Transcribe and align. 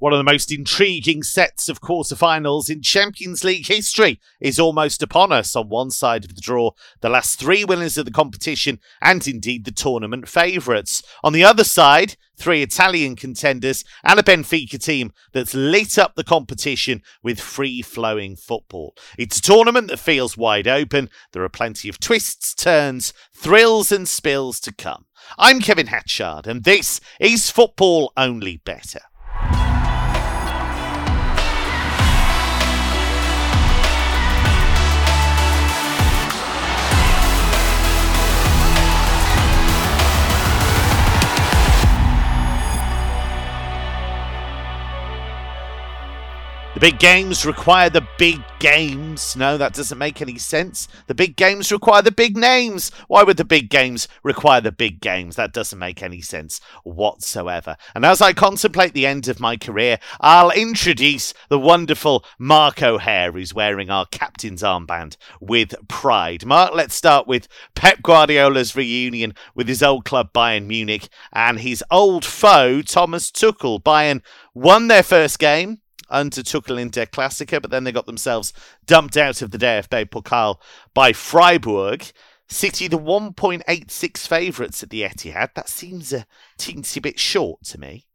One 0.00 0.12
of 0.12 0.18
the 0.18 0.30
most 0.30 0.52
intriguing 0.52 1.24
sets 1.24 1.68
of 1.68 1.80
quarterfinals 1.80 2.70
in 2.70 2.82
Champions 2.82 3.42
League 3.42 3.66
history 3.66 4.20
is 4.38 4.60
almost 4.60 5.02
upon 5.02 5.32
us. 5.32 5.56
On 5.56 5.68
one 5.68 5.90
side 5.90 6.24
of 6.24 6.36
the 6.36 6.40
draw, 6.40 6.70
the 7.00 7.08
last 7.08 7.40
three 7.40 7.64
winners 7.64 7.98
of 7.98 8.04
the 8.04 8.12
competition 8.12 8.78
and 9.02 9.26
indeed 9.26 9.64
the 9.64 9.72
tournament 9.72 10.28
favourites. 10.28 11.02
On 11.24 11.32
the 11.32 11.42
other 11.42 11.64
side, 11.64 12.14
three 12.36 12.62
Italian 12.62 13.16
contenders 13.16 13.84
and 14.04 14.20
a 14.20 14.22
Benfica 14.22 14.80
team 14.80 15.12
that's 15.32 15.52
lit 15.52 15.98
up 15.98 16.14
the 16.14 16.22
competition 16.22 17.02
with 17.24 17.40
free 17.40 17.82
flowing 17.82 18.36
football. 18.36 18.94
It's 19.18 19.40
a 19.40 19.42
tournament 19.42 19.88
that 19.88 19.98
feels 19.98 20.36
wide 20.36 20.68
open. 20.68 21.10
There 21.32 21.42
are 21.42 21.48
plenty 21.48 21.88
of 21.88 21.98
twists, 21.98 22.54
turns, 22.54 23.12
thrills, 23.34 23.90
and 23.90 24.06
spills 24.06 24.60
to 24.60 24.72
come. 24.72 25.06
I'm 25.36 25.58
Kevin 25.60 25.88
Hatchard, 25.88 26.46
and 26.46 26.62
this 26.62 27.00
is 27.18 27.50
Football 27.50 28.12
Only 28.16 28.58
Bettor. 28.58 29.00
The 46.78 46.92
big 46.92 47.00
games 47.00 47.44
require 47.44 47.90
the 47.90 48.06
big 48.18 48.40
games. 48.60 49.34
No, 49.34 49.58
that 49.58 49.74
doesn't 49.74 49.98
make 49.98 50.22
any 50.22 50.38
sense. 50.38 50.86
The 51.08 51.14
big 51.14 51.34
games 51.34 51.72
require 51.72 52.02
the 52.02 52.12
big 52.12 52.36
names. 52.36 52.92
Why 53.08 53.24
would 53.24 53.36
the 53.36 53.44
big 53.44 53.68
games 53.68 54.06
require 54.22 54.60
the 54.60 54.70
big 54.70 55.00
games? 55.00 55.34
That 55.34 55.52
doesn't 55.52 55.80
make 55.80 56.04
any 56.04 56.20
sense 56.20 56.60
whatsoever. 56.84 57.76
And 57.96 58.04
as 58.04 58.20
I 58.20 58.32
contemplate 58.32 58.94
the 58.94 59.06
end 59.06 59.26
of 59.26 59.40
my 59.40 59.56
career, 59.56 59.98
I'll 60.20 60.52
introduce 60.52 61.34
the 61.48 61.58
wonderful 61.58 62.24
Mark 62.38 62.80
O'Haire, 62.80 63.32
who's 63.32 63.52
wearing 63.52 63.90
our 63.90 64.06
captain's 64.06 64.62
armband 64.62 65.16
with 65.40 65.74
pride. 65.88 66.46
Mark, 66.46 66.74
let's 66.74 66.94
start 66.94 67.26
with 67.26 67.48
Pep 67.74 68.02
Guardiola's 68.02 68.76
reunion 68.76 69.34
with 69.52 69.66
his 69.66 69.82
old 69.82 70.04
club 70.04 70.32
Bayern 70.32 70.66
Munich 70.66 71.08
and 71.32 71.58
his 71.58 71.82
old 71.90 72.24
foe 72.24 72.82
Thomas 72.82 73.32
Tuchel. 73.32 73.82
Bayern 73.82 74.22
won 74.54 74.86
their 74.86 75.02
first 75.02 75.40
game 75.40 75.80
under 76.10 76.42
Tuchel 76.42 76.80
in 76.80 76.90
Der 76.90 77.06
Klassiker, 77.06 77.60
but 77.60 77.70
then 77.70 77.84
they 77.84 77.92
got 77.92 78.06
themselves 78.06 78.52
dumped 78.86 79.16
out 79.16 79.42
of 79.42 79.50
the 79.50 79.58
DFB 79.58 80.10
Pokal 80.10 80.56
by 80.94 81.12
Freiburg. 81.12 82.10
City, 82.50 82.88
the 82.88 82.98
1.86 82.98 84.26
favourites 84.26 84.82
at 84.82 84.88
the 84.88 85.02
Etihad. 85.02 85.52
That 85.54 85.68
seems 85.68 86.14
a 86.14 86.24
teensy 86.58 87.02
bit 87.02 87.18
short 87.18 87.62
to 87.64 87.78
me. 87.78 88.06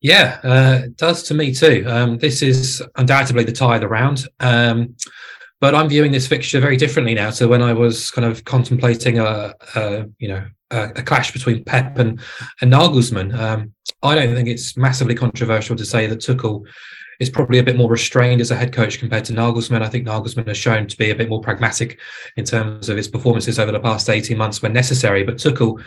Yeah, 0.00 0.38
uh, 0.44 0.82
it 0.84 0.96
does 0.96 1.24
to 1.24 1.34
me 1.34 1.52
too. 1.52 1.84
Um, 1.86 2.18
this 2.18 2.42
is 2.42 2.82
undoubtedly 2.96 3.44
the 3.44 3.52
tie 3.52 3.74
of 3.74 3.80
the 3.80 3.88
round. 3.88 4.26
Um, 4.38 4.94
but 5.60 5.74
I'm 5.74 5.88
viewing 5.88 6.10
this 6.10 6.26
fixture 6.26 6.58
very 6.58 6.76
differently 6.78 7.14
now 7.14 7.30
So 7.30 7.46
when 7.46 7.62
I 7.62 7.74
was 7.74 8.10
kind 8.10 8.24
of 8.24 8.44
contemplating 8.44 9.18
a, 9.18 9.54
a 9.74 10.06
you 10.18 10.28
know 10.28 10.44
a, 10.70 11.02
clash 11.02 11.32
between 11.32 11.64
Pep 11.64 11.98
and 11.98 12.20
and 12.60 12.72
Nagelsmann. 12.72 13.36
Um, 13.36 13.72
I 14.02 14.14
don't 14.14 14.34
think 14.34 14.48
it's 14.48 14.76
massively 14.76 15.14
controversial 15.14 15.76
to 15.76 15.84
say 15.84 16.06
that 16.06 16.20
Tuchel 16.20 16.64
is 17.18 17.28
probably 17.28 17.58
a 17.58 17.62
bit 17.62 17.76
more 17.76 17.90
restrained 17.90 18.40
as 18.40 18.50
a 18.50 18.56
head 18.56 18.72
coach 18.72 18.98
compared 18.98 19.26
to 19.26 19.32
Nagelsmann. 19.32 19.82
I 19.82 19.88
think 19.88 20.06
Nagelsmann 20.06 20.48
has 20.48 20.56
shown 20.56 20.86
to 20.86 20.96
be 20.96 21.10
a 21.10 21.14
bit 21.14 21.28
more 21.28 21.40
pragmatic 21.40 22.00
in 22.36 22.44
terms 22.44 22.88
of 22.88 22.96
his 22.96 23.08
performances 23.08 23.58
over 23.58 23.72
the 23.72 23.80
past 23.80 24.08
18 24.08 24.38
months 24.38 24.62
when 24.62 24.72
necessary. 24.72 25.22
But 25.22 25.36
Tuchel 25.36 25.82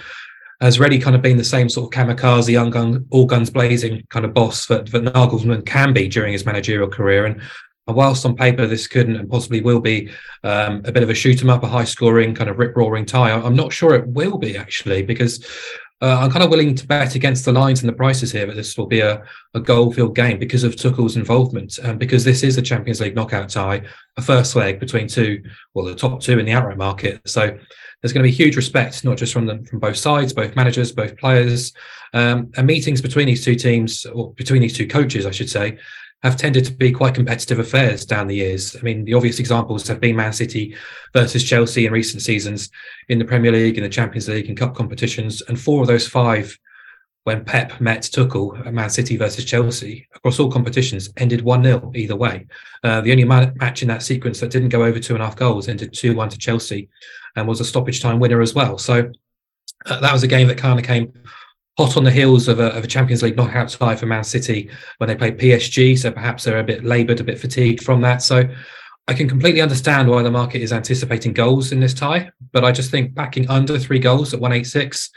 has 0.61 0.79
really 0.79 0.99
kind 0.99 1.15
of 1.15 1.21
been 1.21 1.37
the 1.37 1.43
same 1.43 1.69
sort 1.69 1.93
of 1.93 1.99
kamikaze, 1.99 3.05
all 3.09 3.25
guns 3.25 3.49
blazing 3.49 4.03
kind 4.09 4.25
of 4.25 4.33
boss 4.33 4.67
that, 4.67 4.85
that 4.91 5.03
Nagelsmann 5.03 5.65
can 5.65 5.91
be 5.91 6.07
during 6.07 6.33
his 6.33 6.45
managerial 6.45 6.87
career. 6.87 7.25
And 7.25 7.41
whilst 7.87 8.25
on 8.25 8.35
paper 8.35 8.65
this 8.65 8.87
couldn't 8.87 9.17
and 9.17 9.29
possibly 9.29 9.61
will 9.61 9.81
be 9.81 10.09
um, 10.43 10.81
a 10.85 10.91
bit 10.91 11.03
of 11.03 11.09
a 11.09 11.13
shoot 11.13 11.41
'em 11.41 11.49
up, 11.49 11.63
a 11.63 11.67
high 11.67 11.83
scoring 11.83 12.33
kind 12.33 12.49
of 12.49 12.57
rip 12.57 12.75
roaring 12.75 13.05
tie, 13.05 13.31
I'm 13.31 13.55
not 13.55 13.73
sure 13.73 13.95
it 13.95 14.07
will 14.07 14.37
be 14.37 14.57
actually 14.57 15.03
because 15.03 15.45
uh, 16.01 16.19
I'm 16.19 16.31
kind 16.31 16.43
of 16.43 16.49
willing 16.49 16.75
to 16.75 16.87
bet 16.87 17.15
against 17.15 17.45
the 17.45 17.53
lines 17.53 17.81
and 17.81 17.87
the 17.87 17.93
prices 17.93 18.31
here 18.31 18.45
that 18.45 18.55
this 18.55 18.77
will 18.77 18.87
be 18.87 18.99
a, 18.99 19.23
a 19.53 19.59
goal-filled 19.61 20.15
game 20.15 20.37
because 20.37 20.65
of 20.65 20.75
Tuchel's 20.75 21.15
involvement 21.15 21.77
and 21.77 21.97
because 21.97 22.25
this 22.25 22.43
is 22.43 22.57
a 22.57 22.61
Champions 22.61 22.99
League 22.99 23.15
knockout 23.15 23.47
tie, 23.47 23.83
a 24.17 24.21
first 24.21 24.53
leg 24.57 24.81
between 24.81 25.07
two, 25.07 25.41
well, 25.73 25.85
the 25.85 25.95
top 25.95 26.19
two 26.19 26.39
in 26.39 26.45
the 26.45 26.51
outright 26.51 26.77
market. 26.77 27.21
So 27.25 27.57
there's 28.01 28.11
going 28.11 28.23
to 28.25 28.29
be 28.29 28.35
huge 28.35 28.57
respect, 28.57 29.05
not 29.05 29.17
just 29.17 29.31
from 29.31 29.45
them, 29.45 29.63
from 29.63 29.79
both 29.79 29.95
sides, 29.95 30.33
both 30.33 30.57
managers, 30.57 30.91
both 30.91 31.15
players, 31.15 31.71
um, 32.13 32.51
and 32.57 32.67
meetings 32.67 33.01
between 33.01 33.27
these 33.27 33.45
two 33.45 33.55
teams, 33.55 34.05
or 34.05 34.33
between 34.33 34.61
these 34.61 34.75
two 34.75 34.87
coaches, 34.87 35.25
I 35.25 35.31
should 35.31 35.49
say, 35.49 35.77
have 36.23 36.37
tended 36.37 36.63
to 36.65 36.73
be 36.73 36.91
quite 36.91 37.13
competitive 37.13 37.59
affairs 37.59 38.05
down 38.05 38.27
the 38.27 38.35
years. 38.35 38.75
I 38.77 38.81
mean, 38.81 39.03
the 39.03 39.13
obvious 39.13 39.39
examples 39.39 39.87
have 39.87 39.99
been 39.99 40.15
Man 40.15 40.31
City 40.31 40.75
versus 41.13 41.43
Chelsea 41.43 41.85
in 41.85 41.91
recent 41.91 42.21
seasons 42.21 42.69
in 43.09 43.19
the 43.19 43.25
Premier 43.25 43.51
League, 43.51 43.77
in 43.77 43.83
the 43.83 43.89
Champions 43.89 44.29
League, 44.29 44.47
and 44.47 44.57
cup 44.57 44.73
competitions. 44.73 45.41
And 45.41 45.59
four 45.59 45.81
of 45.81 45.87
those 45.87 46.07
five, 46.07 46.57
when 47.25 47.43
Pep 47.43 47.79
met 47.81 48.03
Tuchel 48.03 48.65
at 48.65 48.73
Man 48.73 48.89
City 48.89 49.17
versus 49.17 49.43
Chelsea, 49.43 50.07
across 50.15 50.39
all 50.39 50.51
competitions, 50.51 51.09
ended 51.17 51.41
1 51.41 51.63
0 51.63 51.91
either 51.95 52.15
way. 52.15 52.47
Uh, 52.83 53.01
the 53.01 53.11
only 53.11 53.25
match 53.25 53.81
in 53.81 53.89
that 53.89 54.03
sequence 54.03 54.39
that 54.39 54.51
didn't 54.51 54.69
go 54.69 54.83
over 54.83 54.99
two 54.99 55.13
and 55.13 55.23
a 55.23 55.25
half 55.25 55.35
goals 55.35 55.67
ended 55.67 55.93
2 55.93 56.15
1 56.15 56.29
to 56.29 56.37
Chelsea 56.37 56.89
and 57.35 57.47
was 57.47 57.59
a 57.59 57.65
stoppage 57.65 58.01
time 58.01 58.19
winner 58.19 58.41
as 58.41 58.53
well. 58.53 58.77
So 58.77 59.11
uh, 59.85 59.99
that 59.99 60.13
was 60.13 60.23
a 60.23 60.27
game 60.27 60.47
that 60.47 60.57
kind 60.57 60.79
of 60.79 60.85
came 60.85 61.13
hot 61.77 61.97
on 61.97 62.03
the 62.03 62.11
heels 62.11 62.47
of 62.47 62.59
a, 62.59 62.67
of 62.75 62.83
a, 62.83 62.87
Champions 62.87 63.23
League 63.23 63.35
knockout 63.35 63.69
tie 63.69 63.95
for 63.95 64.05
Man 64.05 64.23
City 64.23 64.69
when 64.97 65.07
they 65.07 65.15
played 65.15 65.39
PSG. 65.39 65.97
So 65.97 66.11
perhaps 66.11 66.43
they're 66.43 66.59
a 66.59 66.63
bit 66.63 66.83
laboured, 66.83 67.19
a 67.19 67.23
bit 67.23 67.39
fatigued 67.39 67.83
from 67.83 68.01
that. 68.01 68.21
So 68.21 68.47
I 69.07 69.13
can 69.13 69.27
completely 69.27 69.61
understand 69.61 70.09
why 70.09 70.21
the 70.21 70.31
market 70.31 70.61
is 70.61 70.71
anticipating 70.71 71.33
goals 71.33 71.71
in 71.71 71.79
this 71.79 71.93
tie. 71.93 72.31
But 72.51 72.63
I 72.63 72.71
just 72.71 72.91
think 72.91 73.13
backing 73.15 73.49
under 73.49 73.79
three 73.79 73.99
goals 73.99 74.33
at 74.33 74.39
186, 74.39 75.09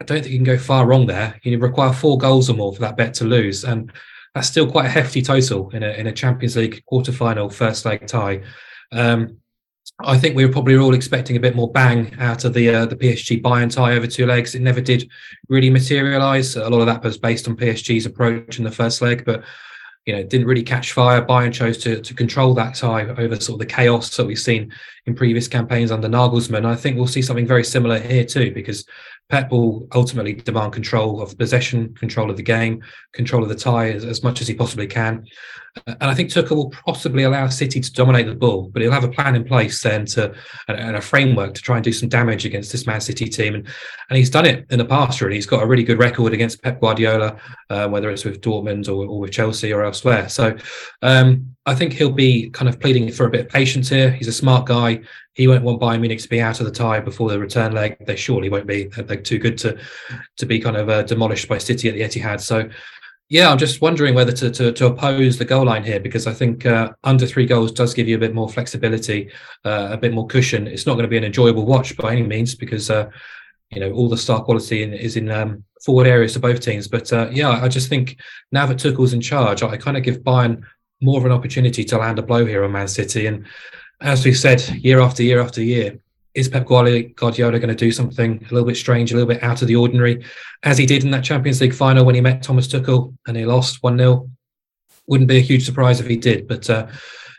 I 0.00 0.04
don't 0.04 0.20
think 0.20 0.32
you 0.32 0.38
can 0.38 0.44
go 0.44 0.58
far 0.58 0.86
wrong 0.86 1.06
there. 1.06 1.38
You 1.42 1.58
require 1.58 1.92
four 1.92 2.16
goals 2.16 2.48
or 2.48 2.54
more 2.54 2.72
for 2.72 2.80
that 2.80 2.96
bet 2.96 3.14
to 3.14 3.24
lose. 3.24 3.64
And 3.64 3.92
that's 4.34 4.48
still 4.48 4.70
quite 4.70 4.86
a 4.86 4.90
hefty 4.90 5.20
total 5.20 5.70
in 5.70 5.82
a, 5.82 5.90
in 5.90 6.06
a 6.06 6.12
Champions 6.12 6.56
League 6.56 6.84
quarter-final 6.86 7.50
first 7.50 7.84
leg 7.84 8.06
tie. 8.06 8.42
Um, 8.92 9.38
I 10.00 10.16
think 10.16 10.36
we 10.36 10.46
were 10.46 10.52
probably 10.52 10.76
all 10.76 10.94
expecting 10.94 11.36
a 11.36 11.40
bit 11.40 11.56
more 11.56 11.72
bang 11.72 12.14
out 12.20 12.44
of 12.44 12.54
the 12.54 12.72
uh, 12.72 12.86
the 12.86 12.94
PSG 12.94 13.42
Bayern 13.42 13.72
tie 13.72 13.94
over 13.94 14.06
two 14.06 14.26
legs. 14.26 14.54
It 14.54 14.62
never 14.62 14.80
did 14.80 15.10
really 15.48 15.70
materialise. 15.70 16.54
A 16.54 16.68
lot 16.68 16.80
of 16.80 16.86
that 16.86 17.02
was 17.02 17.18
based 17.18 17.48
on 17.48 17.56
PSG's 17.56 18.06
approach 18.06 18.58
in 18.58 18.64
the 18.64 18.70
first 18.70 19.02
leg, 19.02 19.24
but 19.24 19.42
you 20.06 20.14
know, 20.14 20.22
didn't 20.22 20.46
really 20.46 20.62
catch 20.62 20.92
fire. 20.92 21.20
Bayern 21.20 21.52
chose 21.52 21.78
to 21.78 22.00
to 22.00 22.14
control 22.14 22.54
that 22.54 22.76
tie 22.76 23.08
over 23.08 23.40
sort 23.40 23.60
of 23.60 23.66
the 23.66 23.74
chaos 23.74 24.16
that 24.16 24.26
we've 24.26 24.38
seen 24.38 24.72
in 25.06 25.16
previous 25.16 25.48
campaigns 25.48 25.90
under 25.90 26.08
Nagelsmann. 26.08 26.64
I 26.64 26.76
think 26.76 26.96
we'll 26.96 27.08
see 27.08 27.22
something 27.22 27.46
very 27.46 27.64
similar 27.64 27.98
here 27.98 28.24
too, 28.24 28.54
because 28.54 28.86
Pep 29.28 29.50
will 29.50 29.88
ultimately 29.94 30.34
demand 30.34 30.72
control 30.72 31.20
of 31.20 31.36
possession, 31.36 31.92
control 31.94 32.30
of 32.30 32.36
the 32.36 32.42
game, 32.42 32.82
control 33.12 33.42
of 33.42 33.48
the 33.48 33.54
tie 33.54 33.90
as, 33.90 34.04
as 34.04 34.22
much 34.22 34.40
as 34.40 34.48
he 34.48 34.54
possibly 34.54 34.86
can. 34.86 35.26
And 35.86 35.96
I 36.00 36.14
think 36.14 36.30
Tuchel 36.30 36.56
will 36.56 36.70
possibly 36.70 37.22
allow 37.22 37.48
City 37.48 37.80
to 37.80 37.92
dominate 37.92 38.26
the 38.26 38.34
ball, 38.34 38.70
but 38.72 38.82
he'll 38.82 38.92
have 38.92 39.04
a 39.04 39.08
plan 39.08 39.34
in 39.34 39.44
place 39.44 39.82
then 39.82 40.06
to 40.06 40.34
and, 40.68 40.96
a 40.96 41.00
framework 41.00 41.54
to 41.54 41.62
try 41.62 41.76
and 41.76 41.84
do 41.84 41.92
some 41.92 42.08
damage 42.08 42.44
against 42.44 42.72
this 42.72 42.86
Man 42.86 43.00
City 43.00 43.26
team. 43.26 43.54
And 43.54 43.66
and 44.08 44.16
he's 44.16 44.30
done 44.30 44.46
it 44.46 44.66
in 44.70 44.78
the 44.78 44.84
past. 44.84 45.20
Really, 45.20 45.36
he's 45.36 45.46
got 45.46 45.62
a 45.62 45.66
really 45.66 45.84
good 45.84 45.98
record 45.98 46.32
against 46.32 46.62
Pep 46.62 46.80
Guardiola, 46.80 47.38
uh, 47.68 47.88
whether 47.88 48.10
it's 48.10 48.24
with 48.24 48.40
Dortmund 48.40 48.88
or, 48.88 49.06
or, 49.06 49.20
with 49.20 49.32
Chelsea 49.32 49.72
or 49.72 49.84
elsewhere. 49.84 50.28
So 50.28 50.56
um, 51.02 51.54
I 51.66 51.74
think 51.74 51.92
he'll 51.92 52.10
be 52.10 52.48
kind 52.50 52.68
of 52.68 52.80
pleading 52.80 53.12
for 53.12 53.26
a 53.26 53.30
bit 53.30 53.40
of 53.42 53.48
patience 53.50 53.88
here. 53.88 54.10
He's 54.10 54.28
a 54.28 54.32
smart 54.32 54.66
guy. 54.66 55.00
He 55.34 55.46
won't 55.46 55.62
want 55.62 55.80
Bayern 55.80 56.00
Munich 56.00 56.20
to 56.20 56.28
be 56.28 56.40
out 56.40 56.60
of 56.60 56.66
the 56.66 56.72
tie 56.72 57.00
before 57.00 57.28
the 57.28 57.38
return 57.38 57.72
leg. 57.72 57.96
They 58.06 58.16
surely 58.16 58.48
won't 58.48 58.66
be. 58.66 58.84
They're 58.84 59.20
too 59.20 59.38
good 59.38 59.58
to 59.58 59.78
to 60.38 60.46
be 60.46 60.58
kind 60.58 60.76
of 60.76 60.88
uh, 60.88 61.02
demolished 61.02 61.48
by 61.48 61.58
City 61.58 61.88
at 61.88 61.94
the 61.94 62.00
Etihad. 62.00 62.40
So, 62.40 62.68
yeah, 63.28 63.50
I'm 63.50 63.58
just 63.58 63.80
wondering 63.80 64.14
whether 64.14 64.32
to 64.32 64.50
to, 64.50 64.72
to 64.72 64.86
oppose 64.86 65.38
the 65.38 65.44
goal 65.44 65.66
line 65.66 65.84
here 65.84 66.00
because 66.00 66.26
I 66.26 66.32
think 66.32 66.64
uh, 66.64 66.92
under 67.04 67.26
three 67.26 67.46
goals 67.46 67.72
does 67.72 67.94
give 67.94 68.08
you 68.08 68.16
a 68.16 68.20
bit 68.20 68.34
more 68.34 68.48
flexibility, 68.48 69.30
uh, 69.64 69.88
a 69.90 69.96
bit 69.96 70.12
more 70.12 70.26
cushion. 70.26 70.66
It's 70.66 70.86
not 70.86 70.94
going 70.94 71.04
to 71.04 71.08
be 71.08 71.18
an 71.18 71.24
enjoyable 71.24 71.66
watch 71.66 71.96
by 71.96 72.12
any 72.12 72.22
means 72.22 72.54
because 72.54 72.90
uh, 72.90 73.10
you 73.70 73.80
know 73.80 73.92
all 73.92 74.08
the 74.08 74.16
star 74.16 74.42
quality 74.42 74.82
in, 74.82 74.94
is 74.94 75.16
in 75.16 75.30
um, 75.30 75.64
forward 75.84 76.06
areas 76.06 76.32
to 76.34 76.40
both 76.40 76.60
teams. 76.60 76.88
But 76.88 77.12
uh, 77.12 77.28
yeah, 77.30 77.50
I 77.50 77.68
just 77.68 77.88
think 77.88 78.18
now 78.50 78.66
that 78.66 78.78
Tuchel's 78.78 79.12
in 79.12 79.20
charge, 79.20 79.62
I 79.62 79.76
kind 79.76 79.96
of 79.96 80.02
give 80.02 80.20
Bayern 80.20 80.62
more 81.00 81.18
of 81.18 81.26
an 81.26 81.32
opportunity 81.32 81.84
to 81.84 81.98
land 81.98 82.18
a 82.18 82.22
blow 82.22 82.44
here 82.44 82.64
on 82.64 82.72
Man 82.72 82.88
City 82.88 83.26
and 83.26 83.46
as 84.00 84.24
we've 84.24 84.38
said 84.38 84.60
year 84.84 85.00
after 85.00 85.22
year 85.22 85.40
after 85.40 85.62
year, 85.62 85.98
is 86.34 86.48
Pep 86.48 86.66
Guardiola 86.66 87.58
going 87.58 87.68
to 87.68 87.74
do 87.74 87.90
something 87.90 88.38
a 88.38 88.54
little 88.54 88.66
bit 88.66 88.76
strange, 88.76 89.12
a 89.12 89.14
little 89.14 89.28
bit 89.28 89.42
out 89.42 89.62
of 89.62 89.68
the 89.68 89.76
ordinary, 89.76 90.24
as 90.62 90.78
he 90.78 90.86
did 90.86 91.04
in 91.04 91.10
that 91.10 91.24
Champions 91.24 91.60
League 91.60 91.74
final 91.74 92.04
when 92.04 92.14
he 92.14 92.20
met 92.20 92.42
Thomas 92.42 92.68
Tuchel 92.68 93.14
and 93.26 93.36
he 93.36 93.44
lost 93.44 93.82
1 93.82 93.98
0? 93.98 94.30
Wouldn't 95.06 95.28
be 95.28 95.38
a 95.38 95.40
huge 95.40 95.64
surprise 95.64 96.00
if 96.00 96.06
he 96.06 96.16
did. 96.16 96.46
But 96.46 96.68
uh, 96.68 96.86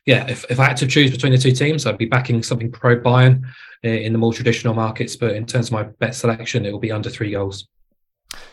yeah, 0.05 0.27
if, 0.27 0.43
if 0.49 0.59
I 0.59 0.65
had 0.65 0.77
to 0.77 0.87
choose 0.87 1.11
between 1.11 1.31
the 1.31 1.37
two 1.37 1.51
teams, 1.51 1.85
I'd 1.85 1.97
be 1.97 2.05
backing 2.05 2.41
something 2.41 2.71
pro 2.71 2.99
Bayern 2.99 3.43
in 3.83 4.11
the 4.11 4.19
more 4.19 4.33
traditional 4.33 4.73
markets. 4.73 5.15
But 5.15 5.35
in 5.35 5.45
terms 5.45 5.67
of 5.67 5.73
my 5.73 5.83
bet 5.83 6.15
selection, 6.15 6.65
it 6.65 6.71
will 6.71 6.79
be 6.79 6.91
under 6.91 7.09
three 7.09 7.31
goals. 7.31 7.67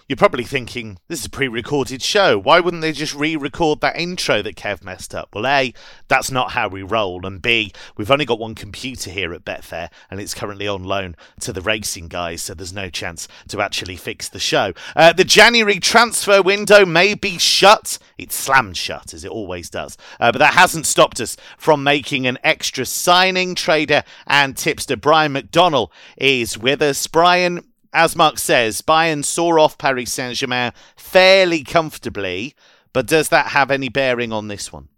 You're 0.09 0.17
probably 0.17 0.45
thinking, 0.45 0.99
this 1.09 1.21
is 1.21 1.27
a 1.27 1.31
pre 1.31 1.49
recorded 1.49 2.01
show. 2.01 2.39
Why 2.39 2.61
wouldn't 2.61 2.81
they 2.81 2.93
just 2.93 3.15
re 3.15 3.35
record 3.35 3.81
that 3.81 3.99
intro 3.99 4.41
that 4.41 4.55
Kev 4.55 4.85
messed 4.85 5.15
up? 5.15 5.35
Well, 5.35 5.47
A, 5.47 5.75
that's 6.07 6.31
not 6.31 6.53
how 6.53 6.69
we 6.69 6.83
roll. 6.83 7.27
And 7.27 7.43
B, 7.43 7.73
we've 7.97 8.11
only 8.11 8.25
got 8.25 8.39
one 8.39 8.55
computer 8.55 9.11
here 9.11 9.35
at 9.35 9.45
Betfair 9.45 9.91
and 10.11 10.21
it's 10.21 10.35
currently 10.35 10.69
on 10.69 10.85
loan 10.85 11.17
to 11.41 11.53
the 11.53 11.61
racing 11.61 12.09
guys, 12.09 12.43
so 12.43 12.55
there's 12.55 12.73
no 12.73 12.89
chance 12.89 13.27
to 13.49 13.61
actually 13.61 13.97
fix 13.97 14.29
the 14.29 14.39
show. 14.39 14.73
Uh, 14.95 15.13
the 15.13 15.25
January 15.25 15.81
transfer 15.81 16.41
window 16.41 16.87
may 16.87 17.15
be 17.15 17.37
shut. 17.37 17.99
It's 18.17 18.37
slammed 18.37 18.77
shut, 18.77 19.13
as 19.13 19.25
it 19.25 19.31
always 19.31 19.69
does. 19.69 19.97
Uh, 20.21 20.31
but 20.31 20.39
that 20.39 20.55
hasn't 20.55 20.87
stopped 20.87 21.21
us 21.21 21.37
from 21.59 21.83
making 21.83 22.27
an 22.27 22.39
extra 22.45 22.87
signing. 22.87 23.55
Trader 23.57 24.05
and 24.27 24.57
tipster 24.57 24.97
Brian 24.97 25.35
McDonnell 25.35 25.91
is 26.17 26.57
with 26.57 26.81
us. 26.81 27.07
Brian, 27.09 27.65
as 27.97 28.15
Mark 28.15 28.39
says, 28.39 28.83
Bayern 28.83 29.25
saw 29.25 29.59
off 29.59 29.79
Paris 29.79 30.13
Saint 30.13 30.37
Germain 30.37 30.73
fairly 30.97 31.65
comfortably, 31.65 32.55
but 32.93 33.07
does 33.07 33.31
that 33.31 33.49
have 33.49 33.71
any 33.71 33.89
bearing 33.89 34.33
on 34.33 34.49
this 34.49 34.71
one? 34.71 34.89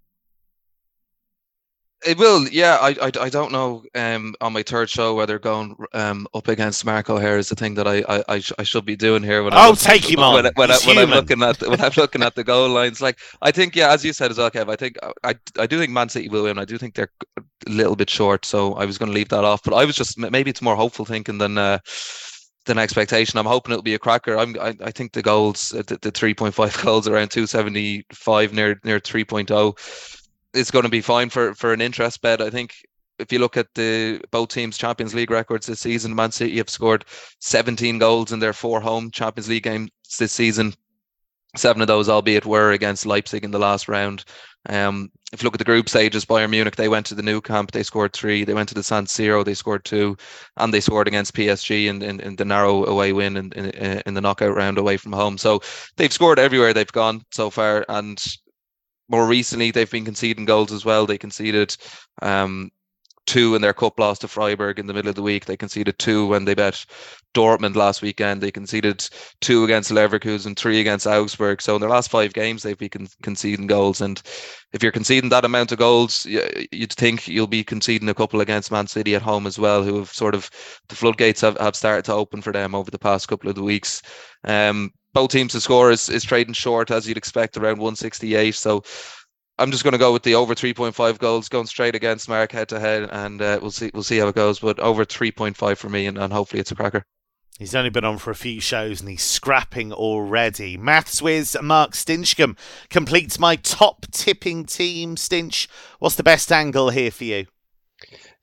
It 2.07 2.17
will, 2.17 2.47
yeah. 2.49 2.79
I, 2.81 2.91
I, 3.03 3.13
I 3.23 3.29
don't 3.29 3.51
know 3.51 3.83
um, 3.95 4.35
on 4.41 4.53
my 4.53 4.63
third 4.63 4.89
show 4.89 5.15
whether 5.15 5.39
going 5.39 5.77
um, 5.95 6.29
up 6.33 6.47
against 6.47 6.85
Mark 6.85 7.09
here 7.09 7.39
is 7.39 7.49
the 7.49 7.57
thing 7.57 7.75
that 7.75 7.89
I 7.89 8.05
I, 8.09 8.25
I, 8.29 8.39
sh- 8.39 8.53
I 8.57 8.63
should 8.63 8.85
be 8.85 8.95
doing 8.95 9.25
here. 9.25 9.43
When 9.43 9.53
oh, 9.55 9.75
take 9.75 10.09
him 10.09 10.21
on. 10.21 10.35
When, 10.35 10.53
when, 10.55 10.71
I, 10.71 10.79
when 10.87 10.99
I'm 10.99 11.11
looking 11.11 11.43
at 11.43 11.61
when 11.61 11.81
I'm 11.81 11.91
looking 11.97 12.23
at 12.23 12.37
the 12.37 12.45
goal 12.45 12.69
lines, 12.69 13.01
like 13.01 13.19
I 13.43 13.51
think, 13.51 13.75
yeah, 13.75 13.93
as 13.93 14.05
you 14.05 14.13
said 14.13 14.31
as 14.31 14.39
well, 14.39 14.49
Kev. 14.49 14.71
I 14.71 14.77
think 14.77 14.97
I 15.25 15.35
I 15.59 15.67
do 15.67 15.77
think 15.77 15.91
Man 15.91 16.09
City 16.09 16.29
will 16.29 16.45
win. 16.45 16.59
I 16.59 16.65
do 16.65 16.79
think 16.79 16.95
they're 16.95 17.11
a 17.37 17.43
little 17.67 17.97
bit 17.97 18.11
short, 18.11 18.45
so 18.45 18.75
I 18.75 18.85
was 18.85 18.97
going 18.97 19.11
to 19.11 19.15
leave 19.15 19.31
that 19.31 19.43
off. 19.43 19.65
But 19.65 19.75
I 19.75 19.85
was 19.85 19.97
just 19.97 20.19
maybe 20.19 20.51
it's 20.51 20.63
more 20.63 20.77
hopeful 20.77 21.05
thinking 21.05 21.39
than. 21.39 21.59
Uh, 21.59 21.79
than 22.69 22.79
expectation. 22.79 23.39
I'm 23.39 23.47
hoping 23.47 23.73
it'll 23.73 23.83
be 23.83 23.95
a 23.95 23.99
cracker. 23.99 24.39
I'm, 24.39 24.57
I, 24.61 24.77
I 24.85 24.91
think 24.93 25.13
the 25.13 25.23
goals, 25.23 25.75
uh, 25.75 25.83
the, 25.87 25.99
the 26.01 26.13
3.5 26.13 26.83
goals 26.85 27.09
around 27.09 27.31
275 27.31 28.53
near 28.53 28.81
near 28.85 29.01
3.0 29.01 30.25
is 30.55 30.71
going 30.71 30.85
to 30.85 30.89
be 30.89 31.01
fine 31.01 31.31
for 31.31 31.55
for 31.55 31.73
an 31.73 31.81
interest 31.81 32.23
bet. 32.23 32.41
I 32.41 32.51
think 32.51 32.75
if 33.19 33.33
you 33.33 33.41
look 33.41 33.57
at 33.57 33.75
the 33.75 34.21
both 34.31 34.51
teams' 34.51 34.79
Champions 34.79 35.15
League 35.15 35.33
records 35.33 35.67
this 35.67 35.81
season, 35.81 36.15
Man 36.15 36.31
City 36.31 36.59
have 36.59 36.71
scored 36.71 37.05
17 37.41 37.99
goals 37.99 38.31
in 38.31 38.39
their 38.39 38.53
four 38.53 38.81
home 38.81 39.11
Champions 39.11 39.49
League 39.49 39.65
games 39.65 39.91
this 40.19 40.33
season. 40.33 40.73
Seven 41.57 41.81
of 41.83 41.89
those, 41.89 42.09
albeit, 42.09 42.47
were 42.47 42.73
against 42.73 43.07
Leipzig 43.07 43.43
in 43.43 43.51
the 43.51 43.59
last 43.59 43.89
round. 43.89 44.25
Um, 44.69 45.11
if 45.33 45.43
you 45.43 45.47
look 45.47 45.55
at 45.55 45.59
the 45.59 45.65
group 45.65 45.89
stages, 45.89 46.25
Bayern 46.25 46.51
Munich, 46.51 46.77
they 46.77 46.89
went 46.89 47.07
to 47.07 47.15
the 47.15 47.23
Nou 47.23 47.41
Camp, 47.41 47.71
they 47.73 47.83
scored 47.83 48.13
three. 48.13 48.45
They 48.45 48.55
went 48.55 48.69
to 48.71 48.75
the 48.75 48.83
San 48.83 49.07
Siro, 49.07 49.45
they 49.45 49.55
scored 49.55 49.85
two, 49.85 50.17
and 50.57 50.73
they 50.73 50.81
scored 50.81 51.09
against 51.09 51.35
PSG 51.35 51.87
in, 51.87 52.03
in, 52.03 52.21
in 52.21 52.37
the 52.37 52.45
narrow 52.45 52.85
away 52.87 53.13
win 53.13 53.37
in, 53.37 53.53
in, 53.53 54.03
in 54.05 54.15
the 54.15 54.21
knockout 54.21 54.55
round 54.55 54.79
away 54.79 54.97
from 54.97 55.13
home. 55.13 55.39
So 55.39 55.61
they've 55.97 56.13
scored 56.13 56.39
everywhere 56.39 56.73
they've 56.73 56.91
gone 56.91 57.23
so 57.31 57.51
far, 57.51 57.85
and 57.89 58.23
more 59.09 59.27
recently 59.27 59.71
they've 59.71 59.91
been 59.91 60.05
conceding 60.05 60.45
goals 60.45 60.73
as 60.73 60.85
well. 60.85 61.07
They 61.07 61.19
conceded 61.19 61.77
um, 62.23 62.71
two 63.29 63.55
in 63.55 63.61
their 63.61 63.75
cup 63.75 64.01
loss 64.01 64.19
to 64.19 64.27
Freiburg 64.27 64.79
in 64.79 64.87
the 64.87 64.95
middle 64.95 65.11
of 65.11 65.15
the 65.15 65.23
week. 65.23 65.45
They 65.45 65.57
conceded 65.57 65.99
two 65.99 66.27
when 66.27 66.47
they 66.47 66.55
bet 66.55 66.85
Dortmund 67.35 67.77
last 67.77 68.01
weekend. 68.01 68.41
They 68.41 68.51
conceded 68.51 69.07
two 69.43 69.65
against 69.65 69.91
Leverkusen, 69.91 70.57
three 70.57 70.81
against 70.81 71.07
Augsburg. 71.07 71.61
So 71.61 71.75
in 71.75 71.83
their 71.83 71.91
last 71.91 72.11
five 72.11 72.33
games, 72.33 72.63
they've 72.63 72.79
been 72.79 72.89
con- 72.89 73.09
conceding 73.23 73.67
goals. 73.67 74.01
And 74.01 74.21
if 74.73 74.83
you're 74.83 74.93
conceding 74.93 75.29
that 75.29 75.45
amount 75.45 75.73
of 75.73 75.79
goals, 75.79 76.25
you'd 76.25 76.95
think 76.95 77.29
you'll 77.29 77.47
be 77.47 77.63
conceding 77.63 78.09
a 78.09 78.15
couple 78.15 78.41
against 78.41 78.73
Man 78.73 78.87
City 78.87 79.15
at 79.15 79.23
home 79.23 79.47
as 79.47 79.59
well, 79.59 79.83
who 79.83 79.99
have 79.99 80.11
sort 80.11 80.35
of 80.35 80.51
the 80.89 80.97
floodgates 80.97 81.43
have, 81.43 81.59
have 81.59 81.77
started 81.77 82.07
to 82.07 82.15
open 82.15 82.41
for 82.41 82.53
them 82.53 82.75
over 82.75 82.91
the 82.91 82.99
past 82.99 83.29
couple 83.29 83.51
of 83.51 83.57
the 83.57 83.63
weeks. 83.63 84.01
Um, 84.45 84.91
both 85.13 85.31
teams 85.31 85.53
to 85.53 85.61
score 85.61 85.91
is, 85.91 86.09
is 86.09 86.25
trading 86.25 86.55
short 86.55 86.91
as 86.91 87.07
you'd 87.07 87.19
expect 87.19 87.59
around 87.59 87.79
168. 87.79 88.55
So 88.55 88.83
I'm 89.59 89.71
just 89.71 89.83
going 89.83 89.93
to 89.93 89.99
go 89.99 90.13
with 90.13 90.23
the 90.23 90.37
over 90.37 90.55
3.5 90.55 91.19
goals, 91.19 91.49
going 91.49 91.67
straight 91.67 91.95
against 91.95 92.29
Mark 92.29 92.53
head 92.53 92.69
to 92.69 92.79
head, 92.79 93.09
and 93.11 93.43
uh, 93.43 93.59
we'll 93.61 93.71
see 93.71 93.91
we'll 93.93 94.03
see 94.03 94.19
how 94.19 94.29
it 94.29 94.35
goes. 94.35 94.61
But 94.61 94.79
over 94.79 95.05
3.5 95.05 95.77
for 95.77 95.89
me, 95.89 96.07
and, 96.07 96.17
and 96.19 96.33
hopefully 96.33 96.61
it's 96.61 96.71
a 96.71 96.77
cracker. 96.77 97.05
He's 97.59 97.75
only 97.75 97.91
been 97.91 98.05
on 98.05 98.19
for 98.19 98.31
a 98.31 98.37
few 98.37 98.61
shows 98.61 99.01
and 99.01 99.11
he's 99.11 99.25
scrapping 99.25 99.93
already. 99.93 100.77
Maths 100.77 101.21
whiz 101.21 101.57
Mark 101.61 101.91
Stinchcombe 101.91 102.57
completes 102.89 103.41
my 103.41 103.57
top 103.57 104.07
tipping 104.13 104.65
team. 104.65 105.17
Stinch, 105.17 105.67
what's 105.99 106.15
the 106.15 106.23
best 106.23 106.53
angle 106.53 106.91
here 106.91 107.11
for 107.11 107.25
you? 107.25 107.47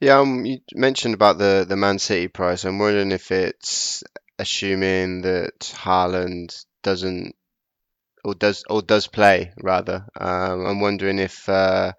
Yeah, 0.02 0.20
um, 0.20 0.46
you 0.46 0.60
mentioned 0.74 1.14
about 1.14 1.38
the 1.38 1.66
the 1.68 1.78
Man 1.78 1.98
City 1.98 2.28
price. 2.28 2.66
I'm 2.66 2.78
wondering 2.78 3.14
if 3.14 3.32
it's 3.32 4.04
assuming 4.38 5.22
that 5.22 5.60
Haaland 5.60 6.66
doesn't 6.84 7.36
or 8.26 8.36
does 8.36 8.64
or 8.70 8.82
does 8.82 9.08
play 9.08 9.54
rather. 9.62 10.06
Um, 10.20 10.66
I'm 10.66 10.80
wondering 10.82 11.20
if 11.20 11.48
uh, 11.48 11.94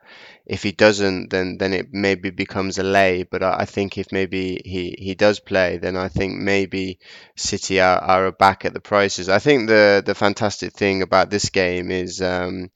if 0.45 0.63
he 0.63 0.73
doesn't, 0.73 1.31
then 1.31 1.59
then 1.59 1.73
it 1.73 1.93
maybe 1.93 2.31
becomes 2.31 2.79
a 2.79 2.83
lay. 2.83 3.23
But 3.23 3.43
I, 3.43 3.61
I, 3.61 3.65
think 3.65 3.97
if 3.97 4.13
maybe 4.13 4.61
he, 4.65 4.97
he 4.99 5.15
does 5.15 5.41
play, 5.41 5.79
then 5.79 5.97
I 5.97 6.09
think 6.09 6.37
maybe 6.37 6.99
City 7.37 7.81
are, 7.81 7.99
are 7.99 8.33
back 8.33 8.65
at 8.65 8.75
the 8.75 8.81
prices. 8.81 9.29
I 9.29 9.39
think 9.39 9.69
the 9.69 10.03
the 10.05 10.15
fantastic 10.15 10.73
thing 10.73 11.03
about 11.03 11.31
this 11.31 11.49
game 11.51 11.91
is. 11.91 12.21
Um, 12.21 12.71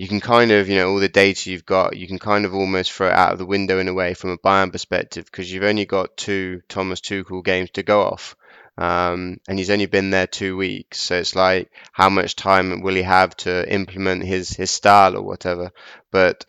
you 0.00 0.06
can 0.06 0.20
kind 0.20 0.52
of, 0.52 0.68
you 0.68 0.76
know, 0.76 0.90
all 0.92 1.00
the 1.00 1.08
data 1.08 1.50
you've 1.50 1.66
got, 1.66 1.96
you 1.96 2.06
can 2.06 2.20
kind 2.20 2.44
of 2.44 2.54
almost 2.54 2.92
throw 2.92 3.08
it 3.08 3.12
out 3.12 3.32
of 3.32 3.38
the 3.38 3.44
window 3.44 3.80
in 3.80 3.88
a 3.88 3.92
way 3.92 4.14
from 4.14 4.30
a 4.30 4.38
Bayern 4.38 4.70
perspective 4.70 5.24
because 5.24 5.52
you've 5.52 5.64
only 5.64 5.86
got 5.86 6.16
two 6.16 6.62
Thomas 6.68 7.00
Tuchel 7.00 7.44
games 7.44 7.70
to 7.70 7.82
go 7.82 8.02
off. 8.02 8.36
Um, 8.78 9.40
and 9.48 9.58
he's 9.58 9.70
only 9.70 9.86
been 9.86 10.10
there 10.10 10.28
two 10.28 10.56
weeks, 10.56 11.00
so 11.00 11.16
it's 11.16 11.34
like 11.34 11.70
how 11.92 12.08
much 12.08 12.36
time 12.36 12.80
will 12.82 12.94
he 12.94 13.02
have 13.02 13.36
to 13.38 13.70
implement 13.72 14.22
his 14.24 14.50
his 14.50 14.70
style 14.70 15.16
or 15.16 15.22
whatever. 15.22 15.72
But 16.12 16.46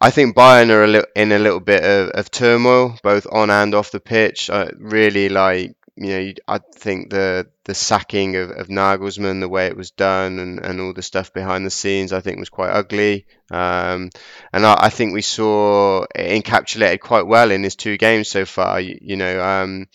I 0.00 0.10
think 0.10 0.36
Bayern 0.36 0.68
are 0.68 0.84
a 0.84 0.86
li- 0.86 1.12
in 1.16 1.32
a 1.32 1.38
little 1.38 1.60
bit 1.60 1.82
of, 1.82 2.10
of 2.10 2.30
turmoil, 2.30 2.98
both 3.02 3.26
on 3.30 3.48
and 3.48 3.74
off 3.74 3.90
the 3.90 4.00
pitch. 4.00 4.50
Really 4.78 5.30
like 5.30 5.74
you 5.96 6.08
know, 6.08 6.32
I 6.48 6.58
think 6.58 7.10
the 7.10 7.48
the 7.64 7.74
sacking 7.74 8.36
of, 8.36 8.50
of 8.50 8.68
Nagelsmann, 8.68 9.40
the 9.40 9.48
way 9.48 9.66
it 9.66 9.76
was 9.76 9.90
done, 9.90 10.38
and, 10.38 10.58
and 10.58 10.80
all 10.80 10.92
the 10.92 11.02
stuff 11.02 11.32
behind 11.32 11.64
the 11.64 11.70
scenes, 11.70 12.12
I 12.12 12.20
think 12.20 12.38
was 12.38 12.48
quite 12.48 12.70
ugly. 12.70 13.26
Um, 13.50 14.10
and 14.52 14.66
I, 14.66 14.86
I, 14.86 14.88
think 14.88 15.12
we 15.12 15.22
saw 15.22 16.04
encapsulated 16.16 17.00
quite 17.00 17.26
well 17.26 17.50
in 17.50 17.62
his 17.62 17.76
two 17.76 17.98
games 17.98 18.28
so 18.28 18.46
far. 18.46 18.80
You, 18.80 18.98
you 19.00 19.16
know, 19.16 19.42
um, 19.44 19.86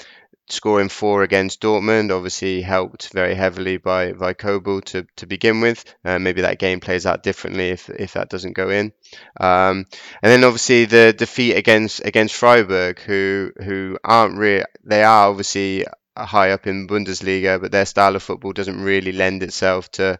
scoring 0.49 0.89
four 0.89 1.23
against 1.23 1.61
Dortmund 1.61 2.11
obviously 2.11 2.61
helped 2.61 3.11
very 3.13 3.35
heavily 3.35 3.77
by 3.77 4.13
by 4.13 4.33
Kobel 4.33 4.81
to, 4.81 5.05
to 5.17 5.25
begin 5.25 5.61
with. 5.61 5.83
Uh, 6.03 6.19
maybe 6.19 6.41
that 6.41 6.59
game 6.59 6.79
plays 6.79 7.05
out 7.05 7.23
differently 7.23 7.69
if, 7.69 7.89
if 7.89 8.13
that 8.13 8.29
doesn't 8.29 8.53
go 8.53 8.69
in. 8.69 8.93
Um, 9.39 9.85
and 10.21 10.31
then 10.31 10.43
obviously 10.43 10.85
the 10.85 11.13
defeat 11.13 11.55
against 11.55 12.05
against 12.05 12.35
Freiburg, 12.35 12.99
who 12.99 13.51
who 13.57 13.97
aren't 14.03 14.37
really 14.37 14.63
they 14.83 15.03
are 15.03 15.29
obviously 15.29 15.85
high 16.25 16.51
up 16.51 16.67
in 16.67 16.87
Bundesliga, 16.87 17.59
but 17.59 17.71
their 17.71 17.85
style 17.85 18.15
of 18.15 18.23
football 18.23 18.53
doesn't 18.53 18.81
really 18.81 19.11
lend 19.11 19.43
itself 19.43 19.91
to 19.93 20.19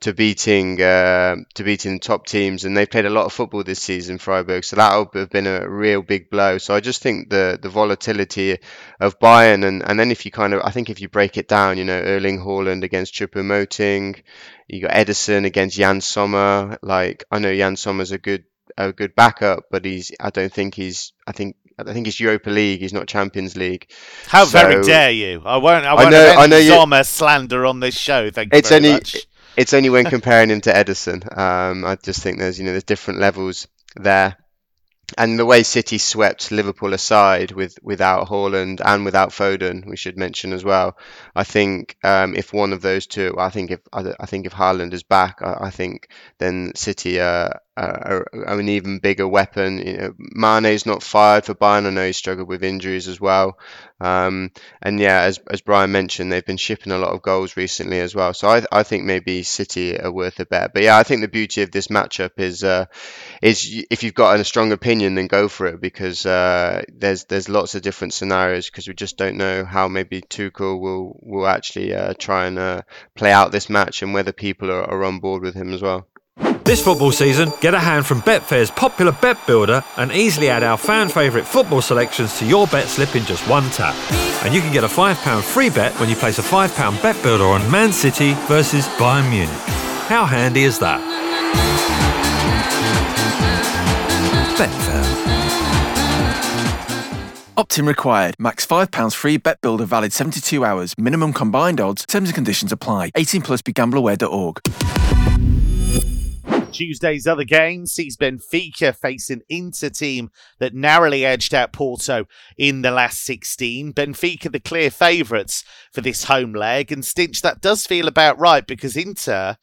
to 0.00 0.12
beating 0.12 0.80
uh, 0.80 1.36
to 1.54 1.64
beating 1.64 2.00
top 2.00 2.26
teams. 2.26 2.64
And 2.64 2.76
they've 2.76 2.90
played 2.90 3.06
a 3.06 3.10
lot 3.10 3.26
of 3.26 3.32
football 3.32 3.64
this 3.64 3.80
season, 3.82 4.18
Freiburg, 4.18 4.64
so 4.64 4.76
that 4.76 4.96
would 4.96 5.18
have 5.20 5.30
been 5.30 5.46
a 5.46 5.68
real 5.68 6.02
big 6.02 6.30
blow. 6.30 6.58
So 6.58 6.74
I 6.74 6.80
just 6.80 7.02
think 7.02 7.30
the 7.30 7.58
the 7.60 7.68
volatility 7.68 8.58
of 9.00 9.18
Bayern, 9.18 9.66
and 9.66 9.82
and 9.88 9.98
then 9.98 10.10
if 10.10 10.24
you 10.24 10.30
kind 10.30 10.54
of 10.54 10.62
I 10.64 10.70
think 10.70 10.90
if 10.90 11.00
you 11.00 11.08
break 11.08 11.36
it 11.36 11.48
down, 11.48 11.78
you 11.78 11.84
know, 11.84 12.00
Erling 12.00 12.38
Haaland 12.38 12.82
against 12.84 13.14
Choupo-Moting, 13.14 14.22
you 14.68 14.82
got 14.82 14.92
Ederson 14.92 15.44
against 15.46 15.76
Jan 15.76 16.00
Sommer. 16.00 16.78
Like 16.82 17.24
I 17.30 17.38
know 17.38 17.54
Jan 17.54 17.76
Sommer's 17.76 18.12
a 18.12 18.18
good 18.18 18.44
a 18.76 18.92
good 18.92 19.14
backup, 19.14 19.64
but 19.70 19.84
he's 19.84 20.12
I 20.20 20.30
don't 20.30 20.52
think 20.52 20.74
he's 20.74 21.12
I 21.26 21.32
think 21.32 21.56
I 21.78 21.92
think 21.92 22.08
it's 22.08 22.18
Europa 22.18 22.50
League. 22.50 22.80
He's 22.80 22.92
not 22.92 23.06
Champions 23.06 23.56
League. 23.56 23.90
How 24.26 24.44
so, 24.44 24.58
very 24.58 24.82
dare 24.82 25.10
you! 25.10 25.42
I 25.44 25.56
won't. 25.58 25.84
I 25.84 25.94
won't 25.94 26.08
I 26.08 26.10
know, 26.10 26.34
I 26.38 26.46
know 26.46 26.58
you, 26.58 27.04
slander 27.04 27.66
on 27.66 27.80
this 27.80 27.96
show. 27.96 28.30
Thank 28.30 28.52
you 28.52 28.58
it's 28.58 28.68
very 28.70 28.78
only, 28.84 28.92
much. 28.92 29.26
It's 29.56 29.72
only 29.74 29.90
when 29.90 30.04
comparing 30.16 30.50
him 30.50 30.60
to 30.62 30.72
Ederson. 30.72 31.36
Um, 31.36 31.84
I 31.84 31.96
just 31.96 32.22
think 32.22 32.38
there's 32.38 32.58
you 32.58 32.64
know 32.64 32.72
there's 32.72 32.84
different 32.84 33.20
levels 33.20 33.68
there, 33.96 34.36
and 35.16 35.38
the 35.38 35.46
way 35.46 35.62
City 35.62 35.96
swept 35.96 36.50
Liverpool 36.52 36.92
aside 36.92 37.52
with 37.52 37.78
without 37.82 38.28
Haaland 38.28 38.80
and 38.84 39.04
without 39.04 39.30
Foden, 39.30 39.86
we 39.88 39.96
should 39.96 40.18
mention 40.18 40.52
as 40.52 40.64
well. 40.64 40.98
I 41.34 41.44
think 41.44 41.96
um, 42.04 42.34
if 42.36 42.52
one 42.52 42.72
of 42.72 42.82
those 42.82 43.06
two, 43.06 43.34
I 43.38 43.48
think 43.48 43.70
if 43.70 43.80
I 43.92 44.26
think 44.26 44.44
if 44.46 44.52
Haaland 44.52 44.92
is 44.92 45.02
back, 45.02 45.40
I, 45.40 45.56
I 45.62 45.70
think 45.70 46.08
then 46.38 46.72
City 46.74 47.20
are 47.20 47.60
a, 47.76 48.22
an 48.46 48.68
even 48.68 48.98
bigger 48.98 49.26
weapon. 49.26 49.78
You 49.78 49.96
know, 49.96 50.14
Mane's 50.18 50.84
not 50.84 51.02
fired 51.02 51.44
for 51.46 51.54
Bayern. 51.54 51.86
I 51.86 51.90
know 51.90 52.06
he 52.06 52.12
struggled 52.12 52.48
with 52.48 52.62
injuries 52.64 53.08
as 53.08 53.20
well. 53.20 53.58
Um, 54.00 54.52
and 54.80 55.00
yeah, 55.00 55.22
as 55.22 55.40
as 55.50 55.60
Brian 55.60 55.90
mentioned, 55.90 56.30
they've 56.30 56.44
been 56.44 56.56
shipping 56.56 56.92
a 56.92 56.98
lot 56.98 57.12
of 57.12 57.22
goals 57.22 57.56
recently 57.56 58.00
as 58.00 58.14
well. 58.14 58.32
So 58.32 58.48
I 58.48 58.64
I 58.70 58.82
think 58.84 59.04
maybe 59.04 59.42
City 59.42 59.98
are 59.98 60.12
worth 60.12 60.38
a 60.40 60.46
bet. 60.46 60.72
But 60.72 60.84
yeah, 60.84 60.96
I 60.96 61.02
think 61.02 61.20
the 61.20 61.28
beauty 61.28 61.62
of 61.62 61.70
this 61.72 61.88
matchup 61.88 62.38
is 62.38 62.62
uh, 62.62 62.86
is 63.42 63.84
if 63.90 64.02
you've 64.02 64.14
got 64.14 64.38
a 64.38 64.44
strong 64.44 64.72
opinion, 64.72 65.14
then 65.14 65.26
go 65.26 65.48
for 65.48 65.66
it 65.66 65.80
because 65.80 66.24
uh, 66.26 66.82
there's 66.88 67.24
there's 67.24 67.48
lots 67.48 67.74
of 67.74 67.82
different 67.82 68.14
scenarios 68.14 68.66
because 68.70 68.86
we 68.86 68.94
just 68.94 69.16
don't 69.16 69.36
know 69.36 69.64
how 69.64 69.88
maybe 69.88 70.20
Tuchel 70.22 70.80
will 70.80 71.18
will 71.22 71.46
actually 71.46 71.94
uh, 71.94 72.14
try 72.18 72.46
and 72.46 72.58
uh, 72.58 72.82
play 73.14 73.32
out 73.32 73.52
this 73.52 73.68
match 73.68 74.02
and 74.02 74.14
whether 74.14 74.32
people 74.32 74.70
are, 74.70 74.84
are 74.84 75.04
on 75.04 75.20
board 75.20 75.42
with 75.42 75.54
him 75.54 75.72
as 75.72 75.82
well. 75.82 76.06
This 76.68 76.84
football 76.84 77.12
season, 77.12 77.50
get 77.62 77.72
a 77.72 77.78
hand 77.78 78.04
from 78.04 78.20
Betfair's 78.20 78.70
popular 78.70 79.12
bet 79.12 79.38
builder 79.46 79.82
and 79.96 80.12
easily 80.12 80.50
add 80.50 80.62
our 80.62 80.76
fan 80.76 81.08
favourite 81.08 81.46
football 81.46 81.80
selections 81.80 82.38
to 82.38 82.44
your 82.44 82.66
bet 82.66 82.88
slip 82.88 83.16
in 83.16 83.24
just 83.24 83.48
one 83.48 83.70
tap. 83.70 83.94
And 84.44 84.54
you 84.54 84.60
can 84.60 84.70
get 84.70 84.84
a 84.84 84.86
£5 84.86 85.42
free 85.42 85.70
bet 85.70 85.98
when 85.98 86.10
you 86.10 86.14
place 86.14 86.38
a 86.38 86.42
£5 86.42 87.02
bet 87.02 87.22
builder 87.22 87.44
on 87.44 87.70
Man 87.70 87.90
City 87.90 88.34
versus 88.48 88.86
Bayern 88.98 89.30
Munich. 89.30 89.48
How 90.08 90.26
handy 90.26 90.64
is 90.64 90.78
that? 90.80 91.00
Betfair. 94.58 95.04
Opt-in 97.56 97.86
required. 97.86 98.34
Max 98.38 98.66
£5 98.66 99.14
free 99.14 99.38
bet 99.38 99.60
builder 99.62 99.86
valid 99.86 100.12
72 100.12 100.64
hours. 100.64 100.94
Minimum 100.98 101.32
combined 101.32 101.80
odds. 101.80 102.04
Terms 102.04 102.28
and 102.28 102.34
conditions 102.34 102.72
apply. 102.72 103.10
18 103.14 103.40
plus 103.40 103.62
begambleaware.org. 103.62 104.60
Tuesday's 106.78 107.26
other 107.26 107.42
game 107.42 107.86
sees 107.86 108.16
Benfica 108.16 108.94
facing 108.94 109.42
Inter 109.48 109.88
team 109.88 110.30
that 110.60 110.74
narrowly 110.74 111.24
edged 111.24 111.52
out 111.52 111.72
Porto 111.72 112.26
in 112.56 112.82
the 112.82 112.92
last 112.92 113.24
16. 113.24 113.92
Benfica 113.92 114.52
the 114.52 114.60
clear 114.60 114.88
favourites 114.88 115.64
for 115.92 116.02
this 116.02 116.24
home 116.24 116.52
leg, 116.52 116.92
and 116.92 117.02
Stinch, 117.02 117.42
that 117.42 117.60
does 117.60 117.84
feel 117.84 118.06
about 118.06 118.38
right 118.38 118.64
because 118.64 118.96
Inter 118.96 119.56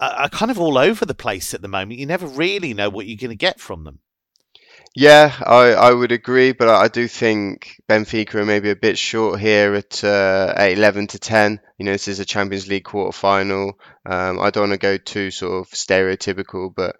are 0.00 0.28
kind 0.30 0.50
of 0.50 0.58
all 0.58 0.78
over 0.78 1.06
the 1.06 1.14
place 1.14 1.54
at 1.54 1.62
the 1.62 1.68
moment. 1.68 2.00
You 2.00 2.06
never 2.06 2.26
really 2.26 2.74
know 2.74 2.90
what 2.90 3.06
you're 3.06 3.16
going 3.16 3.30
to 3.30 3.36
get 3.36 3.60
from 3.60 3.84
them. 3.84 4.00
Yeah, 4.96 5.32
I, 5.46 5.74
I 5.74 5.92
would 5.92 6.10
agree, 6.10 6.50
but 6.50 6.68
I 6.68 6.88
do 6.88 7.06
think 7.06 7.80
Benfica 7.88 8.34
are 8.34 8.44
maybe 8.44 8.70
a 8.70 8.76
bit 8.76 8.98
short 8.98 9.38
here 9.38 9.74
at, 9.74 10.02
uh, 10.02 10.52
at 10.56 10.72
11 10.72 11.06
to 11.08 11.20
10. 11.20 11.60
You 11.78 11.86
know, 11.86 11.92
this 11.92 12.08
is 12.08 12.18
a 12.18 12.24
Champions 12.24 12.66
League 12.66 12.84
quarter 12.84 13.16
final. 13.16 13.78
Um, 14.04 14.40
I 14.40 14.50
don't 14.50 14.70
want 14.70 14.72
to 14.72 14.78
go 14.78 14.96
too 14.96 15.30
sort 15.30 15.52
of 15.66 15.70
stereotypical, 15.72 16.74
but 16.74 16.96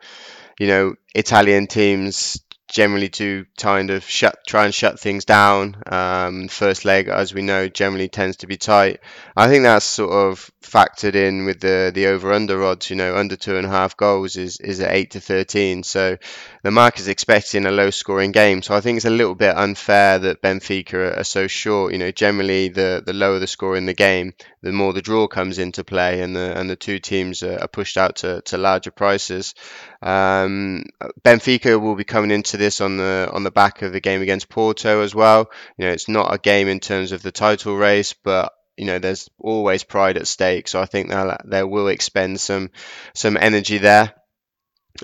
you 0.59 0.69
know, 0.69 0.95
Italian 1.15 1.67
teams 1.67 2.43
generally 2.73 3.09
do 3.09 3.45
kind 3.57 3.91
of 3.91 4.05
shut 4.09 4.39
try 4.47 4.65
and 4.65 4.75
shut 4.75 4.99
things 4.99 5.25
down. 5.25 5.77
Um, 5.87 6.49
first 6.49 6.85
leg, 6.85 7.09
as 7.09 7.35
we 7.35 7.43
know, 7.43 7.69
generally 7.69 8.09
tends 8.09 8.39
to 8.39 8.47
be 8.47 8.57
tight. 8.57 9.01
I 9.37 9.49
think 9.49 9.65
that's 9.65 9.85
sort 9.85 10.13
of 10.13 10.51
factored 10.63 11.15
in 11.15 11.45
with 11.45 11.61
the 11.61 11.93
the 11.95 12.07
over 12.07 12.33
under 12.33 12.65
odds. 12.65 12.91
You 12.91 12.97
know, 12.97 13.17
under 13.17 13.37
two 13.37 13.57
and 13.57 13.67
a 13.67 13.71
half 13.71 13.97
goals 13.97 14.37
is 14.37 14.59
is 14.59 14.81
at 14.81 14.93
eight 14.93 15.13
to 15.13 15.21
thirteen. 15.21 15.83
So 15.83 16.17
the 16.63 16.71
market 16.71 17.01
is 17.01 17.09
expecting 17.09 17.67
a 17.67 17.71
low 17.71 17.91
scoring 17.91 18.33
game. 18.33 18.63
So 18.63 18.75
I 18.75 18.81
think 18.81 18.97
it's 18.97 19.05
a 19.05 19.11
little 19.11 19.35
bit 19.35 19.57
unfair 19.57 20.19
that 20.19 20.43
Benfica 20.43 20.95
are, 20.95 21.21
are 21.21 21.25
so 21.25 21.47
short. 21.47 21.93
You 21.93 21.99
know, 21.99 22.11
generally 22.11 22.69
the 22.69 23.03
the 23.05 23.13
lower 23.13 23.39
the 23.39 23.47
score 23.47 23.77
in 23.77 23.87
the 23.87 23.95
game, 23.95 24.33
the 24.63 24.73
more 24.73 24.93
the 24.93 25.03
draw 25.03 25.27
comes 25.29 25.59
into 25.59 25.85
play, 25.85 26.23
and 26.23 26.35
the 26.35 26.59
and 26.59 26.71
the 26.71 26.77
two 26.77 26.99
teams 26.99 27.43
are, 27.43 27.59
are 27.59 27.69
pushed 27.69 27.99
out 27.99 28.17
to, 28.17 28.41
to 28.43 28.57
larger 28.57 28.91
prices. 28.91 29.55
Um, 30.03 30.85
Benfica 31.23 31.81
will 31.81 31.95
be 31.95 32.05
coming 32.05 32.33
into 32.33 32.57
this 32.57 32.81
on 32.81 32.97
the 32.97 33.31
on 33.33 33.45
the 33.45 33.51
back 33.51 33.83
of 33.83 33.93
the 33.93 34.01
game 34.01 34.21
against 34.21 34.49
Porto 34.49 35.03
as 35.03 35.15
well. 35.15 35.51
You 35.79 35.87
know, 35.87 35.93
it's 35.93 36.09
not 36.09 36.35
a 36.35 36.39
game 36.39 36.69
in 36.69 36.81
terms 36.81 37.13
of 37.13 37.23
the 37.23 37.33
title 37.33 37.77
race, 37.77 38.13
but 38.13 38.53
you 38.77 38.87
know, 38.87 38.99
there's 38.99 39.29
always 39.39 39.85
pride 39.85 40.17
at 40.17 40.27
stake. 40.27 40.67
So 40.67 40.81
I 40.81 40.87
think 40.87 41.09
they'll 41.09 41.37
they 41.45 41.63
will 41.63 41.89
expend 41.89 42.41
some 42.41 42.71
some 43.15 43.37
energy 43.37 43.79
there. 43.79 44.15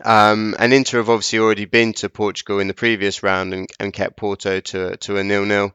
Um, 0.04 0.54
and 0.58 0.72
Inter 0.72 0.98
have 0.98 1.08
obviously 1.08 1.38
already 1.38 1.64
been 1.64 1.92
to 1.94 2.08
Portugal 2.08 2.60
in 2.60 2.68
the 2.68 2.74
previous 2.74 3.22
round 3.22 3.54
and, 3.54 3.68
and 3.80 3.92
kept 3.92 4.16
Porto 4.16 4.60
to 4.60 4.96
to 4.98 5.16
a 5.16 5.24
nil-nil. 5.24 5.72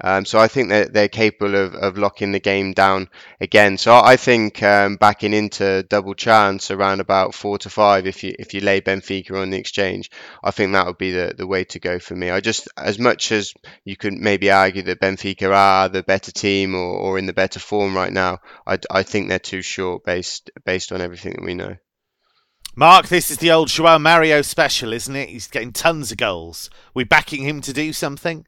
Um, 0.00 0.24
so 0.24 0.38
I 0.38 0.48
think 0.48 0.68
that 0.68 0.92
they're 0.92 1.08
capable 1.08 1.54
of, 1.54 1.74
of 1.74 1.98
locking 1.98 2.32
the 2.32 2.40
game 2.40 2.72
down 2.72 3.08
again. 3.40 3.76
So 3.76 3.94
I 3.94 4.16
think 4.16 4.62
um, 4.62 4.96
backing 4.96 5.34
into 5.34 5.82
double 5.82 6.14
chance 6.14 6.70
around 6.70 7.00
about 7.00 7.34
four 7.34 7.58
to 7.58 7.70
five 7.70 8.06
if 8.06 8.22
you 8.22 8.34
if 8.38 8.54
you 8.54 8.60
lay 8.60 8.80
Benfica 8.80 9.40
on 9.42 9.50
the 9.50 9.58
exchange, 9.58 10.10
I 10.44 10.52
think 10.52 10.72
that 10.72 10.86
would 10.86 10.98
be 10.98 11.12
the, 11.12 11.34
the 11.36 11.46
way 11.46 11.64
to 11.64 11.80
go 11.80 11.98
for 11.98 12.14
me. 12.14 12.30
I 12.30 12.40
just 12.40 12.68
as 12.76 12.98
much 12.98 13.32
as 13.32 13.52
you 13.84 13.96
could 13.96 14.12
maybe 14.12 14.50
argue 14.50 14.82
that 14.82 15.00
Benfica 15.00 15.50
are 15.52 15.88
the 15.88 16.02
better 16.02 16.32
team 16.32 16.74
or, 16.74 16.96
or 16.96 17.18
in 17.18 17.26
the 17.26 17.32
better 17.32 17.58
form 17.58 17.96
right 17.96 18.12
now, 18.12 18.38
I, 18.66 18.78
I 18.90 19.02
think 19.02 19.28
they're 19.28 19.38
too 19.38 19.62
short 19.62 20.04
based 20.04 20.50
based 20.64 20.92
on 20.92 21.00
everything 21.00 21.32
that 21.32 21.44
we 21.44 21.54
know. 21.54 21.76
Mark, 22.78 23.08
this 23.08 23.30
is 23.30 23.38
the 23.38 23.50
old 23.50 23.68
Joao 23.68 23.98
Mario 23.98 24.42
special, 24.42 24.92
isn't 24.92 25.16
it? 25.16 25.30
He's 25.30 25.48
getting 25.48 25.72
tons 25.72 26.12
of 26.12 26.18
goals. 26.18 26.68
We 26.92 27.04
backing 27.04 27.42
him 27.42 27.62
to 27.62 27.72
do 27.72 27.94
something? 27.94 28.46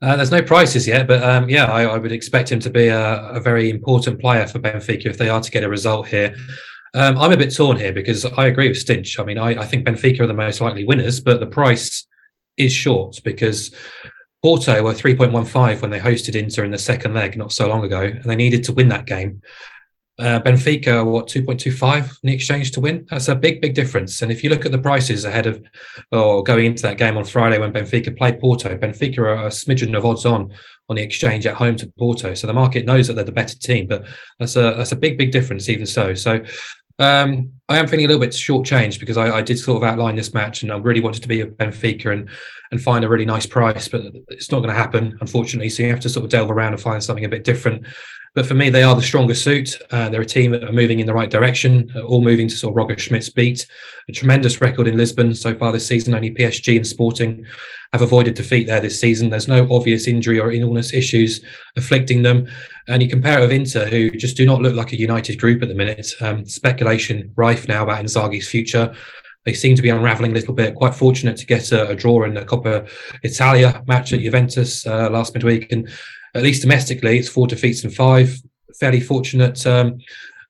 Uh, 0.00 0.14
there's 0.14 0.30
no 0.30 0.42
prices 0.42 0.86
yet, 0.86 1.08
but 1.08 1.24
um, 1.24 1.48
yeah, 1.48 1.64
I, 1.64 1.86
I, 1.86 1.98
would 1.98 2.12
expect 2.12 2.52
him 2.52 2.60
to 2.60 2.70
be 2.70 2.86
a, 2.86 3.30
a, 3.30 3.40
very 3.40 3.68
important 3.68 4.20
player 4.20 4.46
for 4.46 4.60
Benfica 4.60 5.06
if 5.06 5.18
they 5.18 5.28
are 5.28 5.40
to 5.40 5.50
get 5.50 5.64
a 5.64 5.68
result 5.68 6.06
here. 6.06 6.36
Um, 6.94 7.18
I'm 7.18 7.32
a 7.32 7.36
bit 7.36 7.52
torn 7.52 7.78
here 7.78 7.92
because 7.92 8.24
I 8.24 8.46
agree 8.46 8.68
with 8.68 8.76
Stinch. 8.76 9.18
I 9.18 9.24
mean, 9.24 9.38
I, 9.38 9.60
I, 9.60 9.64
think 9.64 9.86
Benfica 9.86 10.20
are 10.20 10.26
the 10.28 10.34
most 10.34 10.60
likely 10.60 10.84
winners, 10.84 11.18
but 11.18 11.40
the 11.40 11.46
price 11.46 12.06
is 12.56 12.72
short 12.72 13.18
because 13.24 13.74
Porto 14.40 14.84
were 14.84 14.94
3.15 14.94 15.82
when 15.82 15.90
they 15.90 15.98
hosted 15.98 16.36
Inter 16.36 16.62
in 16.62 16.70
the 16.70 16.78
second 16.78 17.14
leg 17.14 17.36
not 17.36 17.50
so 17.50 17.66
long 17.66 17.84
ago, 17.84 18.02
and 18.02 18.24
they 18.24 18.36
needed 18.36 18.62
to 18.64 18.72
win 18.72 18.88
that 18.90 19.06
game. 19.06 19.42
Uh, 20.18 20.40
Benfica, 20.40 21.04
what 21.04 21.28
2.25 21.28 21.98
in 21.98 22.08
the 22.22 22.32
exchange 22.32 22.72
to 22.72 22.80
win? 22.80 23.06
That's 23.10 23.28
a 23.28 23.34
big, 23.34 23.60
big 23.60 23.74
difference. 23.74 24.22
And 24.22 24.32
if 24.32 24.42
you 24.42 24.48
look 24.48 24.64
at 24.64 24.72
the 24.72 24.78
prices 24.78 25.26
ahead 25.26 25.46
of 25.46 25.62
or 26.10 26.42
going 26.42 26.64
into 26.64 26.82
that 26.82 26.96
game 26.96 27.18
on 27.18 27.24
Friday 27.24 27.58
when 27.58 27.72
Benfica 27.72 28.16
play 28.16 28.32
Porto, 28.32 28.78
Benfica 28.78 29.18
are 29.18 29.46
a 29.46 29.48
smidgen 29.48 29.96
of 29.96 30.06
odds 30.06 30.24
on 30.24 30.52
on 30.88 30.96
the 30.96 31.02
exchange 31.02 31.46
at 31.46 31.54
home 31.54 31.76
to 31.76 31.92
Porto. 31.98 32.32
So 32.32 32.46
the 32.46 32.54
market 32.54 32.86
knows 32.86 33.08
that 33.08 33.14
they're 33.14 33.24
the 33.24 33.32
better 33.32 33.58
team, 33.58 33.88
but 33.88 34.06
that's 34.38 34.56
a 34.56 34.74
that's 34.76 34.92
a 34.92 34.96
big, 34.96 35.18
big 35.18 35.32
difference 35.32 35.68
even 35.68 35.84
so. 35.84 36.14
So 36.14 36.42
um, 36.98 37.52
I 37.68 37.78
am 37.78 37.86
feeling 37.86 38.06
a 38.06 38.08
little 38.08 38.20
bit 38.20 38.30
shortchanged 38.30 39.00
because 39.00 39.18
I, 39.18 39.36
I, 39.36 39.42
did 39.42 39.58
sort 39.58 39.82
of 39.82 39.86
outline 39.86 40.16
this 40.16 40.32
match 40.32 40.62
and 40.62 40.72
I 40.72 40.78
really 40.78 41.02
wanted 41.02 41.20
to 41.22 41.28
be 41.28 41.42
a 41.42 41.46
Benfica 41.46 42.10
and 42.10 42.30
and 42.72 42.80
find 42.80 43.04
a 43.04 43.08
really 43.08 43.26
nice 43.26 43.46
price, 43.46 43.86
but 43.86 44.02
it's 44.28 44.50
not 44.50 44.58
going 44.58 44.70
to 44.70 44.74
happen, 44.74 45.16
unfortunately. 45.20 45.68
So 45.68 45.82
you 45.82 45.90
have 45.90 46.00
to 46.00 46.08
sort 46.08 46.24
of 46.24 46.30
delve 46.30 46.50
around 46.50 46.72
and 46.72 46.80
find 46.80 47.02
something 47.02 47.24
a 47.24 47.28
bit 47.28 47.44
different. 47.44 47.86
But 48.36 48.44
for 48.44 48.52
me, 48.52 48.68
they 48.68 48.82
are 48.82 48.94
the 48.94 49.00
stronger 49.00 49.34
suit. 49.34 49.80
Uh, 49.90 50.10
they're 50.10 50.20
a 50.20 50.26
team 50.26 50.50
that 50.50 50.62
are 50.62 50.70
moving 50.70 51.00
in 51.00 51.06
the 51.06 51.14
right 51.14 51.30
direction, 51.30 51.90
uh, 51.96 52.02
all 52.02 52.20
moving 52.20 52.48
to 52.48 52.54
sort 52.54 52.72
of 52.72 52.76
Roger 52.76 52.98
Schmidt's 52.98 53.30
beat. 53.30 53.66
A 54.10 54.12
tremendous 54.12 54.60
record 54.60 54.86
in 54.86 54.98
Lisbon 54.98 55.34
so 55.34 55.54
far 55.54 55.72
this 55.72 55.86
season. 55.86 56.14
Only 56.14 56.34
PSG 56.34 56.76
and 56.76 56.86
Sporting 56.86 57.46
have 57.94 58.02
avoided 58.02 58.34
defeat 58.34 58.66
there 58.66 58.78
this 58.78 59.00
season. 59.00 59.30
There's 59.30 59.48
no 59.48 59.66
obvious 59.70 60.06
injury 60.06 60.38
or 60.38 60.52
illness 60.52 60.92
issues 60.92 61.42
afflicting 61.76 62.20
them. 62.20 62.46
And 62.88 63.02
you 63.02 63.08
compare 63.08 63.38
it 63.38 63.40
with 63.40 63.52
Inter, 63.52 63.86
who 63.86 64.10
just 64.10 64.36
do 64.36 64.44
not 64.44 64.60
look 64.60 64.74
like 64.74 64.92
a 64.92 65.00
united 65.00 65.40
group 65.40 65.62
at 65.62 65.68
the 65.68 65.74
minute. 65.74 66.12
Um, 66.20 66.44
speculation 66.44 67.32
rife 67.36 67.66
now 67.68 67.84
about 67.84 68.04
Inzaghi's 68.04 68.50
future. 68.50 68.94
They 69.46 69.54
seem 69.54 69.76
to 69.76 69.82
be 69.82 69.88
unraveling 69.88 70.32
a 70.32 70.34
little 70.34 70.52
bit. 70.52 70.74
Quite 70.74 70.94
fortunate 70.94 71.38
to 71.38 71.46
get 71.46 71.72
a, 71.72 71.88
a 71.88 71.94
draw 71.94 72.24
in 72.24 72.34
the 72.34 72.44
Coppa 72.44 72.86
Italia 73.22 73.82
match 73.86 74.12
at 74.12 74.20
Juventus 74.20 74.86
uh, 74.86 75.08
last 75.08 75.32
midweek. 75.32 75.72
And 75.72 75.88
at 76.36 76.42
least 76.42 76.62
domestically, 76.62 77.18
it's 77.18 77.28
four 77.28 77.46
defeats 77.46 77.84
and 77.84 77.94
five. 77.94 78.38
Fairly 78.78 79.00
fortunate 79.00 79.66
um, 79.66 79.98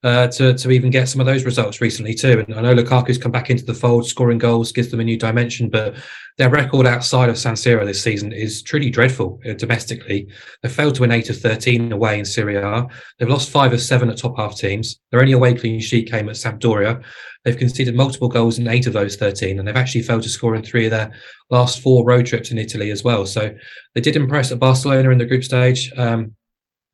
uh, 0.03 0.27
to 0.27 0.53
to 0.53 0.71
even 0.71 0.89
get 0.91 1.09
some 1.09 1.19
of 1.19 1.27
those 1.27 1.45
results 1.45 1.81
recently 1.81 2.13
too. 2.13 2.43
And 2.47 2.55
I 2.55 2.61
know 2.61 2.75
Lukaku's 2.75 3.17
come 3.17 3.31
back 3.31 3.49
into 3.49 3.65
the 3.65 3.73
fold, 3.73 4.05
scoring 4.05 4.37
goals 4.37 4.71
gives 4.71 4.89
them 4.89 4.99
a 4.99 5.03
new 5.03 5.17
dimension, 5.17 5.69
but 5.69 5.95
their 6.37 6.49
record 6.49 6.85
outside 6.85 7.29
of 7.29 7.37
San 7.37 7.55
Siro 7.55 7.83
this 7.83 8.01
season 8.01 8.31
is 8.31 8.61
truly 8.61 8.91
dreadful 8.91 9.39
uh, 9.47 9.53
domestically. 9.53 10.27
They 10.61 10.69
failed 10.69 10.95
to 10.95 11.01
win 11.01 11.11
eight 11.11 11.31
of 11.31 11.37
13 11.37 11.91
away 11.91 12.19
in 12.19 12.25
Serie 12.25 12.57
A. 12.57 12.87
They've 13.17 13.27
lost 13.27 13.49
five 13.49 13.73
of 13.73 13.81
seven 13.81 14.09
at 14.09 14.17
top 14.17 14.37
half 14.37 14.55
teams. 14.55 14.99
Their 15.11 15.19
only 15.19 15.33
away 15.33 15.55
clean 15.55 15.79
sheet 15.79 16.11
came 16.11 16.29
at 16.29 16.35
Sampdoria. 16.35 17.03
They've 17.43 17.57
conceded 17.57 17.95
multiple 17.95 18.27
goals 18.27 18.59
in 18.59 18.67
eight 18.67 18.85
of 18.85 18.93
those 18.93 19.15
13, 19.15 19.57
and 19.57 19.67
they've 19.67 19.75
actually 19.75 20.03
failed 20.03 20.23
to 20.23 20.29
score 20.29 20.55
in 20.55 20.63
three 20.63 20.85
of 20.85 20.91
their 20.91 21.11
last 21.49 21.81
four 21.81 22.05
road 22.05 22.27
trips 22.27 22.51
in 22.51 22.59
Italy 22.59 22.91
as 22.91 23.03
well. 23.03 23.25
So 23.25 23.55
they 23.95 24.01
did 24.01 24.15
impress 24.15 24.51
at 24.51 24.59
Barcelona 24.59 25.09
in 25.09 25.17
the 25.17 25.25
group 25.25 25.43
stage. 25.43 25.91
Um, 25.97 26.35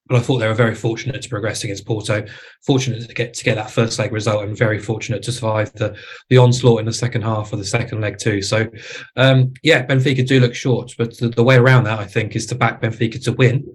but 0.07 0.17
I 0.17 0.19
thought 0.19 0.39
they 0.39 0.47
were 0.47 0.53
very 0.53 0.75
fortunate 0.75 1.21
to 1.21 1.29
progress 1.29 1.63
against 1.63 1.85
Porto, 1.85 2.25
fortunate 2.65 3.07
to 3.07 3.13
get 3.13 3.33
to 3.33 3.43
get 3.43 3.55
that 3.55 3.71
first 3.71 3.97
leg 3.99 4.11
result, 4.11 4.43
and 4.43 4.57
very 4.57 4.79
fortunate 4.79 5.23
to 5.23 5.31
survive 5.31 5.71
the 5.73 5.95
the 6.29 6.37
onslaught 6.37 6.81
in 6.81 6.85
the 6.85 6.93
second 6.93 7.21
half 7.21 7.53
of 7.53 7.59
the 7.59 7.65
second 7.65 8.01
leg 8.01 8.17
too. 8.17 8.41
So, 8.41 8.67
um, 9.15 9.53
yeah, 9.63 9.85
Benfica 9.85 10.25
do 10.27 10.39
look 10.39 10.55
short, 10.55 10.93
but 10.97 11.17
the, 11.17 11.29
the 11.29 11.43
way 11.43 11.55
around 11.55 11.85
that 11.85 11.99
I 11.99 12.05
think 12.05 12.35
is 12.35 12.45
to 12.47 12.55
back 12.55 12.81
Benfica 12.81 13.23
to 13.23 13.33
win, 13.33 13.65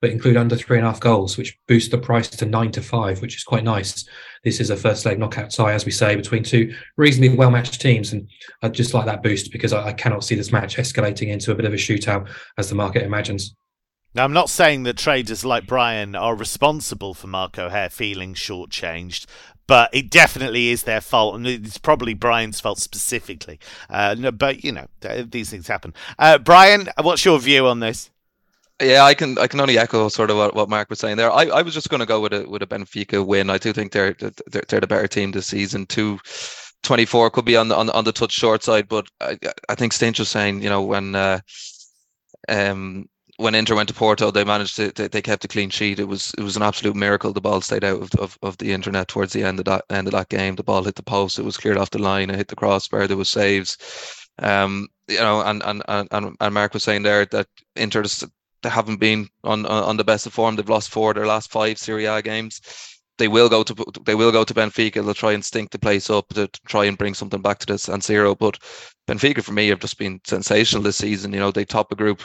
but 0.00 0.10
include 0.10 0.36
under 0.36 0.56
three 0.56 0.78
and 0.78 0.86
a 0.86 0.90
half 0.90 1.00
goals, 1.00 1.36
which 1.36 1.58
boosts 1.68 1.90
the 1.90 1.98
price 1.98 2.28
to 2.28 2.46
nine 2.46 2.70
to 2.72 2.82
five, 2.82 3.20
which 3.20 3.36
is 3.36 3.44
quite 3.44 3.64
nice. 3.64 4.06
this 4.42 4.60
is 4.60 4.70
a 4.70 4.76
first 4.76 5.04
leg 5.04 5.18
knockout 5.18 5.50
tie, 5.50 5.72
as 5.72 5.84
we 5.84 5.92
say, 5.92 6.16
between 6.16 6.42
two 6.42 6.74
reasonably 6.96 7.36
well 7.36 7.50
matched 7.50 7.80
teams. 7.80 8.12
And 8.12 8.28
I'd 8.62 8.74
just 8.74 8.94
like 8.94 9.06
that 9.06 9.22
boost 9.22 9.52
because 9.52 9.72
I, 9.74 9.88
I 9.88 9.92
cannot 9.92 10.24
see 10.24 10.34
this 10.34 10.52
match 10.52 10.76
escalating 10.76 11.28
into 11.28 11.52
a 11.52 11.54
bit 11.54 11.66
of 11.66 11.74
a 11.74 11.76
shootout 11.76 12.28
as 12.56 12.68
the 12.70 12.74
market 12.74 13.02
imagines. 13.02 13.54
Now, 14.14 14.24
I'm 14.24 14.32
not 14.32 14.48
saying 14.48 14.84
that 14.84 14.96
traders 14.96 15.44
like 15.44 15.66
Brian 15.66 16.14
are 16.14 16.36
responsible 16.36 17.14
for 17.14 17.26
Mark 17.26 17.58
O'Haire 17.58 17.90
feeling 17.90 18.34
shortchanged, 18.34 19.26
but 19.66 19.90
it 19.92 20.08
definitely 20.08 20.68
is 20.68 20.84
their 20.84 21.00
fault, 21.00 21.34
and 21.34 21.46
it's 21.46 21.78
probably 21.78 22.14
Brian's 22.14 22.60
fault 22.60 22.78
specifically. 22.78 23.58
Uh, 23.90 24.14
no, 24.16 24.30
but 24.30 24.62
you 24.62 24.70
know, 24.70 24.86
these 25.00 25.50
things 25.50 25.66
happen. 25.66 25.94
Uh, 26.16 26.38
Brian, 26.38 26.88
what's 27.02 27.24
your 27.24 27.40
view 27.40 27.66
on 27.66 27.80
this? 27.80 28.10
Yeah, 28.80 29.04
I 29.04 29.14
can 29.14 29.38
I 29.38 29.46
can 29.46 29.60
only 29.60 29.78
echo 29.78 30.08
sort 30.08 30.30
of 30.30 30.36
what, 30.36 30.54
what 30.54 30.68
Mark 30.68 30.90
was 30.90 30.98
saying 30.98 31.16
there. 31.16 31.32
I, 31.32 31.44
I 31.46 31.62
was 31.62 31.74
just 31.74 31.90
going 31.90 32.00
to 32.00 32.06
go 32.06 32.20
with 32.20 32.32
a 32.32 32.48
with 32.48 32.62
a 32.62 32.66
Benfica 32.66 33.24
win. 33.24 33.50
I 33.50 33.58
do 33.58 33.72
think 33.72 33.92
they're 33.92 34.14
they're, 34.14 34.62
they're 34.68 34.80
the 34.80 34.86
better 34.86 35.08
team 35.08 35.32
this 35.32 35.46
season. 35.46 35.86
Two. 35.86 36.20
24 36.82 37.30
could 37.30 37.46
be 37.46 37.56
on 37.56 37.68
the 37.68 37.74
on, 37.74 37.88
on 37.90 38.04
the 38.04 38.12
touch 38.12 38.32
short 38.32 38.62
side, 38.62 38.86
but 38.88 39.06
I, 39.18 39.38
I 39.70 39.74
think 39.74 39.94
Stinch 39.94 40.18
was 40.18 40.28
saying, 40.28 40.62
you 40.62 40.68
know, 40.68 40.82
when 40.82 41.14
uh, 41.14 41.40
um, 42.46 43.08
when 43.36 43.54
Inter 43.54 43.74
went 43.74 43.88
to 43.88 43.94
Porto, 43.94 44.30
they 44.30 44.44
managed 44.44 44.76
to 44.76 44.92
they, 44.92 45.08
they, 45.08 45.22
kept 45.22 45.44
a 45.44 45.48
clean 45.48 45.70
sheet. 45.70 45.98
It 45.98 46.06
was 46.06 46.32
it 46.38 46.42
was 46.42 46.56
an 46.56 46.62
absolute 46.62 46.94
miracle. 46.94 47.32
The 47.32 47.40
ball 47.40 47.60
stayed 47.60 47.84
out 47.84 48.00
of, 48.00 48.14
of, 48.14 48.38
of 48.42 48.58
the 48.58 48.72
internet 48.72 49.08
towards 49.08 49.32
the 49.32 49.42
end 49.42 49.58
of 49.58 49.64
that 49.64 49.84
end 49.90 50.06
of 50.06 50.12
that 50.12 50.28
game. 50.28 50.54
The 50.54 50.62
ball 50.62 50.84
hit 50.84 50.94
the 50.94 51.02
post. 51.02 51.38
It 51.38 51.44
was 51.44 51.56
cleared 51.56 51.78
off 51.78 51.90
the 51.90 51.98
line. 51.98 52.30
It 52.30 52.36
hit 52.36 52.48
the 52.48 52.56
crossbar. 52.56 53.06
There 53.06 53.16
was 53.16 53.30
saves. 53.30 53.76
Um, 54.38 54.88
you 55.08 55.18
know, 55.18 55.40
and 55.42 55.62
and 55.64 55.82
and 55.88 56.36
and 56.40 56.54
Mark 56.54 56.74
was 56.74 56.84
saying 56.84 57.02
there 57.02 57.26
that 57.26 57.48
Inter 57.76 58.02
just, 58.02 58.24
they 58.62 58.68
haven't 58.68 59.00
been 59.00 59.28
on 59.42 59.66
on 59.66 59.96
the 59.96 60.04
best 60.04 60.26
of 60.26 60.32
form. 60.32 60.56
They've 60.56 60.68
lost 60.68 60.90
four 60.90 61.10
of 61.10 61.16
their 61.16 61.26
last 61.26 61.50
five 61.50 61.78
Serie 61.78 62.06
A 62.06 62.22
games. 62.22 62.60
They 63.18 63.28
will 63.28 63.48
go 63.48 63.62
to 63.64 63.74
they 64.04 64.14
will 64.14 64.32
go 64.32 64.44
to 64.44 64.54
Benfica. 64.54 64.94
They'll 65.04 65.14
try 65.14 65.32
and 65.32 65.44
stink 65.44 65.70
the 65.70 65.78
place 65.78 66.08
up 66.08 66.28
to, 66.34 66.48
try 66.66 66.84
and 66.84 66.98
bring 66.98 67.14
something 67.14 67.42
back 67.42 67.58
to 67.60 67.66
this 67.66 67.84
San 67.84 68.00
Siro. 68.00 68.36
But 68.38 68.58
Benfica 69.08 69.42
for 69.42 69.52
me 69.52 69.68
have 69.68 69.80
just 69.80 69.98
been 69.98 70.20
sensational 70.24 70.82
this 70.82 70.96
season. 70.96 71.32
You 71.32 71.40
know, 71.40 71.50
they 71.50 71.64
top 71.64 71.92
a 71.92 71.96
group 71.96 72.22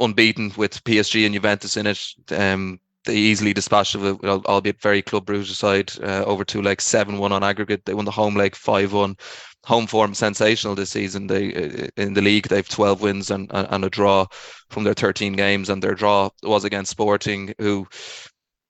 unbeaten 0.00 0.52
with 0.56 0.82
PSG 0.84 1.24
and 1.24 1.34
Juventus 1.34 1.76
in 1.76 1.86
it. 1.86 2.00
Um, 2.30 2.80
they 3.04 3.16
easily 3.16 3.54
dispatched 3.54 3.94
of 3.94 4.22
albeit 4.24 4.82
very 4.82 5.02
Club 5.02 5.26
Brugge 5.26 5.54
side, 5.54 5.92
uh, 6.02 6.24
over 6.24 6.44
two 6.44 6.62
legs, 6.62 6.84
7 6.84 7.18
1 7.18 7.32
on 7.32 7.42
aggregate. 7.42 7.84
They 7.84 7.94
won 7.94 8.04
the 8.04 8.10
home 8.10 8.34
leg 8.34 8.54
5 8.54 8.92
1. 8.92 9.16
Home 9.64 9.86
form 9.86 10.14
sensational 10.14 10.74
this 10.74 10.90
season. 10.90 11.26
They 11.26 11.54
uh, 11.54 11.88
In 11.96 12.14
the 12.14 12.22
league, 12.22 12.48
they 12.48 12.56
have 12.56 12.68
12 12.68 13.00
wins 13.00 13.30
and, 13.30 13.50
and 13.52 13.84
a 13.84 13.90
draw 13.90 14.26
from 14.70 14.84
their 14.84 14.94
13 14.94 15.34
games, 15.34 15.68
and 15.68 15.82
their 15.82 15.94
draw 15.94 16.30
was 16.42 16.64
against 16.64 16.90
Sporting, 16.90 17.54
who 17.58 17.86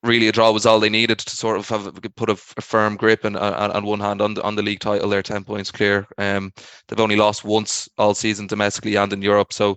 really 0.02 0.28
a 0.28 0.32
draw 0.32 0.52
was 0.52 0.64
all 0.64 0.78
they 0.78 0.88
needed 0.88 1.18
to 1.18 1.37
sort 1.37 1.58
of 1.58 1.68
have 1.68 1.92
put 2.16 2.30
a, 2.30 2.38
a 2.56 2.61
firm 2.61 2.97
grip 2.97 3.25
and, 3.25 3.37
and 3.37 3.85
one 3.85 4.00
hand 4.00 4.23
on 4.23 4.35
the 4.35 4.42
on 4.42 4.54
the 4.54 4.62
league 4.62 4.80
title. 4.80 5.08
They're 5.08 5.23
ten 5.23 5.44
points 5.44 5.70
clear. 5.70 6.06
Um, 6.16 6.52
they've 6.87 7.00
only 7.00 7.16
lost 7.16 7.44
once 7.44 7.88
all 7.99 8.14
season 8.14 8.47
domestically 8.47 8.97
and 8.97 9.12
in 9.12 9.23
Europe. 9.23 9.52
So 9.52 9.76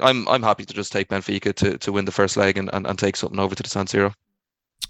I'm 0.00 0.26
I'm 0.28 0.42
happy 0.42 0.64
to 0.64 0.74
just 0.74 0.92
take 0.92 1.08
Benfica 1.08 1.54
to, 1.54 1.78
to 1.78 1.92
win 1.92 2.04
the 2.04 2.12
first 2.12 2.36
leg 2.36 2.58
and, 2.58 2.70
and, 2.72 2.86
and 2.86 2.98
take 2.98 3.16
something 3.16 3.38
over 3.38 3.54
to 3.54 3.62
the 3.62 3.68
San 3.68 3.86
Siro. 3.86 4.12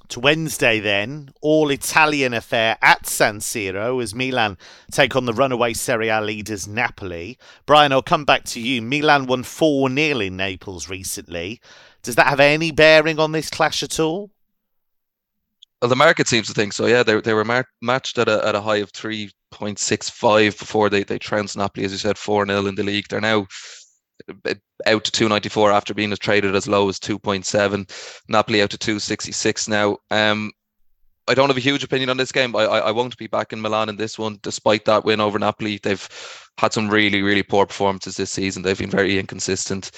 To 0.09 0.21
Wednesday, 0.21 0.81
then, 0.81 1.31
all 1.41 1.71
Italian 1.71 2.35
affair 2.35 2.77
at 2.83 3.07
San 3.07 3.39
Siro 3.39 4.03
as 4.03 4.15
Milan 4.15 4.59
take 4.91 5.17
on 5.17 5.25
the 5.25 5.33
runaway 5.33 5.73
Serie 5.73 6.09
A 6.09 6.21
leaders 6.21 6.69
Napoli. 6.69 7.39
Brian, 7.65 7.91
I'll 7.91 8.03
come 8.03 8.25
back 8.25 8.45
to 8.45 8.61
you. 8.61 8.83
Milan 8.83 9.27
won 9.27 9.43
4 9.43 9.89
0 9.91 10.21
in 10.21 10.37
Naples 10.37 10.91
recently. 10.91 11.61
Does 12.03 12.17
that 12.17 12.27
have 12.27 12.41
any 12.41 12.71
bearing 12.71 13.19
on 13.19 13.33
this 13.33 13.49
clash 13.49 13.83
at 13.83 13.99
all? 13.99 14.31
Well, 15.81 15.89
the 15.89 15.97
market 15.97 16.29
seems 16.29 16.49
to 16.49 16.55
think 16.55 16.73
so. 16.75 16.87
Yeah, 16.87 17.03
they, 17.03 17.21
they 17.21 17.35
were 17.35 17.45
mar- 17.45 17.69
matched 17.81 18.19
at 18.19 18.29
a, 18.29 18.47
at 18.47 18.55
a 18.55 18.61
high 18.61 18.77
of 18.77 18.93
3.65 18.93 20.59
before 20.59 20.91
they, 20.91 21.03
they 21.03 21.19
trounced 21.19 21.57
Napoli, 21.57 21.85
as 21.87 21.93
you 21.93 21.99
said, 21.99 22.19
4 22.19 22.47
0 22.47 22.67
in 22.67 22.75
the 22.75 22.83
league. 22.83 23.07
They're 23.09 23.21
now 23.21 23.47
out 24.87 25.05
to 25.05 25.11
294 25.11 25.73
after 25.73 25.95
being 25.95 26.15
traded 26.17 26.55
as 26.55 26.69
low 26.69 26.89
as 26.89 26.99
2.7. 26.99 28.21
Napoli 28.29 28.63
out 28.63 28.71
to 28.71 28.79
266 28.79 29.69
now. 29.69 29.99
Um, 30.11 30.53
I 31.27 31.35
don't 31.35 31.49
have 31.49 31.57
a 31.57 31.61
huge 31.61 31.83
opinion 31.83 32.11
on 32.11 32.19
this 32.19 32.33
game. 32.33 32.55
I, 32.55 32.65
I, 32.65 32.79
I 32.79 32.91
won't 32.91 33.17
be 33.17 33.27
back 33.27 33.53
in 33.53 33.61
Milan 33.61 33.89
in 33.89 33.97
this 33.97 34.19
one, 34.19 34.39
despite 34.43 34.85
that 34.85 35.05
win 35.05 35.21
over 35.21 35.39
Napoli. 35.39 35.81
They've 35.83 36.07
had 36.59 36.73
some 36.73 36.89
really 36.89 37.23
really 37.23 37.43
poor 37.43 37.67
performances 37.67 38.17
this 38.17 38.31
season. 38.31 38.63
They've 38.63 38.79
been 38.79 38.91
very 38.91 39.19
inconsistent. 39.19 39.91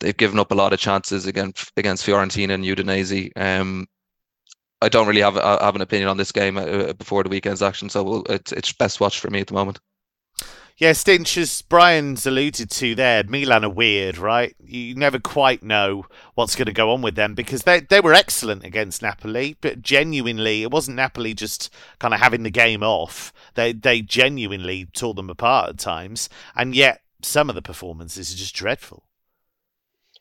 They've 0.00 0.16
given 0.16 0.38
up 0.38 0.50
a 0.50 0.54
lot 0.54 0.72
of 0.72 0.80
chances 0.80 1.26
against 1.26 1.70
against 1.76 2.06
Fiorentina 2.06 2.54
and 2.54 2.64
Udinese. 2.64 3.30
Um, 3.36 3.86
I 4.80 4.88
don't 4.88 5.06
really 5.06 5.20
have 5.20 5.34
have 5.34 5.76
an 5.76 5.82
opinion 5.82 6.08
on 6.08 6.16
this 6.16 6.32
game 6.32 6.56
uh, 6.56 6.94
before 6.94 7.22
the 7.22 7.28
weekend's 7.28 7.62
action, 7.62 7.90
so 7.90 8.22
it's 8.30 8.52
it's 8.52 8.72
best 8.72 9.00
watched 9.00 9.20
for 9.20 9.28
me 9.28 9.40
at 9.40 9.48
the 9.48 9.54
moment. 9.54 9.80
Yeah, 10.80 10.92
Stinch, 10.92 11.36
as 11.36 11.60
Brian's 11.60 12.24
alluded 12.24 12.70
to 12.70 12.94
there, 12.94 13.22
Milan 13.24 13.66
are 13.66 13.68
weird, 13.68 14.16
right? 14.16 14.56
You 14.64 14.94
never 14.94 15.18
quite 15.18 15.62
know 15.62 16.06
what's 16.36 16.56
going 16.56 16.68
to 16.68 16.72
go 16.72 16.90
on 16.90 17.02
with 17.02 17.16
them 17.16 17.34
because 17.34 17.64
they 17.64 17.80
they 17.80 18.00
were 18.00 18.14
excellent 18.14 18.64
against 18.64 19.02
Napoli, 19.02 19.58
but 19.60 19.82
genuinely, 19.82 20.62
it 20.62 20.70
wasn't 20.70 20.96
Napoli 20.96 21.34
just 21.34 21.70
kind 21.98 22.14
of 22.14 22.20
having 22.20 22.44
the 22.44 22.50
game 22.50 22.82
off. 22.82 23.30
They 23.56 23.74
they 23.74 24.00
genuinely 24.00 24.86
tore 24.86 25.12
them 25.12 25.28
apart 25.28 25.68
at 25.68 25.78
times, 25.78 26.30
and 26.56 26.74
yet 26.74 27.02
some 27.20 27.50
of 27.50 27.54
the 27.54 27.60
performances 27.60 28.32
are 28.32 28.38
just 28.38 28.54
dreadful. 28.54 29.04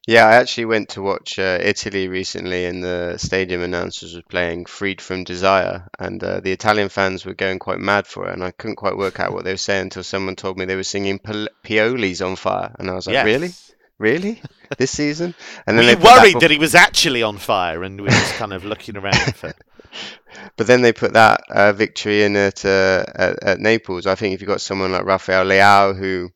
Yeah, 0.09 0.25
I 0.25 0.37
actually 0.37 0.65
went 0.65 0.89
to 0.89 1.03
watch 1.03 1.37
uh, 1.37 1.59
Italy 1.61 2.07
recently, 2.07 2.65
and 2.65 2.83
the 2.83 3.19
stadium 3.19 3.61
announcers 3.61 4.15
were 4.15 4.23
playing 4.23 4.65
"Freed 4.65 5.01
from 5.01 5.23
Desire," 5.23 5.87
and 5.99 6.23
uh, 6.23 6.39
the 6.39 6.51
Italian 6.51 6.89
fans 6.89 7.25
were 7.25 7.35
going 7.35 7.59
quite 7.59 7.77
mad 7.77 8.07
for 8.07 8.27
it. 8.27 8.33
And 8.33 8.43
I 8.43 8.49
couldn't 8.49 8.77
quite 8.77 8.97
work 8.97 9.19
out 9.19 9.33
what 9.33 9.43
they 9.43 9.53
were 9.53 9.57
saying 9.57 9.83
until 9.83 10.01
someone 10.01 10.35
told 10.35 10.57
me 10.57 10.65
they 10.65 10.75
were 10.75 10.81
singing 10.81 11.19
"Pioli's 11.19 12.23
on 12.23 12.37
fire," 12.37 12.75
and 12.79 12.89
I 12.89 12.95
was 12.95 13.05
like, 13.05 13.13
yes. 13.13 13.23
"Really, 13.23 13.51
really, 13.99 14.41
this 14.79 14.89
season?" 14.89 15.35
And 15.67 15.77
then 15.77 15.85
were 15.85 15.93
they 15.93 16.03
worried 16.03 16.33
that, 16.33 16.39
that, 16.39 16.51
he 16.51 16.57
was 16.57 16.73
actually 16.73 17.21
on 17.21 17.37
fire, 17.37 17.83
and 17.83 18.01
we 18.01 18.05
were 18.05 18.09
just 18.09 18.33
kind 18.33 18.51
of 18.51 18.65
looking 18.65 18.97
around 18.97 19.35
for. 19.35 19.53
But 20.57 20.65
then 20.65 20.81
they 20.81 20.91
put 20.91 21.13
that 21.13 21.41
uh, 21.49 21.73
victory 21.73 22.23
in 22.23 22.35
at, 22.35 22.65
uh, 22.65 23.03
at, 23.15 23.43
at 23.43 23.59
Naples. 23.59 24.05
I 24.05 24.15
think 24.15 24.33
if 24.33 24.41
you've 24.41 24.47
got 24.47 24.61
someone 24.61 24.91
like 24.91 25.05
Rafael 25.05 25.45
Leao 25.45 25.97
who 25.97 26.31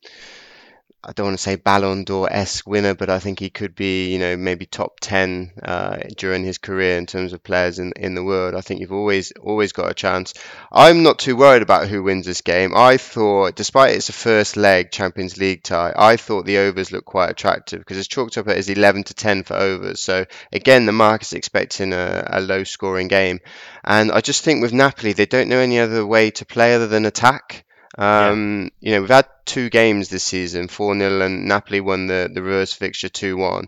I 1.06 1.12
don't 1.12 1.26
want 1.26 1.36
to 1.36 1.42
say 1.42 1.56
Ballon 1.56 2.04
d'Or 2.04 2.32
esque 2.32 2.66
winner, 2.66 2.94
but 2.94 3.10
I 3.10 3.18
think 3.18 3.38
he 3.38 3.50
could 3.50 3.74
be, 3.74 4.10
you 4.10 4.18
know, 4.18 4.38
maybe 4.38 4.64
top 4.64 5.00
ten 5.00 5.52
uh, 5.62 5.98
during 6.16 6.44
his 6.44 6.56
career 6.56 6.96
in 6.96 7.04
terms 7.04 7.34
of 7.34 7.42
players 7.42 7.78
in 7.78 7.92
in 7.96 8.14
the 8.14 8.24
world. 8.24 8.54
I 8.54 8.62
think 8.62 8.80
you've 8.80 8.92
always 8.92 9.30
always 9.32 9.72
got 9.72 9.90
a 9.90 9.94
chance. 9.94 10.32
I'm 10.72 11.02
not 11.02 11.18
too 11.18 11.36
worried 11.36 11.60
about 11.60 11.88
who 11.88 12.02
wins 12.02 12.24
this 12.24 12.40
game. 12.40 12.74
I 12.74 12.96
thought, 12.96 13.54
despite 13.54 13.94
it's 13.94 14.08
a 14.08 14.14
first 14.14 14.56
leg 14.56 14.90
Champions 14.90 15.36
League 15.36 15.62
tie, 15.62 15.92
I 15.94 16.16
thought 16.16 16.46
the 16.46 16.58
overs 16.58 16.90
looked 16.90 17.06
quite 17.06 17.30
attractive 17.30 17.80
because 17.80 17.98
it's 17.98 18.08
chalked 18.08 18.38
up 18.38 18.48
as 18.48 18.70
11 18.70 19.04
to 19.04 19.14
10 19.14 19.42
for 19.42 19.56
overs. 19.56 20.00
So 20.00 20.24
again, 20.52 20.86
the 20.86 20.92
market's 20.92 21.34
expecting 21.34 21.92
a, 21.92 22.26
a 22.30 22.40
low 22.40 22.64
scoring 22.64 23.08
game, 23.08 23.40
and 23.84 24.10
I 24.10 24.22
just 24.22 24.42
think 24.42 24.62
with 24.62 24.72
Napoli, 24.72 25.12
they 25.12 25.26
don't 25.26 25.50
know 25.50 25.58
any 25.58 25.80
other 25.80 26.06
way 26.06 26.30
to 26.30 26.46
play 26.46 26.74
other 26.74 26.86
than 26.86 27.04
attack. 27.04 27.63
Um, 27.96 28.70
yeah. 28.80 28.88
You 28.88 28.94
know, 28.94 29.00
we've 29.02 29.10
had 29.10 29.26
two 29.44 29.70
games 29.70 30.08
this 30.08 30.24
season, 30.24 30.68
4 30.68 30.98
0, 30.98 31.20
and 31.20 31.46
Napoli 31.46 31.80
won 31.80 32.06
the, 32.06 32.30
the 32.32 32.42
reverse 32.42 32.72
fixture 32.72 33.08
2 33.08 33.36
1. 33.36 33.66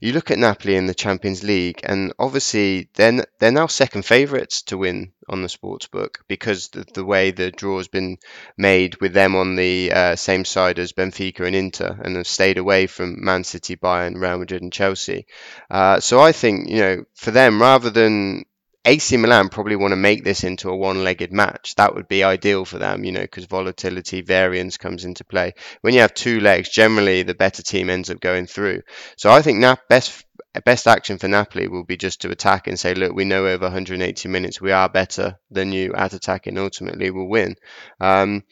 You 0.00 0.12
look 0.12 0.30
at 0.30 0.38
Napoli 0.38 0.76
in 0.76 0.86
the 0.86 0.94
Champions 0.94 1.42
League, 1.42 1.80
and 1.82 2.12
obviously 2.18 2.88
they're, 2.94 3.24
they're 3.38 3.52
now 3.52 3.66
second 3.66 4.02
favourites 4.04 4.62
to 4.62 4.78
win 4.78 5.12
on 5.28 5.42
the 5.42 5.48
sports 5.48 5.86
book 5.86 6.20
because 6.28 6.68
the, 6.68 6.84
the 6.94 7.04
way 7.04 7.30
the 7.30 7.50
draw 7.50 7.78
has 7.78 7.88
been 7.88 8.18
made 8.56 9.00
with 9.00 9.12
them 9.12 9.34
on 9.34 9.56
the 9.56 9.92
uh, 9.92 10.16
same 10.16 10.44
side 10.44 10.78
as 10.78 10.92
Benfica 10.92 11.46
and 11.46 11.56
Inter, 11.56 11.98
and 12.02 12.16
have 12.16 12.26
stayed 12.26 12.58
away 12.58 12.86
from 12.86 13.24
Man 13.24 13.44
City, 13.44 13.76
Bayern, 13.76 14.20
Real 14.20 14.38
Madrid, 14.38 14.62
and 14.62 14.72
Chelsea. 14.72 15.26
Uh, 15.70 16.00
so 16.00 16.20
I 16.20 16.32
think, 16.32 16.68
you 16.68 16.80
know, 16.80 17.04
for 17.14 17.30
them, 17.30 17.60
rather 17.60 17.90
than 17.90 18.44
AC 18.86 19.16
Milan 19.16 19.48
probably 19.48 19.74
want 19.74 19.90
to 19.90 19.96
make 19.96 20.22
this 20.22 20.44
into 20.44 20.70
a 20.70 20.76
one-legged 20.76 21.32
match. 21.32 21.74
That 21.74 21.96
would 21.96 22.06
be 22.06 22.22
ideal 22.22 22.64
for 22.64 22.78
them, 22.78 23.02
you 23.02 23.10
know, 23.10 23.22
because 23.22 23.46
volatility, 23.46 24.22
variance 24.22 24.76
comes 24.76 25.04
into 25.04 25.24
play. 25.24 25.54
When 25.80 25.92
you 25.92 26.00
have 26.00 26.14
two 26.14 26.38
legs, 26.38 26.68
generally 26.68 27.24
the 27.24 27.34
better 27.34 27.64
team 27.64 27.90
ends 27.90 28.10
up 28.10 28.20
going 28.20 28.46
through. 28.46 28.82
So 29.16 29.30
I 29.32 29.42
think 29.42 29.58
Nap 29.58 29.80
best 29.88 30.24
best 30.64 30.86
action 30.86 31.18
for 31.18 31.28
Napoli 31.28 31.68
will 31.68 31.84
be 31.84 31.96
just 31.96 32.20
to 32.22 32.30
attack 32.30 32.66
and 32.68 32.78
say, 32.78 32.94
look, 32.94 33.12
we 33.12 33.24
know 33.24 33.46
over 33.46 33.64
180 33.64 34.28
minutes 34.28 34.60
we 34.60 34.72
are 34.72 34.88
better 34.88 35.36
than 35.50 35.72
you 35.72 35.92
at 35.94 36.14
attacking. 36.14 36.56
Ultimately, 36.56 37.10
we'll 37.10 37.28
win. 37.28 37.56
Um, 38.00 38.44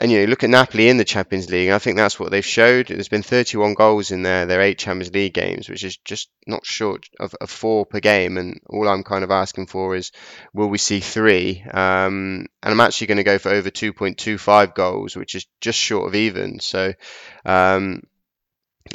and 0.00 0.10
you 0.10 0.20
know, 0.20 0.24
look 0.24 0.42
at 0.42 0.48
Napoli 0.50 0.88
in 0.88 0.96
the 0.96 1.04
Champions 1.04 1.50
League. 1.50 1.68
I 1.68 1.78
think 1.78 1.98
that's 1.98 2.18
what 2.18 2.30
they've 2.30 2.44
showed. 2.44 2.86
There's 2.86 3.10
been 3.10 3.22
31 3.22 3.74
goals 3.74 4.10
in 4.10 4.22
their 4.22 4.46
their 4.46 4.62
eight 4.62 4.78
Champions 4.78 5.12
League 5.12 5.34
games, 5.34 5.68
which 5.68 5.84
is 5.84 5.98
just 5.98 6.30
not 6.46 6.64
short 6.64 7.06
of, 7.20 7.34
of 7.34 7.50
four 7.50 7.84
per 7.84 8.00
game. 8.00 8.38
And 8.38 8.60
all 8.66 8.88
I'm 8.88 9.04
kind 9.04 9.24
of 9.24 9.30
asking 9.30 9.66
for 9.66 9.94
is, 9.94 10.10
will 10.54 10.68
we 10.68 10.78
see 10.78 11.00
three? 11.00 11.62
Um, 11.70 12.46
and 12.62 12.72
I'm 12.72 12.80
actually 12.80 13.08
going 13.08 13.18
to 13.18 13.24
go 13.24 13.36
for 13.36 13.50
over 13.50 13.70
2.25 13.70 14.74
goals, 14.74 15.16
which 15.16 15.34
is 15.34 15.46
just 15.60 15.78
short 15.78 16.08
of 16.08 16.14
even. 16.14 16.60
So. 16.60 16.94
Um, 17.44 18.02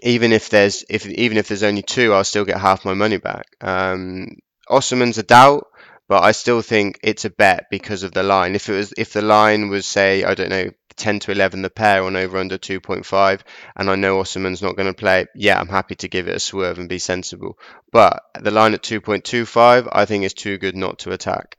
even 0.01 0.33
if 0.33 0.49
there's 0.49 0.83
if 0.89 1.05
even 1.05 1.37
if 1.37 1.47
there's 1.47 1.63
only 1.63 1.83
two, 1.83 2.11
I'll 2.11 2.23
still 2.23 2.43
get 2.43 2.59
half 2.59 2.83
my 2.83 2.95
money 2.95 3.17
back. 3.17 3.45
Um, 3.61 4.27
a 4.67 5.23
doubt, 5.23 5.67
but 6.09 6.23
I 6.23 6.31
still 6.31 6.61
think 6.61 6.99
it's 7.03 7.25
a 7.25 7.29
bet 7.29 7.65
because 7.69 8.03
of 8.03 8.11
the 8.11 8.23
line. 8.23 8.55
If 8.55 8.67
it 8.67 8.73
was, 8.73 8.93
if 8.97 9.13
the 9.13 9.21
line 9.21 9.69
was 9.69 9.85
say, 9.85 10.23
I 10.23 10.33
don't 10.33 10.49
know, 10.49 10.69
10 10.97 11.19
to 11.19 11.31
11 11.31 11.61
the 11.61 11.69
pair 11.69 12.03
on 12.03 12.15
over 12.15 12.37
under 12.37 12.57
2.5 12.57 13.41
and 13.75 13.89
I 13.89 13.95
know 13.95 14.17
Osimhen's 14.17 14.61
not 14.61 14.75
going 14.75 14.87
to 14.87 14.93
play, 14.93 15.25
yeah, 15.35 15.59
I'm 15.59 15.67
happy 15.67 15.95
to 15.95 16.07
give 16.07 16.27
it 16.27 16.35
a 16.35 16.39
swerve 16.39 16.79
and 16.79 16.89
be 16.89 16.99
sensible. 16.99 17.57
But 17.91 18.23
the 18.39 18.51
line 18.51 18.73
at 18.73 18.83
2.25 18.83 19.89
I 19.91 20.05
think 20.05 20.23
is 20.23 20.33
too 20.33 20.57
good 20.57 20.75
not 20.75 20.99
to 20.99 21.11
attack. 21.11 21.57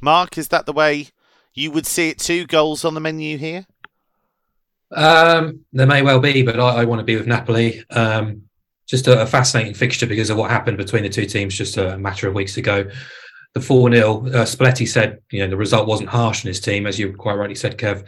Mark, 0.00 0.38
is 0.38 0.48
that 0.48 0.66
the 0.66 0.72
way 0.72 1.08
you 1.54 1.70
would 1.70 1.86
see 1.86 2.08
it 2.08 2.18
too? 2.18 2.46
Goals 2.46 2.84
on 2.84 2.94
the 2.94 3.00
menu 3.00 3.36
here? 3.36 3.66
Um, 4.92 5.64
there 5.72 5.86
may 5.86 6.02
well 6.02 6.20
be, 6.20 6.42
but 6.42 6.58
I, 6.58 6.82
I 6.82 6.84
want 6.84 7.00
to 7.00 7.04
be 7.04 7.16
with 7.16 7.26
Napoli. 7.26 7.84
Um, 7.90 8.42
just 8.88 9.06
a, 9.06 9.22
a, 9.22 9.26
fascinating 9.26 9.74
fixture 9.74 10.06
because 10.06 10.30
of 10.30 10.36
what 10.36 10.50
happened 10.50 10.76
between 10.76 11.04
the 11.04 11.08
two 11.08 11.26
teams 11.26 11.56
just 11.56 11.76
a 11.76 11.96
matter 11.96 12.26
of 12.26 12.34
weeks 12.34 12.56
ago. 12.56 12.90
The 13.54 13.60
4 13.60 13.92
0, 13.92 14.26
uh, 14.26 14.44
Spalletti 14.44 14.86
said, 14.86 15.18
you 15.30 15.40
know, 15.40 15.48
the 15.48 15.56
result 15.56 15.86
wasn't 15.86 16.08
harsh 16.08 16.44
on 16.44 16.48
his 16.48 16.60
team, 16.60 16.86
as 16.86 16.98
you 16.98 17.12
quite 17.12 17.34
rightly 17.34 17.54
said, 17.54 17.78
Kev. 17.78 18.04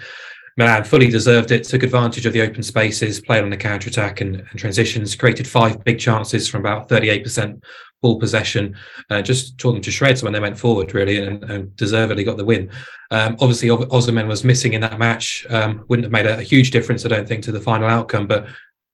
Milan 0.56 0.84
fully 0.84 1.08
deserved 1.08 1.50
it, 1.50 1.64
took 1.64 1.82
advantage 1.82 2.26
of 2.26 2.32
the 2.32 2.42
open 2.42 2.62
spaces, 2.62 3.20
played 3.20 3.42
on 3.42 3.50
the 3.50 3.56
counter 3.56 3.88
attack 3.88 4.20
and, 4.20 4.36
and, 4.36 4.58
transitions, 4.58 5.16
created 5.16 5.48
five 5.48 5.82
big 5.84 5.98
chances 5.98 6.48
from 6.48 6.60
about 6.60 6.88
38% 6.88 7.62
ball 8.02 8.18
possession, 8.18 8.76
uh, 9.10 9.22
just 9.22 9.56
tore 9.58 9.72
them 9.72 9.80
to 9.80 9.90
shreds 9.90 10.22
when 10.22 10.32
they 10.32 10.40
went 10.40 10.58
forward, 10.58 10.92
really, 10.92 11.24
and, 11.24 11.42
and 11.44 11.74
deservedly 11.76 12.24
got 12.24 12.36
the 12.36 12.44
win. 12.44 12.70
Um, 13.10 13.36
obviously, 13.40 13.68
Osimhen 13.68 14.26
was 14.26 14.44
missing 14.44 14.74
in 14.74 14.80
that 14.82 14.98
match, 14.98 15.46
um, 15.48 15.84
wouldn't 15.88 16.04
have 16.04 16.12
made 16.12 16.26
a, 16.26 16.38
a, 16.38 16.42
huge 16.42 16.70
difference, 16.70 17.06
I 17.06 17.08
don't 17.08 17.26
think, 17.26 17.44
to 17.44 17.52
the 17.52 17.60
final 17.60 17.88
outcome, 17.88 18.26
but 18.26 18.46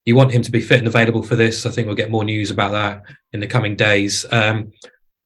you 0.04 0.14
want 0.14 0.30
him 0.30 0.42
to 0.42 0.50
be 0.50 0.60
fit 0.60 0.78
and 0.78 0.86
available 0.86 1.22
for 1.22 1.36
this. 1.36 1.66
I 1.66 1.70
think 1.70 1.86
we'll 1.86 1.96
get 1.96 2.10
more 2.10 2.24
news 2.24 2.50
about 2.50 2.72
that 2.72 3.02
in 3.32 3.40
the 3.40 3.46
coming 3.46 3.76
days. 3.76 4.24
Um, 4.30 4.72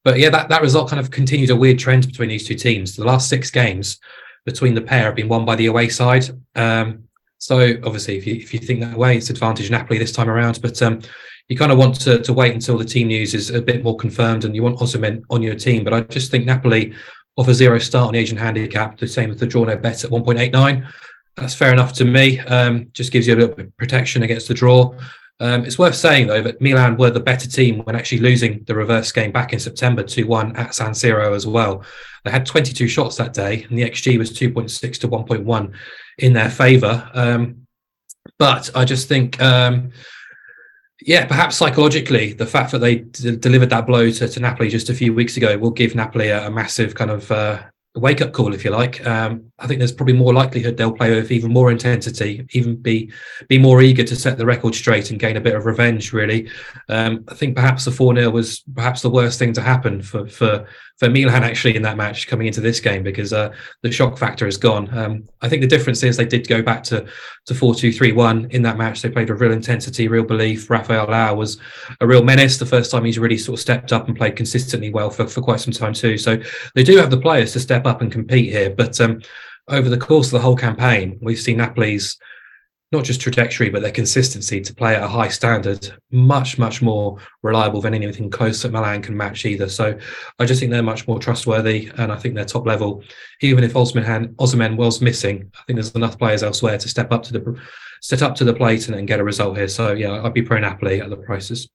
but 0.05 0.19
yeah, 0.19 0.31
that, 0.31 0.49
that 0.49 0.63
result 0.63 0.91
kind 0.91 0.99
of 0.99 1.11
continued 1.11 1.51
a 1.51 1.57
weird 1.57 1.79
trend 1.79 2.07
between 2.07 2.29
these 2.29 2.47
two 2.47 2.57
teams. 2.57 2.97
The 2.97 3.05
last 3.05 3.29
six 3.29 3.51
games, 3.51 4.01
between 4.45 4.75
the 4.75 4.81
pair 4.81 5.05
have 5.05 5.15
been 5.15 5.29
won 5.29 5.45
by 5.45 5.57
the 5.57 5.67
away 5.67 5.89
side. 5.89 6.25
Um, 6.55 7.05
so 7.39 7.75
obviously, 7.85 8.17
if 8.17 8.27
you 8.27 8.35
if 8.35 8.55
you 8.55 8.61
think 8.61 8.81
that 8.81 8.97
way, 8.97 9.17
it's 9.17 9.31
advantage 9.31 9.71
Napoli 9.71 9.99
this 9.99 10.13
time 10.13 10.31
around. 10.31 10.61
But 10.63 10.81
um, 10.83 11.01
you 11.49 11.57
kind 11.57 11.73
of 11.73 11.79
want 11.79 12.01
to, 12.03 12.21
to 12.23 12.33
wait 12.33 12.55
until 12.55 12.79
the 12.79 12.85
team 12.85 13.09
news 13.09 13.35
is 13.35 13.51
a 13.51 13.61
bit 13.61 13.83
more 13.83 13.97
confirmed, 13.97 14.45
and 14.45 14.55
you 14.55 14.63
want 14.63 14.79
Osimhen 14.79 15.23
on 15.29 15.43
your 15.43 15.57
team. 15.57 15.85
But 15.85 15.93
I 15.93 16.01
just 16.03 16.31
think 16.31 16.47
Napoli 16.47 16.95
off 17.37 17.49
a 17.49 17.55
zero 17.55 17.79
start 17.79 18.09
on 18.09 18.13
the 18.13 18.19
Asian 18.19 18.37
handicap, 18.37 18.99
the 18.99 19.09
same 19.09 19.31
as 19.31 19.39
the 19.39 19.47
draw 19.47 19.65
no 19.65 19.77
bet 19.77 20.05
at 20.05 20.11
1.89. 20.11 20.87
That's 21.37 21.55
fair 21.55 21.73
enough 21.73 21.95
to 21.95 22.05
me. 22.05 22.39
Um, 22.41 22.89
just 22.93 23.11
gives 23.11 23.27
you 23.27 23.35
a 23.35 23.37
little 23.37 23.55
bit 23.55 23.67
of 23.67 23.77
protection 23.77 24.23
against 24.23 24.49
the 24.49 24.55
draw. 24.55 24.95
Um, 25.43 25.65
it's 25.65 25.77
worth 25.77 25.97
saying 25.97 26.29
though 26.29 26.41
that 26.41 26.61
Milan 26.61 26.97
were 26.97 27.11
the 27.11 27.19
better 27.19 27.49
team 27.49 27.81
when 27.81 27.97
actually 27.97 28.21
losing 28.21 28.63
the 28.69 28.77
reverse 28.77 29.11
game 29.11 29.33
back 29.33 29.53
in 29.53 29.59
September 29.59 30.05
2-1 30.05 30.57
at 30.57 30.73
San 30.73 30.93
Siro 30.93 31.35
as 31.35 31.49
well. 31.49 31.83
They 32.25 32.31
had 32.31 32.47
22 32.47 32.87
shots 32.87 33.17
that 33.17 33.33
day, 33.33 33.65
and 33.65 33.77
the 33.77 33.83
XG 33.83 34.17
was 34.19 34.31
2.6 34.31 35.01
to 35.01 35.09
1.1 35.09 35.73
in 36.19 36.33
their 36.33 36.49
favour. 36.49 37.11
Um, 37.13 37.67
but 38.39 38.71
I 38.77 38.85
just 38.85 39.09
think, 39.09 39.43
um, 39.43 39.91
yeah, 41.01 41.27
perhaps 41.27 41.57
psychologically, 41.57 42.35
the 42.35 42.47
fact 42.47 42.71
that 42.71 42.79
they 42.79 42.99
d- 42.99 43.37
delivered 43.37 43.71
that 43.71 43.89
blow 43.89 44.13
to, 44.13 44.29
to, 44.29 44.41
Napoli 44.41 44.69
just 44.69 44.91
a 44.91 44.95
few 44.95 45.13
weeks 45.13 45.37
ago 45.37 45.59
will 45.59 45.73
give 45.73 45.97
Napoli 45.97 46.29
a, 46.29 46.47
a 46.47 46.51
massive 46.53 46.95
kind 46.95 47.11
of 47.11 47.29
uh, 47.33 47.61
wake 47.95 48.23
up 48.23 48.33
call, 48.33 48.55
if 48.55 48.65
you 48.65 48.71
like. 48.71 49.05
Um, 49.07 49.53
I 49.59 49.67
think 49.67 49.79
there's 49.79 49.93
probably 49.93 50.15
more 50.15 50.33
likelihood 50.33 50.77
they'll 50.77 50.93
play 50.93 51.15
with 51.15 51.31
even 51.31 51.53
more 51.53 51.71
intensity, 51.71 52.47
even 52.53 52.77
be 52.77 53.13
be 53.49 53.59
more 53.59 53.83
eager 53.83 54.05
to 54.05 54.17
set 54.17 54.39
the 54.39 54.47
record 54.47 54.75
straight 54.75 55.11
and 55.11 55.21
gain 55.21 55.37
a 55.37 55.41
bit 55.41 55.55
of 55.55 55.67
revenge. 55.67 56.13
Really, 56.13 56.51
um, 56.89 57.25
I 57.29 57.35
think 57.35 57.55
perhaps 57.55 57.85
the 57.85 57.91
four 57.91 58.15
0 58.15 58.31
was 58.31 58.61
perhaps 58.75 59.03
the 59.03 59.11
worst 59.11 59.39
thing 59.39 59.53
to 59.55 59.63
happen 59.63 60.01
for 60.03 60.27
for 60.27 60.67
for 60.99 61.09
Milan 61.09 61.43
actually 61.43 61.77
in 61.77 61.83
that 61.83 61.97
match 61.97 62.27
coming 62.29 62.47
into 62.47 62.61
this 62.61 62.81
game 62.81 63.03
because 63.03 63.33
uh, 63.33 63.53
the 63.83 63.91
shock 63.91 64.19
factor 64.19 64.47
is 64.47 64.57
gone. 64.57 64.89
Um, 64.97 65.25
I 65.41 65.49
think 65.49 65.63
the 65.63 65.69
difference 65.69 66.03
is 66.03 66.17
they 66.17 66.25
did 66.25 66.49
go 66.49 66.63
back 66.63 66.83
to 66.85 67.07
to 67.47 67.55
four 67.55 67.75
two 67.75 67.93
three 67.93 68.13
one 68.13 68.47
in 68.51 68.63
that 68.63 68.79
match. 68.79 69.03
They 69.03 69.11
played 69.11 69.31
with 69.31 69.41
real 69.41 69.53
intensity, 69.53 70.09
real 70.09 70.25
belief. 70.25 70.71
Rafael 70.71 71.07
Leao 71.07 71.37
was 71.37 71.59
a 72.01 72.07
real 72.07 72.23
menace. 72.23 72.59
The 72.59 72.67
first 72.67 72.91
time 72.91 73.05
he's 73.05 73.19
really 73.19 73.39
sort 73.39 73.59
of 73.59 73.63
stepped 73.63 73.93
up 73.93 74.09
and 74.09 74.17
played 74.17 74.37
consistently 74.37 74.91
well 74.91 75.11
for, 75.11 75.27
for 75.27 75.41
quite 75.41 75.61
some 75.61 75.73
time 75.73 75.95
too. 75.95 76.19
So 76.19 76.41
they 76.75 76.85
do 76.85 76.97
have 76.99 77.11
the 77.11 77.21
players 77.21 77.53
to 77.53 77.61
step 77.61 77.87
up 77.87 78.01
and 78.01 78.13
compete 78.13 78.53
here, 78.53 78.71
but. 78.71 79.01
Um, 79.01 79.21
over 79.69 79.89
the 79.89 79.97
course 79.97 80.27
of 80.27 80.33
the 80.33 80.41
whole 80.41 80.57
campaign, 80.57 81.17
we've 81.23 81.39
seen 81.39 81.59
Napoli's 81.59 82.19
not 82.93 83.05
just 83.05 83.21
trajectory, 83.21 83.71
but 83.71 83.81
their 83.81 83.91
consistency 83.91 84.61
to 84.61 84.75
play 84.75 84.95
at 84.95 85.03
a 85.03 85.09
high 85.09 85.29
standard, 85.29 85.91
much, 86.11 86.59
much 86.59 86.83
more 86.83 87.19
reliable 87.43 87.81
than 87.81 87.95
anything 87.95 88.31
close 88.31 88.63
that 88.63 88.73
Milan 88.73 89.01
can 89.01 89.17
match 89.17 89.47
either. 89.47 89.69
So 89.69 89.99
I 90.39 90.45
just 90.45 90.61
think 90.61 90.71
they're 90.71 90.83
much 90.83 91.09
more 91.09 91.19
trustworthy, 91.19 91.91
and 91.97 92.13
I 92.13 92.17
think 92.17 92.35
they're 92.35 92.45
top 92.45 92.67
level. 92.67 93.03
Even 93.41 93.65
if 93.65 93.75
Osman 93.75 94.35
Osimhen 94.35 94.77
was 94.77 95.01
missing, 95.01 95.51
I 95.55 95.63
think 95.67 95.77
there's 95.77 95.93
enough 95.93 96.19
players 96.19 96.43
elsewhere 96.43 96.79
to 96.79 96.89
step 96.89 97.13
up 97.13 97.23
to 97.25 97.33
the 97.33 97.61
step 98.03 98.21
up 98.21 98.35
to 98.35 98.45
the 98.45 98.55
plate 98.55 98.89
and, 98.89 98.97
and 98.97 99.09
get 99.09 99.21
a 99.21 99.25
result 99.25 99.57
here. 99.57 99.69
So 99.69 99.93
yeah, 99.93 100.23
I'd 100.23 100.35
be 100.35 100.43
pro 100.43 100.59
Napoli 100.59 101.01
at 101.01 101.09
the 101.09 101.17
prices. 101.17 101.69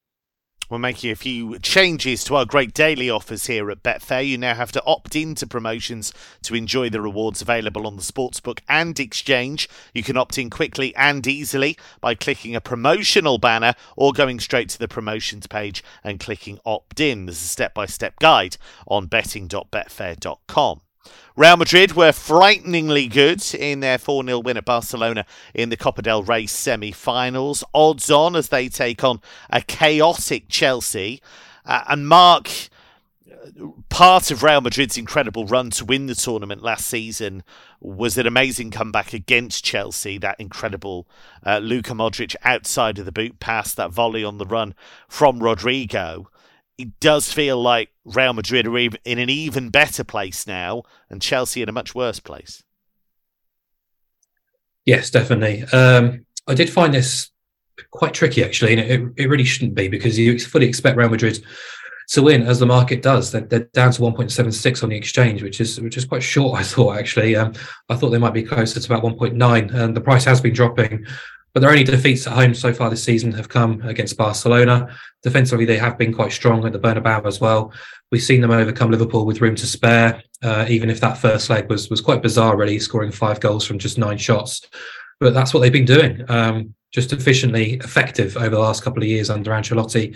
We're 0.70 0.80
making 0.80 1.12
a 1.12 1.16
few 1.16 1.58
changes 1.60 2.26
to 2.26 2.36
our 2.36 2.46
great 2.46 2.74
daily 2.74 3.10
offers 3.10 3.48
here 3.48 3.72
at 3.72 3.84
Betfair. 3.84 4.28
You 4.28 4.38
now 4.38 4.54
have 4.54 4.74
to 4.74 4.84
opt 4.86 5.16
into 5.16 5.48
promotions 5.48 6.12
to 6.44 6.56
enjoy 6.56 6.90
the 6.90 7.00
rewards 7.00 7.42
available 7.42 7.88
on 7.88 7.96
the 7.96 8.02
Sportsbook 8.02 8.60
and 8.68 9.00
Exchange. 9.00 9.70
You 9.94 10.04
can 10.04 10.18
opt 10.18 10.38
in 10.38 10.50
quickly 10.50 10.94
and 10.98 11.26
easily 11.26 11.78
by 12.02 12.16
clicking 12.16 12.54
a 12.54 12.60
promotional 12.60 13.38
banner 13.38 13.76
or 13.96 14.12
going 14.12 14.42
straight 14.42 14.68
to 14.70 14.80
the 14.80 14.90
promotions 14.90 15.48
page 15.48 15.82
and 16.04 16.20
clicking 16.20 16.60
opt 16.66 17.00
in. 17.00 17.28
There's 17.28 17.42
a 17.42 17.48
step 17.48 17.74
by 17.74 17.86
step 17.86 18.20
guide 18.20 18.58
on 18.88 19.06
betting.betfair.com. 19.06 20.82
Real 21.38 21.56
Madrid 21.56 21.92
were 21.92 22.12
frighteningly 22.12 23.08
good 23.08 23.54
in 23.54 23.80
their 23.80 24.00
4 24.00 24.26
0 24.26 24.40
win 24.40 24.58
at 24.58 24.66
Barcelona 24.66 25.24
in 25.54 25.70
the 25.70 25.78
Copa 25.78 26.02
del 26.02 26.24
Rey 26.24 26.48
semi 26.48 26.92
finals. 26.92 27.64
Odds 27.76 28.10
on 28.10 28.36
as 28.36 28.50
they 28.50 28.68
take 28.70 29.04
on 29.04 29.22
a 29.52 29.62
chaotic 29.62 30.50
Chelsea. 30.50 31.22
Uh, 31.64 31.84
and 31.90 32.08
Mark, 32.08 32.50
part 33.90 34.32
of 34.32 34.42
Real 34.42 34.62
Madrid's 34.62 34.98
incredible 34.98 35.46
run 35.46 35.70
to 35.70 35.86
win 35.86 36.08
the 36.08 36.16
tournament 36.16 36.64
last 36.64 36.88
season 36.88 37.44
was 37.80 38.18
an 38.18 38.26
amazing 38.26 38.72
comeback 38.72 39.14
against 39.14 39.64
Chelsea. 39.64 40.18
That 40.18 40.40
incredible 40.40 41.08
uh, 41.46 41.60
Luka 41.60 41.94
Modric 41.94 42.36
outside 42.44 42.98
of 42.98 43.06
the 43.06 43.12
boot 43.12 43.40
pass, 43.40 43.76
that 43.76 43.92
volley 43.92 44.24
on 44.24 44.40
the 44.40 44.48
run 44.48 44.74
from 45.08 45.40
Rodrygo 45.40 46.26
it 46.78 47.00
does 47.00 47.32
feel 47.32 47.62
like 47.62 47.90
Real 48.06 48.34
Madrid 48.34 48.68
are 48.68 48.78
in 48.78 48.98
an 49.06 49.30
even 49.30 49.70
better 49.70 50.04
place 50.04 50.46
now, 50.46 50.84
and 51.10 51.22
Chelsea 51.22 51.62
in 51.62 51.70
a 51.70 51.74
much 51.74 51.96
worse 51.96 52.20
place. 52.20 52.64
Yes, 54.86 55.10
definitely. 55.10 55.64
Um, 55.74 56.26
I 56.48 56.54
did 56.54 56.70
find 56.70 56.94
this 56.94 57.32
quite 57.92 58.14
tricky, 58.14 58.44
actually, 58.44 58.74
and 58.74 58.82
it, 58.82 59.14
it 59.18 59.28
really 59.28 59.44
shouldn't 59.44 59.76
be 59.76 59.88
because 59.88 60.18
you 60.18 60.40
fully 60.40 60.68
expect 60.68 60.98
Real 60.98 61.10
Madrid 61.10 61.44
to 62.10 62.22
win, 62.22 62.44
as 62.44 62.60
the 62.60 62.66
market 62.66 63.02
does. 63.02 63.32
They're, 63.32 63.42
they're 63.42 63.68
down 63.74 63.92
to 63.92 64.02
1.76 64.02 64.84
on 64.84 64.90
the 64.90 64.96
exchange, 64.96 65.44
which 65.44 65.60
is 65.60 65.82
which 65.82 65.98
is 65.98 66.06
quite 66.06 66.24
short. 66.24 66.60
I 66.60 66.64
thought 66.64 66.98
actually. 66.98 67.36
Um, 67.36 67.54
I 67.90 67.96
thought 67.96 68.12
they 68.12 68.18
might 68.18 68.34
be 68.34 68.44
closer 68.44 68.80
to 68.80 68.94
about 68.94 69.04
1.9, 69.04 69.74
and 69.74 69.96
the 69.96 70.02
price 70.02 70.24
has 70.26 70.42
been 70.42 70.54
dropping. 70.54 71.06
But 71.58 71.62
their 71.62 71.72
only 71.72 71.84
defeats 71.84 72.28
at 72.28 72.34
home 72.34 72.54
so 72.54 72.72
far 72.72 72.88
this 72.92 73.04
season 73.04 73.32
have 73.32 73.50
come 73.50 73.82
against 73.82 74.16
Barcelona. 74.16 74.96
Defensively, 75.24 75.66
they 75.66 75.80
have 75.80 75.98
been 75.98 76.14
quite 76.14 76.32
strong 76.32 76.64
at 76.68 76.72
the 76.72 76.78
Bernabeu 76.78 77.26
as 77.26 77.42
well. 77.42 77.74
We've 78.12 78.22
seen 78.22 78.42
them 78.42 78.52
overcome 78.52 78.92
Liverpool 78.92 79.26
with 79.26 79.42
room 79.42 79.56
to 79.56 79.66
spare, 79.66 80.22
uh, 80.44 80.68
even 80.70 80.92
if 80.92 81.00
that 81.00 81.18
first 81.18 81.50
leg 81.50 81.68
was 81.68 81.90
was 81.90 82.00
quite 82.00 82.22
bizarre, 82.22 82.56
really, 82.56 82.78
scoring 82.78 83.12
five 83.12 83.40
goals 83.40 83.66
from 83.66 83.80
just 83.80 83.98
nine 83.98 84.20
shots. 84.20 84.70
But 85.20 85.34
that's 85.34 85.52
what 85.52 85.62
they've 85.62 85.74
been 85.74 85.84
doing, 85.84 86.24
um, 86.30 86.76
just 86.92 87.12
efficiently 87.12 87.78
effective 87.78 88.38
over 88.38 88.52
the 88.52 88.60
last 88.60 88.84
couple 88.84 89.02
of 89.02 89.10
years 89.10 89.32
under 89.32 89.50
Ancelotti. 89.50 90.16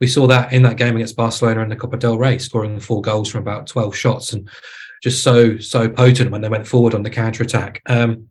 We 0.00 0.08
saw 0.08 0.26
that 0.26 0.52
in 0.52 0.62
that 0.64 0.76
game 0.76 0.96
against 0.96 1.14
Barcelona 1.14 1.62
in 1.62 1.68
the 1.68 1.76
Copa 1.76 1.98
del 1.98 2.18
Rey, 2.18 2.38
scoring 2.38 2.80
four 2.80 3.00
goals 3.00 3.30
from 3.30 3.42
about 3.42 3.68
12 3.68 3.94
shots 3.94 4.32
and 4.32 4.50
just 5.04 5.22
so, 5.22 5.56
so 5.58 5.88
potent 5.88 6.32
when 6.32 6.40
they 6.40 6.48
went 6.48 6.66
forward 6.66 6.96
on 6.96 7.04
the 7.04 7.10
counter 7.10 7.44
attack. 7.44 7.80
Um, 7.86 8.28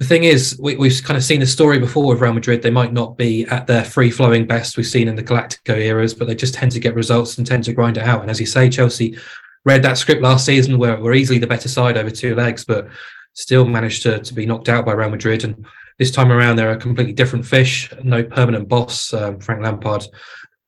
the 0.00 0.06
thing 0.06 0.24
is, 0.24 0.58
we, 0.58 0.72
have 0.88 1.04
kind 1.04 1.18
of 1.18 1.22
seen 1.22 1.40
the 1.40 1.46
story 1.46 1.78
before 1.78 2.06
with 2.06 2.22
Real 2.22 2.32
Madrid. 2.32 2.62
They 2.62 2.70
might 2.70 2.94
not 2.94 3.18
be 3.18 3.44
at 3.44 3.66
their 3.66 3.84
free 3.84 4.10
flowing 4.10 4.46
best 4.46 4.78
we've 4.78 4.86
seen 4.86 5.08
in 5.08 5.14
the 5.14 5.22
Galactico 5.22 5.76
eras, 5.76 6.14
but 6.14 6.26
they 6.26 6.34
just 6.34 6.54
tend 6.54 6.72
to 6.72 6.80
get 6.80 6.94
results 6.94 7.36
and 7.36 7.46
tend 7.46 7.64
to 7.64 7.74
grind 7.74 7.98
it 7.98 8.04
out. 8.04 8.22
And 8.22 8.30
as 8.30 8.40
you 8.40 8.46
say, 8.46 8.70
Chelsea 8.70 9.18
read 9.66 9.82
that 9.82 9.98
script 9.98 10.22
last 10.22 10.46
season 10.46 10.78
where 10.78 10.98
we're 10.98 11.12
easily 11.12 11.38
the 11.38 11.46
better 11.46 11.68
side 11.68 11.98
over 11.98 12.08
two 12.08 12.34
legs, 12.34 12.64
but 12.64 12.88
still 13.34 13.66
managed 13.66 14.02
to, 14.04 14.20
to 14.20 14.32
be 14.32 14.46
knocked 14.46 14.70
out 14.70 14.86
by 14.86 14.92
Real 14.92 15.10
Madrid. 15.10 15.44
And 15.44 15.66
this 15.98 16.10
time 16.10 16.32
around, 16.32 16.56
they're 16.56 16.72
a 16.72 16.78
completely 16.78 17.12
different 17.12 17.44
fish. 17.44 17.92
No 18.02 18.24
permanent 18.24 18.70
boss, 18.70 19.12
um, 19.12 19.38
Frank 19.38 19.60
Lampard, 19.60 20.06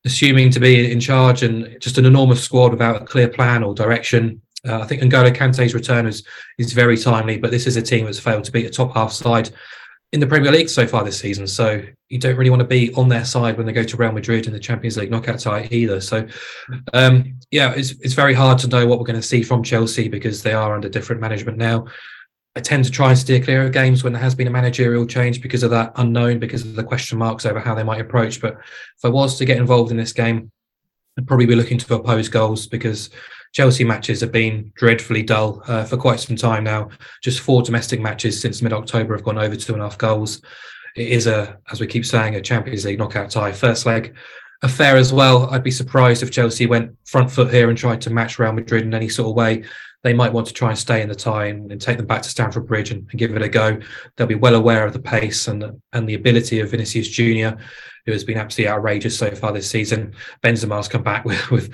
assuming 0.05 0.51
to 0.51 0.59
be 0.59 0.91
in 0.91 0.99
charge 0.99 1.41
and 1.41 1.75
just 1.81 1.97
an 1.97 2.05
enormous 2.05 2.43
squad 2.43 2.69
without 2.69 3.01
a 3.01 3.05
clear 3.05 3.29
plan 3.29 3.63
or 3.63 3.73
direction. 3.73 4.42
Uh, 4.67 4.79
I 4.79 4.85
think 4.85 5.01
N'Golo 5.01 5.33
Kante's 5.35 5.73
return 5.73 6.05
is 6.05 6.23
is 6.57 6.73
very 6.73 6.97
timely, 6.97 7.37
but 7.37 7.51
this 7.51 7.67
is 7.67 7.75
a 7.75 7.81
team 7.81 8.05
that's 8.05 8.19
failed 8.19 8.43
to 8.45 8.51
beat 8.51 8.65
a 8.65 8.69
top 8.69 8.93
half 8.93 9.11
side 9.11 9.49
in 10.13 10.19
the 10.19 10.27
Premier 10.27 10.51
League 10.51 10.69
so 10.69 10.85
far 10.85 11.03
this 11.03 11.19
season. 11.19 11.47
So 11.47 11.83
you 12.09 12.19
don't 12.19 12.37
really 12.37 12.51
want 12.51 12.61
to 12.61 12.67
be 12.67 12.93
on 12.93 13.09
their 13.09 13.25
side 13.25 13.57
when 13.57 13.65
they 13.65 13.73
go 13.73 13.83
to 13.83 13.97
Real 13.97 14.11
Madrid 14.11 14.45
in 14.45 14.53
the 14.53 14.59
Champions 14.59 14.95
League 14.95 15.09
knockout 15.09 15.39
tie 15.39 15.67
either. 15.71 15.99
So 15.99 16.27
um, 16.93 17.39
yeah, 17.51 17.73
it's 17.73 17.91
it's 18.01 18.13
very 18.13 18.33
hard 18.33 18.59
to 18.59 18.67
know 18.67 18.85
what 18.85 18.99
we're 18.99 19.05
going 19.05 19.19
to 19.19 19.27
see 19.27 19.43
from 19.43 19.63
Chelsea 19.63 20.07
because 20.07 20.43
they 20.43 20.53
are 20.53 20.75
under 20.75 20.87
different 20.87 21.19
management 21.19 21.57
now. 21.57 21.87
I 22.55 22.59
tend 22.59 22.85
to 22.85 22.91
try 22.91 23.09
and 23.09 23.17
steer 23.17 23.43
clear 23.43 23.65
of 23.65 23.71
games 23.71 24.03
when 24.03 24.13
there 24.13 24.21
has 24.21 24.35
been 24.35 24.45
a 24.45 24.51
managerial 24.51 25.07
change 25.07 25.41
because 25.41 25.63
of 25.63 25.71
that 25.71 25.91
unknown, 25.95 26.37
because 26.37 26.63
of 26.63 26.75
the 26.75 26.83
question 26.83 27.17
marks 27.17 27.47
over 27.47 27.59
how 27.59 27.73
they 27.73 27.81
might 27.81 27.99
approach. 27.99 28.39
But 28.39 28.59
if 28.59 29.03
I 29.03 29.09
was 29.09 29.39
to 29.39 29.45
get 29.45 29.57
involved 29.57 29.89
in 29.89 29.97
this 29.97 30.13
game, 30.13 30.51
I'd 31.17 31.25
probably 31.25 31.47
be 31.47 31.55
looking 31.55 31.79
to 31.79 31.95
oppose 31.95 32.29
goals 32.29 32.67
because 32.67 33.09
Chelsea 33.53 33.83
matches 33.83 34.19
have 34.21 34.31
been 34.31 34.71
dreadfully 34.75 35.23
dull 35.23 35.63
uh, 35.67 35.83
for 35.85 35.95
quite 35.95 36.19
some 36.19 36.35
time 36.35 36.63
now. 36.63 36.89
Just 37.21 37.39
four 37.39 37.61
domestic 37.61 38.01
matches 38.01 38.41
since 38.41 38.61
mid 38.61 38.73
October 38.73 39.15
have 39.15 39.23
gone 39.23 39.37
over 39.37 39.55
two 39.55 39.73
and 39.73 39.81
a 39.81 39.85
half 39.85 39.97
goals. 39.97 40.41
It 40.95 41.07
is 41.07 41.27
a, 41.27 41.57
as 41.71 41.79
we 41.79 41.87
keep 41.87 42.05
saying, 42.05 42.35
a 42.35 42.41
Champions 42.41 42.85
League 42.85 42.99
knockout 42.99 43.29
tie. 43.29 43.51
First 43.51 43.85
leg 43.85 44.15
affair 44.63 44.95
as 44.95 45.13
well. 45.13 45.49
I'd 45.51 45.63
be 45.63 45.71
surprised 45.71 46.23
if 46.23 46.31
Chelsea 46.31 46.65
went 46.65 46.95
front 47.05 47.31
foot 47.31 47.53
here 47.53 47.69
and 47.69 47.77
tried 47.77 48.01
to 48.01 48.09
match 48.09 48.39
Real 48.39 48.53
Madrid 48.53 48.83
in 48.83 48.93
any 48.93 49.09
sort 49.09 49.29
of 49.29 49.35
way 49.35 49.63
they 50.03 50.13
might 50.13 50.33
want 50.33 50.47
to 50.47 50.53
try 50.53 50.69
and 50.69 50.77
stay 50.77 51.01
in 51.01 51.09
the 51.09 51.15
tie 51.15 51.45
and, 51.45 51.71
and 51.71 51.81
take 51.81 51.97
them 51.97 52.05
back 52.05 52.21
to 52.21 52.29
Stamford 52.29 52.67
Bridge 52.67 52.91
and, 52.91 53.07
and, 53.09 53.19
give 53.19 53.33
it 53.35 53.41
a 53.41 53.49
go. 53.49 53.79
They'll 54.15 54.27
be 54.27 54.35
well 54.35 54.55
aware 54.55 54.85
of 54.85 54.93
the 54.93 54.99
pace 54.99 55.47
and 55.47 55.81
and 55.93 56.07
the 56.07 56.13
ability 56.13 56.59
of 56.59 56.71
Vinicius 56.71 57.07
Junior, 57.07 57.57
who 58.05 58.11
has 58.11 58.23
been 58.23 58.37
absolutely 58.37 58.71
outrageous 58.71 59.17
so 59.17 59.31
far 59.31 59.53
this 59.53 59.69
season. 59.69 60.13
Benzema's 60.43 60.87
come 60.87 61.03
back 61.03 61.25
with, 61.25 61.49
with 61.51 61.73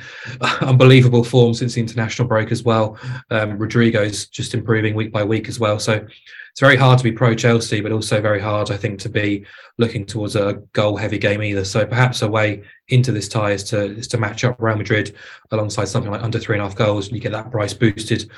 unbelievable 0.62 1.24
form 1.24 1.54
since 1.54 1.74
the 1.74 1.82
international 1.82 2.28
break 2.28 2.52
as 2.52 2.64
well. 2.64 2.98
Um, 3.32 3.58
Rodrygo's 3.58 4.28
just 4.28 4.54
improving 4.54 4.96
week 4.96 5.12
by 5.12 5.24
week 5.24 5.50
as 5.50 5.60
well. 5.60 5.80
So 5.80 6.06
it's 6.52 6.60
very 6.60 6.76
hard 6.76 6.98
to 6.98 7.04
be 7.04 7.12
pro 7.12 7.36
Chelsea, 7.36 7.82
but 7.82 7.92
also 7.92 8.22
very 8.22 8.40
hard, 8.40 8.72
I 8.72 8.78
think, 8.78 9.00
to 9.02 9.10
be 9.10 9.46
looking 9.78 10.06
towards 10.06 10.36
a 10.36 10.62
goal 10.74 10.98
heavy 10.98 11.18
game 11.18 11.42
either. 11.42 11.64
So 11.64 11.86
perhaps 11.86 12.22
a 12.22 12.28
way 12.28 12.64
into 12.90 13.12
this 13.12 13.28
tie 13.28 13.52
is 13.52 13.64
to 13.66 13.98
is 13.98 14.08
to 14.10 14.18
match 14.18 14.44
up 14.44 14.58
Real 14.60 14.76
Madrid 14.76 15.16
alongside 15.52 15.86
something 15.86 16.12
like 16.12 16.24
under 16.24 16.40
three 16.40 16.56
and 16.56 16.62
a 16.62 16.66
half 16.66 16.76
goals, 16.76 17.08
and 17.08 17.16
you 17.16 17.22
get 17.22 17.32
that 17.32 17.52
price 17.52 17.74
boosted 17.74 18.30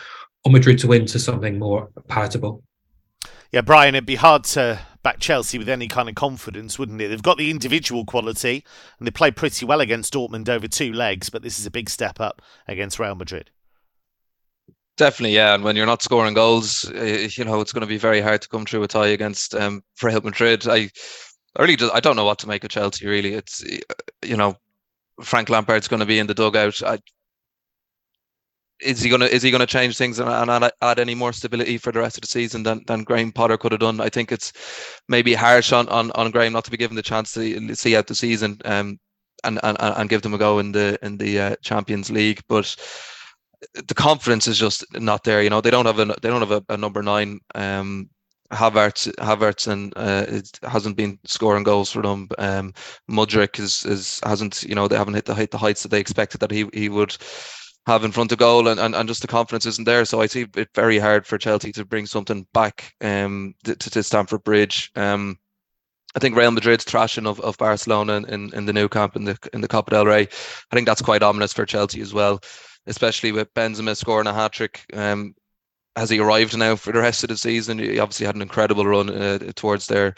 on 0.45 0.52
Madrid 0.52 0.80
to 0.80 0.88
win 0.88 1.06
to 1.08 1.19
something 1.19 1.58
more 1.60 1.89
palatable. 2.08 2.63
Yeah, 3.52 3.62
Brian, 3.62 3.95
it'd 3.95 4.06
be 4.06 4.15
hard 4.15 4.45
to 4.45 4.80
back 5.04 5.19
Chelsea 5.19 5.58
with 5.58 5.67
any 5.67 5.88
kind 5.88 6.08
of 6.08 6.15
confidence, 6.15 6.80
wouldn't 6.80 7.02
it? 7.02 7.10
They've 7.10 7.21
got 7.21 7.38
the 7.38 7.52
individual 7.52 8.06
quality 8.06 8.63
and 8.97 9.08
they 9.08 9.12
played 9.12 9.36
pretty 9.36 9.65
well 9.65 9.82
against 9.82 10.13
Dortmund 10.13 10.47
over 10.47 10.67
two 10.67 10.93
legs, 10.93 11.30
but 11.30 11.41
this 11.41 11.60
is 11.60 11.65
a 11.65 11.71
big 11.71 11.89
step 11.89 12.19
up 12.21 12.41
against 12.67 13.00
Real 13.00 13.15
Madrid. 13.15 13.52
Definitely, 15.01 15.33
yeah. 15.33 15.55
And 15.55 15.63
when 15.63 15.75
you're 15.75 15.87
not 15.87 16.03
scoring 16.03 16.35
goals, 16.35 16.87
eh, 16.93 17.27
you 17.31 17.43
know 17.43 17.59
it's 17.59 17.73
going 17.73 17.81
to 17.81 17.87
be 17.87 17.97
very 17.97 18.21
hard 18.21 18.43
to 18.43 18.47
come 18.47 18.65
through 18.67 18.83
a 18.83 18.87
tie 18.87 19.07
against 19.07 19.55
um, 19.55 19.81
Real 20.03 20.21
Madrid. 20.21 20.67
I, 20.67 20.91
I 21.55 21.63
really, 21.63 21.75
I 21.91 21.99
don't 21.99 22.15
know 22.15 22.23
what 22.23 22.37
to 22.37 22.47
make 22.47 22.63
of 22.63 22.69
Chelsea. 22.69 23.07
Really, 23.07 23.33
it's 23.33 23.63
eh, 23.67 23.79
you 24.23 24.37
know, 24.37 24.55
Frank 25.23 25.49
Lampard's 25.49 25.87
going 25.87 26.01
to 26.01 26.05
be 26.05 26.19
in 26.19 26.27
the 26.27 26.35
dugout. 26.35 26.83
I, 26.83 26.99
is 28.79 29.01
he 29.01 29.09
gonna 29.09 29.25
is 29.25 29.41
he 29.41 29.49
gonna 29.49 29.65
change 29.65 29.97
things 29.97 30.19
and, 30.19 30.29
and 30.29 30.51
add, 30.51 30.71
add, 30.83 30.99
any 30.99 31.15
more 31.15 31.33
stability 31.33 31.79
for 31.79 31.91
the 31.91 31.99
rest 31.99 32.17
of 32.17 32.21
the 32.21 32.27
season 32.27 32.61
than, 32.61 32.83
than 32.85 33.03
Graham 33.03 33.31
Potter 33.31 33.57
could 33.57 33.71
have 33.71 33.81
done? 33.81 34.01
I 34.01 34.09
think 34.09 34.31
it's 34.31 34.53
maybe 35.09 35.33
harsh 35.33 35.73
on, 35.73 35.89
on, 35.89 36.11
on 36.11 36.29
Graham 36.29 36.53
not 36.53 36.65
to 36.65 36.71
be 36.71 36.77
given 36.77 36.95
the 36.95 37.01
chance 37.01 37.31
to 37.31 37.75
see 37.75 37.95
out 37.95 38.05
the 38.05 38.13
season 38.13 38.59
um, 38.65 38.99
and, 39.43 39.59
and 39.63 39.77
and 39.81 40.09
give 40.09 40.21
them 40.21 40.35
a 40.35 40.37
go 40.37 40.59
in 40.59 40.73
the 40.73 40.99
in 41.01 41.17
the 41.17 41.39
uh, 41.39 41.55
Champions 41.63 42.11
League, 42.11 42.41
but 42.47 42.75
the 43.74 43.93
confidence 43.93 44.47
is 44.47 44.58
just 44.58 44.86
not 44.93 45.24
there. 45.24 45.41
You 45.41 45.50
know, 45.50 45.62
they 45.62 45.71
don't 45.71 45.86
have 45.86 46.00
a 46.00 46.06
they 46.06 46.30
don't 46.30 46.41
have 46.41 46.52
a, 46.52 46.63
a 46.69 46.78
number 46.78 47.02
nine. 47.02 47.39
Um, 47.56 48.10
Havertz 48.52 49.13
Havertz 49.15 49.67
and 49.67 49.93
uh, 49.95 50.26
it 50.28 50.60
hasn't 50.63 50.97
been 50.97 51.17
scoring 51.26 51.63
goals 51.63 51.91
for 51.91 52.02
them. 52.02 52.28
Um, 52.38 52.74
Mudryk 53.10 53.60
is 53.60 53.86
is 53.86 54.19
hasn't 54.24 54.63
you 54.63 54.76
know 54.76 54.88
they 54.88 54.97
haven't 54.97 55.13
hit 55.13 55.26
the 55.26 55.36
height 55.36 55.52
the 55.52 55.58
heights 55.58 55.84
that 55.84 55.89
they 55.89 56.00
expected 56.00 56.39
that 56.41 56.52
he 56.52 56.67
he 56.74 56.89
would 56.89 57.15
have 57.88 58.04
in 58.04 58.12
front 58.12 58.32
of 58.32 58.38
goal 58.38 58.67
and, 58.67 58.80
and, 58.80 58.93
and 58.93 59.10
just 59.10 59.24
the 59.24 59.28
confidence 59.28 59.65
isn't 59.65 59.86
there. 59.86 60.06
So 60.06 60.21
I 60.21 60.28
see 60.28 60.45
it 60.56 60.69
very 60.76 61.00
hard 61.00 61.26
for 61.26 61.39
Chelsea 61.39 61.71
to 61.71 61.86
bring 61.86 62.06
something 62.06 62.45
back 62.54 62.93
um 63.02 63.54
to, 63.63 63.76
to 63.76 64.04
Stamford 64.04 64.43
Bridge. 64.43 64.91
Um 64.95 65.38
I 66.13 66.19
think 66.19 66.36
Real 66.36 66.52
Madrid's 66.52 66.84
thrashing 66.84 67.26
of, 67.26 67.39
of 67.39 67.58
Barcelona 67.58 68.17
in, 68.28 68.54
in 68.54 68.65
the 68.65 68.74
Nou 68.74 68.89
Camp 68.89 69.15
in 69.15 69.24
the 69.24 69.38
in 69.54 69.62
the 69.62 69.67
Copa 69.69 69.91
del 69.91 70.06
Rey. 70.06 70.24
I 70.24 70.76
think 70.76 70.88
that's 70.88 71.02
quite 71.02 71.24
ominous 71.24 71.54
for 71.54 71.65
Chelsea 71.65 72.02
as 72.02 72.13
well 72.13 72.41
especially 72.87 73.31
with 73.31 73.53
Benzema 73.53 73.95
scoring 73.95 74.27
a 74.27 74.33
hat 74.33 74.53
trick. 74.53 74.85
Um, 74.93 75.35
has 75.95 76.09
he 76.09 76.19
arrived 76.19 76.57
now 76.57 76.75
for 76.75 76.93
the 76.93 76.99
rest 76.99 77.23
of 77.23 77.29
the 77.29 77.37
season? 77.37 77.79
He 77.79 77.99
obviously 77.99 78.25
had 78.25 78.35
an 78.35 78.41
incredible 78.41 78.85
run 78.85 79.09
uh, 79.09 79.39
towards 79.55 79.87
their 79.87 80.15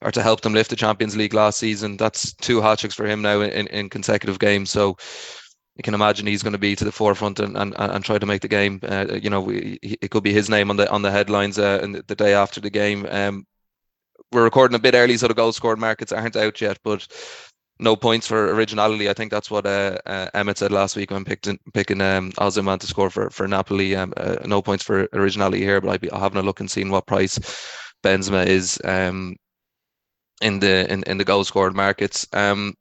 or 0.00 0.12
to 0.12 0.22
help 0.22 0.42
them 0.42 0.54
lift 0.54 0.70
the 0.70 0.76
Champions 0.76 1.16
League 1.16 1.34
last 1.34 1.58
season. 1.58 1.96
That's 1.96 2.32
two 2.34 2.60
hat 2.60 2.78
tricks 2.78 2.94
for 2.94 3.06
him 3.06 3.20
now 3.20 3.40
in, 3.40 3.66
in 3.66 3.90
consecutive 3.90 4.38
games. 4.38 4.70
So 4.70 4.96
you 5.74 5.82
can 5.82 5.94
imagine 5.94 6.26
he's 6.26 6.42
going 6.42 6.52
to 6.52 6.58
be 6.58 6.76
to 6.76 6.84
the 6.84 6.92
forefront 6.92 7.40
and, 7.40 7.56
and, 7.56 7.74
and 7.76 8.04
try 8.04 8.18
to 8.18 8.26
make 8.26 8.42
the 8.42 8.48
game. 8.48 8.80
Uh, 8.82 9.06
you 9.20 9.30
know, 9.30 9.40
we, 9.40 9.78
it 9.82 10.10
could 10.10 10.22
be 10.22 10.32
his 10.32 10.48
name 10.48 10.70
on 10.70 10.76
the 10.76 10.90
on 10.90 11.02
the 11.02 11.10
headlines 11.10 11.58
uh, 11.58 11.78
the, 11.78 12.04
the 12.06 12.14
day 12.14 12.34
after 12.34 12.60
the 12.60 12.70
game. 12.70 13.06
Um, 13.10 13.46
we're 14.30 14.44
recording 14.44 14.74
a 14.76 14.80
bit 14.80 14.94
early, 14.94 15.16
so 15.16 15.26
the 15.28 15.34
goal 15.34 15.52
scored 15.52 15.78
markets 15.78 16.12
aren't 16.12 16.36
out 16.36 16.60
yet. 16.60 16.78
But 16.84 17.06
no 17.80 17.96
points 17.96 18.26
for 18.26 18.52
originality. 18.52 19.08
I 19.08 19.12
think 19.14 19.30
that's 19.30 19.50
what 19.50 19.66
uh, 19.66 19.98
uh, 20.06 20.28
Emmett 20.34 20.58
said 20.58 20.72
last 20.72 20.96
week 20.96 21.10
when 21.10 21.24
picking 21.24 21.58
picking 21.74 22.00
um, 22.00 22.32
to 22.32 22.86
score 22.86 23.10
for 23.10 23.30
for 23.30 23.46
Napoli. 23.46 23.94
Um, 23.96 24.12
uh, 24.16 24.36
no 24.44 24.62
points 24.62 24.84
for 24.84 25.08
originality 25.12 25.62
here, 25.62 25.80
but 25.80 25.90
I'd 25.90 26.00
be 26.00 26.08
having 26.12 26.38
a 26.38 26.42
look 26.42 26.60
and 26.60 26.70
seeing 26.70 26.90
what 26.90 27.06
price 27.06 27.38
Benzema 28.02 28.46
is 28.46 28.80
um, 28.84 29.36
in 30.42 30.58
the 30.60 30.90
in, 30.92 31.02
in 31.04 31.18
the 31.18 31.24
goal 31.24 31.44
scored 31.44 31.76
markets. 31.76 32.26
Um, 32.32 32.74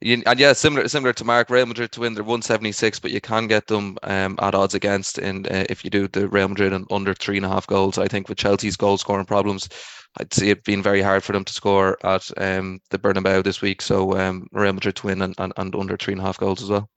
you, 0.00 0.22
and 0.26 0.38
yeah, 0.38 0.52
similar 0.52 0.86
similar 0.86 1.12
to 1.14 1.24
Mark, 1.24 1.50
Real 1.50 1.66
Madrid 1.66 1.90
to 1.92 2.00
win, 2.00 2.14
they're 2.14 2.22
176, 2.22 3.00
but 3.00 3.10
you 3.10 3.20
can 3.20 3.48
get 3.48 3.66
them 3.66 3.98
um, 4.04 4.38
at 4.40 4.54
odds 4.54 4.74
against 4.74 5.18
in 5.18 5.46
uh, 5.46 5.64
if 5.68 5.84
you 5.84 5.90
do 5.90 6.06
the 6.06 6.28
Real 6.28 6.48
Madrid 6.48 6.72
and 6.72 6.86
under 6.92 7.14
three 7.14 7.36
and 7.36 7.46
a 7.46 7.48
half 7.48 7.66
goals. 7.66 7.98
I 7.98 8.06
think 8.06 8.28
with 8.28 8.38
Chelsea's 8.38 8.76
goal 8.76 8.98
scoring 8.98 9.26
problems, 9.26 9.68
I'd 10.16 10.34
see 10.34 10.50
it 10.50 10.64
being 10.64 10.82
very 10.82 11.02
hard 11.02 11.22
for 11.22 11.32
them 11.32 11.44
to 11.44 11.52
score 11.52 11.98
at 12.04 12.30
um, 12.38 12.80
the 12.90 12.98
Bernabeu 12.98 13.44
this 13.44 13.60
week. 13.62 13.82
So 13.82 14.18
um, 14.18 14.48
Real 14.52 14.72
Madrid 14.72 14.96
to 14.96 15.06
win 15.06 15.22
and, 15.22 15.34
and, 15.38 15.52
and 15.56 15.74
under 15.74 15.96
three 15.96 16.12
and 16.12 16.20
a 16.20 16.24
half 16.24 16.38
goals 16.38 16.62
as 16.62 16.70
well. 16.70 16.88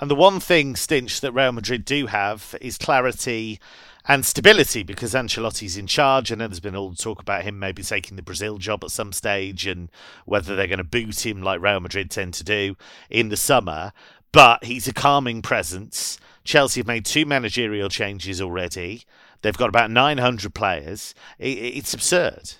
And 0.00 0.10
the 0.10 0.16
one 0.16 0.40
thing, 0.40 0.74
Stinch, 0.74 1.20
that 1.20 1.32
Real 1.32 1.52
Madrid 1.52 1.84
do 1.84 2.06
have 2.06 2.56
is 2.60 2.76
clarity 2.76 3.60
and 4.06 4.26
stability 4.26 4.82
because 4.82 5.14
Ancelotti's 5.14 5.76
in 5.76 5.86
charge. 5.86 6.30
Know 6.30 6.48
there's 6.48 6.60
been 6.60 6.76
all 6.76 6.90
the 6.90 6.96
talk 6.96 7.20
about 7.22 7.44
him 7.44 7.58
maybe 7.58 7.82
taking 7.82 8.16
the 8.16 8.22
Brazil 8.22 8.58
job 8.58 8.82
at 8.84 8.90
some 8.90 9.12
stage 9.12 9.66
and 9.66 9.90
whether 10.26 10.56
they're 10.56 10.66
going 10.66 10.78
to 10.78 10.84
boot 10.84 11.24
him 11.24 11.42
like 11.42 11.62
Real 11.62 11.80
Madrid 11.80 12.10
tend 12.10 12.34
to 12.34 12.44
do 12.44 12.76
in 13.08 13.28
the 13.28 13.36
summer. 13.36 13.92
But 14.32 14.64
he's 14.64 14.88
a 14.88 14.92
calming 14.92 15.42
presence. 15.42 16.18
Chelsea 16.42 16.80
have 16.80 16.86
made 16.86 17.04
two 17.04 17.24
managerial 17.24 17.88
changes 17.88 18.40
already. 18.40 19.04
They've 19.44 19.54
got 19.54 19.68
about 19.68 19.90
900 19.90 20.54
players. 20.54 21.14
It's 21.38 21.92
absurd. 21.92 22.54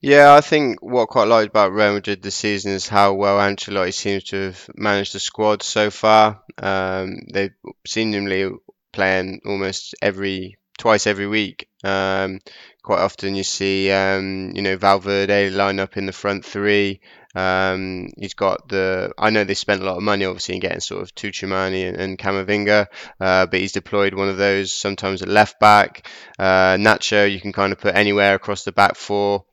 Yeah, 0.00 0.32
I 0.32 0.40
think 0.40 0.82
what 0.82 1.02
I 1.02 1.04
quite 1.04 1.28
liked 1.28 1.50
about 1.50 1.74
Real 1.74 1.92
Madrid 1.92 2.22
this 2.22 2.36
season 2.36 2.72
is 2.72 2.88
how 2.88 3.12
well 3.12 3.36
Ancelotti 3.36 3.92
seems 3.92 4.24
to 4.24 4.46
have 4.46 4.70
managed 4.74 5.12
the 5.12 5.20
squad 5.20 5.62
so 5.62 5.90
far. 5.90 6.40
Um, 6.56 7.18
they've 7.30 7.52
seemingly 7.86 8.48
playing 8.94 9.42
almost 9.44 9.94
every 10.00 10.56
twice 10.78 11.06
every 11.06 11.26
week. 11.26 11.68
Um, 11.84 12.40
quite 12.82 13.00
often 13.00 13.34
you 13.34 13.44
see, 13.44 13.92
um, 13.92 14.52
you 14.54 14.62
know, 14.62 14.78
Valverde 14.78 15.50
line 15.50 15.80
up 15.80 15.98
in 15.98 16.06
the 16.06 16.12
front 16.12 16.46
three. 16.46 17.02
Um, 17.34 18.08
he's 18.18 18.34
got 18.34 18.68
the. 18.68 19.12
I 19.16 19.30
know 19.30 19.44
they 19.44 19.54
spent 19.54 19.82
a 19.82 19.84
lot 19.84 19.96
of 19.96 20.02
money, 20.02 20.24
obviously, 20.24 20.56
in 20.56 20.60
getting 20.60 20.80
sort 20.80 21.02
of 21.02 21.14
Tchouameni 21.14 21.88
and, 21.88 21.96
and 21.96 22.18
Camavinga, 22.18 22.86
uh, 23.20 23.46
but 23.46 23.60
he's 23.60 23.72
deployed 23.72 24.14
one 24.14 24.28
of 24.28 24.36
those 24.36 24.74
sometimes 24.74 25.22
at 25.22 25.28
left 25.28 25.58
back. 25.58 26.06
Uh, 26.38 26.76
Nacho, 26.76 27.30
you 27.30 27.40
can 27.40 27.52
kind 27.52 27.72
of 27.72 27.78
put 27.78 27.94
anywhere 27.94 28.34
across 28.34 28.64
the 28.64 28.72
back 28.72 28.96
four. 28.96 29.44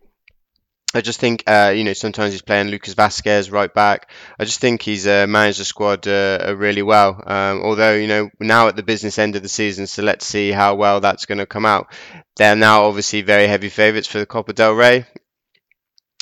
I 0.91 1.01
just 1.01 1.19
think, 1.19 1.43
uh, 1.45 1.71
you 1.75 1.83
know, 1.83 1.93
sometimes 1.93 2.33
he's 2.33 2.41
playing 2.41 2.69
Lucas 2.69 2.95
Vázquez 2.95 3.51
right 3.51 3.71
back. 3.71 4.11
I 4.39 4.45
just 4.45 4.59
think 4.59 4.81
he's 4.81 5.05
uh, 5.05 5.27
managed 5.27 5.59
the 5.59 5.65
squad 5.65 6.07
uh, 6.07 6.39
uh 6.47 6.55
really 6.57 6.81
well. 6.81 7.21
Um, 7.27 7.61
although, 7.61 7.93
you 7.93 8.07
know, 8.07 8.31
now 8.39 8.69
at 8.69 8.75
the 8.75 8.81
business 8.81 9.19
end 9.19 9.35
of 9.35 9.43
the 9.43 9.49
season, 9.49 9.85
so 9.85 10.01
let's 10.01 10.25
see 10.25 10.51
how 10.51 10.73
well 10.75 10.99
that's 10.99 11.27
going 11.27 11.37
to 11.37 11.45
come 11.45 11.65
out. 11.65 11.93
They're 12.37 12.55
now 12.55 12.85
obviously 12.85 13.21
very 13.21 13.45
heavy 13.45 13.69
favourites 13.69 14.07
for 14.07 14.17
the 14.17 14.25
Copa 14.25 14.53
del 14.53 14.73
Rey. 14.73 15.05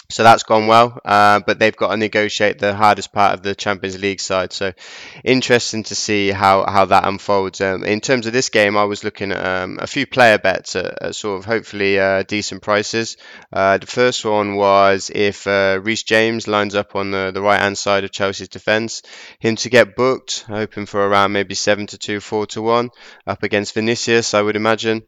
So 0.10 0.24
that's 0.24 0.43
gone 0.43 0.67
well, 0.67 1.02
uh, 1.04 1.41
but 1.46 1.60
they've 1.60 1.76
got 1.76 1.89
to 1.89 1.98
negotiate 1.98 2.60
the 2.60 2.74
hardest 2.74 3.12
part 3.12 3.34
of 3.34 3.43
the 3.43 3.54
Champions 3.54 4.00
League 4.00 4.22
side. 4.22 4.54
So 4.54 4.72
interesting 5.26 5.84
to 5.84 5.96
see 5.96 6.30
how, 6.30 6.65
how 6.65 6.86
that 6.86 7.06
unfolds. 7.06 7.60
Um, 7.60 7.84
in 7.84 8.00
terms 8.00 8.26
of 8.26 8.32
this 8.32 8.48
game, 8.48 8.78
I 8.78 8.86
was 8.86 9.04
looking 9.04 9.34
at 9.34 9.46
um, 9.46 9.80
a 9.82 9.88
few 9.88 10.08
player 10.08 10.38
bets 10.38 10.78
at, 10.78 11.02
at 11.02 11.15
sort 11.15 11.39
of 11.39 11.46
hopefully 11.46 12.00
uh, 12.00 12.24
decent 12.24 12.62
prices. 12.62 13.17
Uh, 13.52 13.80
the 13.80 13.86
first 13.88 14.24
one 14.24 14.56
was 14.56 15.12
if 15.13 15.46
uh, 15.46 15.82
Reece 15.84 16.04
James 16.04 16.48
lines 16.48 16.74
up 16.74 16.96
on 16.96 17.12
the, 17.12 17.32
the 17.34 17.41
right 17.41 17.60
hand 17.60 17.78
side 17.78 18.06
of 18.06 18.12
Chelsea's 18.12 18.48
defence, 18.48 19.02
him 19.39 19.58
to 19.58 19.70
get 19.70 19.98
booked, 19.98 20.46
hoping 20.48 20.86
for 20.86 21.06
around 21.06 21.34
maybe 21.34 21.54
7 21.54 21.86
to 21.88 21.98
2, 21.98 22.22
4 22.22 22.46
to 22.48 22.62
1, 22.62 22.91
up 23.28 23.43
against 23.43 23.74
Vinicius, 23.74 24.34
I 24.34 24.41
would 24.41 24.56
imagine. 24.56 25.04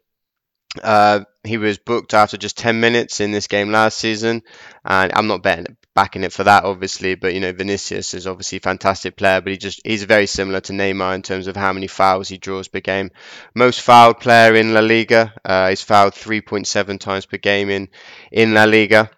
Uh, 0.83 1.21
he 1.43 1.57
was 1.57 1.77
booked 1.77 2.13
after 2.13 2.37
just 2.37 2.57
10 2.57 2.79
minutes 2.79 3.19
in 3.19 3.31
this 3.31 3.47
game 3.47 3.71
last 3.71 3.97
season, 3.97 4.43
and 4.85 5.11
I'm 5.15 5.27
not 5.27 5.43
betting 5.43 5.77
backing 5.99 6.23
it 6.23 6.31
for 6.31 6.45
that, 6.45 6.63
obviously. 6.63 7.15
But 7.15 7.33
you 7.33 7.41
know, 7.41 7.51
Vinicius 7.51 8.13
is 8.13 8.25
obviously 8.25 8.57
a 8.59 8.61
fantastic 8.61 9.17
player, 9.17 9.41
but 9.41 9.51
he 9.51 9.57
just 9.57 9.81
he's 9.83 10.03
very 10.03 10.27
similar 10.27 10.61
to 10.61 10.73
Neymar 10.73 11.15
in 11.15 11.21
terms 11.21 11.47
of 11.47 11.57
how 11.57 11.73
many 11.73 11.87
fouls 11.87 12.29
he 12.29 12.37
draws 12.37 12.69
per 12.69 12.79
game. 12.79 13.11
Most 13.53 13.81
fouled 13.81 14.19
player 14.21 14.55
in 14.55 14.73
La 14.73 14.79
Liga. 14.79 15.33
Uh, 15.43 15.69
he's 15.69 15.81
fouled 15.81 16.13
3.7 16.13 16.99
times 16.99 17.25
per 17.25 17.37
game 17.37 17.69
in 17.69 17.89
in 18.31 18.53
La 18.53 18.63
Liga. 18.63 19.11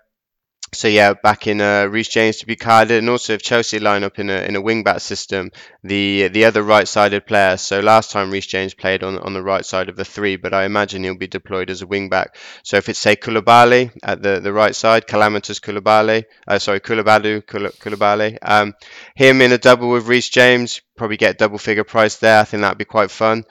So 0.74 0.88
yeah, 0.88 1.14
back 1.14 1.48
in 1.48 1.60
uh, 1.60 1.86
Reece 1.88 2.08
James 2.08 2.38
to 2.38 2.46
be 2.46 2.56
carded, 2.56 3.00
and 3.00 3.10
also 3.10 3.34
if 3.34 3.42
Chelsea 3.42 3.78
line 3.80 4.06
up 4.06 4.20
in 4.20 4.30
a 4.30 4.42
in 4.44 4.56
a 4.56 4.62
wing 4.62 4.84
back 4.84 5.02
system, 5.02 5.52
the 5.84 6.30
the 6.30 6.46
other 6.46 6.64
right 6.64 6.88
sided 6.88 7.26
player. 7.26 7.58
So 7.58 7.82
last 7.82 8.10
time 8.12 8.32
Reece 8.32 8.46
James 8.46 8.74
played 8.74 9.04
on 9.04 9.18
on 9.18 9.34
the 9.34 9.44
right 9.44 9.66
side 9.66 9.90
of 9.90 9.98
the 9.98 10.06
three, 10.06 10.38
but 10.38 10.54
I 10.54 10.64
imagine 10.64 11.04
he'll 11.04 11.18
be 11.18 11.28
deployed 11.28 11.70
as 11.70 11.82
a 11.82 11.88
wing 11.88 12.08
back. 12.08 12.38
So 12.64 12.78
if 12.78 12.88
it's 12.88 13.00
say 13.00 13.18
Koulibaly 13.18 13.92
at 14.02 14.24
the, 14.24 14.40
the 14.40 14.54
right 14.54 14.74
side, 14.74 15.08
Calamitous 15.08 15.60
Koulibaly, 15.60 16.24
uh, 16.48 16.58
sorry 16.58 16.80
Koulibaly 16.80 17.44
Koulibaly, 17.44 18.38
um, 18.42 18.74
him 19.14 19.42
in 19.42 19.52
a 19.52 19.58
double 19.58 19.90
with 19.90 20.08
Reece 20.08 20.30
James, 20.30 20.82
probably 20.96 21.18
get 21.18 21.38
double 21.38 21.58
figure 21.58 21.84
price 21.84 22.16
there. 22.16 22.40
I 22.40 22.46
think 22.46 22.62
that'd 22.62 22.78
be 22.78 22.86
quite 22.86 23.12
fun. 23.12 23.44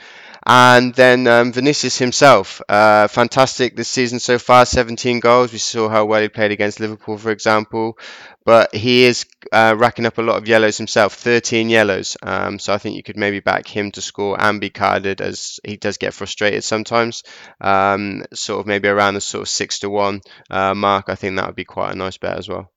And 0.46 0.94
then 0.94 1.26
um, 1.26 1.52
Vinicius 1.52 1.98
himself, 1.98 2.62
uh, 2.68 3.08
fantastic 3.08 3.76
this 3.76 3.88
season 3.88 4.18
so 4.20 4.38
far, 4.38 4.64
17 4.64 5.20
goals. 5.20 5.52
We 5.52 5.58
saw 5.58 5.88
how 5.88 6.06
well 6.06 6.22
he 6.22 6.28
played 6.28 6.50
against 6.50 6.80
Liverpool, 6.80 7.18
for 7.18 7.30
example. 7.30 7.98
But 8.44 8.74
he 8.74 9.04
is 9.04 9.26
uh, 9.52 9.74
racking 9.76 10.06
up 10.06 10.16
a 10.16 10.22
lot 10.22 10.38
of 10.38 10.48
yellows 10.48 10.78
himself, 10.78 11.14
13 11.14 11.68
yellows. 11.68 12.16
Um, 12.22 12.58
so 12.58 12.72
I 12.72 12.78
think 12.78 12.96
you 12.96 13.02
could 13.02 13.18
maybe 13.18 13.40
back 13.40 13.68
him 13.68 13.90
to 13.92 14.00
score 14.00 14.40
and 14.40 14.60
be 14.60 14.70
carded 14.70 15.20
as 15.20 15.60
he 15.62 15.76
does 15.76 15.98
get 15.98 16.14
frustrated 16.14 16.64
sometimes. 16.64 17.22
Um, 17.60 18.24
sort 18.32 18.60
of 18.60 18.66
maybe 18.66 18.88
around 18.88 19.14
the 19.14 19.20
sort 19.20 19.42
of 19.42 19.48
six 19.48 19.80
to 19.80 19.90
one 19.90 20.22
uh, 20.48 20.74
mark. 20.74 21.06
I 21.08 21.16
think 21.16 21.36
that 21.36 21.46
would 21.46 21.56
be 21.56 21.64
quite 21.64 21.92
a 21.92 21.98
nice 21.98 22.16
bet 22.16 22.38
as 22.38 22.48
well. 22.48 22.72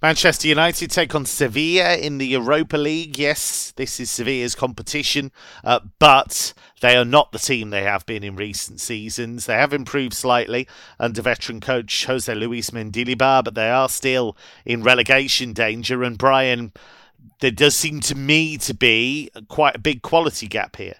Manchester 0.00 0.46
United 0.46 0.92
take 0.92 1.12
on 1.16 1.26
Sevilla 1.26 1.96
in 1.96 2.18
the 2.18 2.26
Europa 2.26 2.76
League. 2.76 3.18
Yes, 3.18 3.72
this 3.74 3.98
is 3.98 4.08
Sevilla's 4.08 4.54
competition, 4.54 5.32
uh, 5.64 5.80
but 5.98 6.54
they 6.80 6.96
are 6.96 7.04
not 7.04 7.32
the 7.32 7.38
team 7.40 7.70
they 7.70 7.82
have 7.82 8.06
been 8.06 8.22
in 8.22 8.36
recent 8.36 8.78
seasons. 8.78 9.46
They 9.46 9.54
have 9.54 9.72
improved 9.72 10.14
slightly 10.14 10.68
under 11.00 11.20
veteran 11.20 11.60
coach 11.60 12.04
Jose 12.04 12.32
Luis 12.32 12.70
Mendilibar, 12.70 13.42
but 13.42 13.56
they 13.56 13.70
are 13.70 13.88
still 13.88 14.36
in 14.64 14.84
relegation 14.84 15.52
danger. 15.52 16.04
And 16.04 16.16
Brian, 16.16 16.72
there 17.40 17.50
does 17.50 17.74
seem 17.74 17.98
to 18.02 18.14
me 18.14 18.56
to 18.58 18.74
be 18.74 19.30
quite 19.48 19.74
a 19.74 19.80
big 19.80 20.02
quality 20.02 20.46
gap 20.46 20.76
here. 20.76 20.96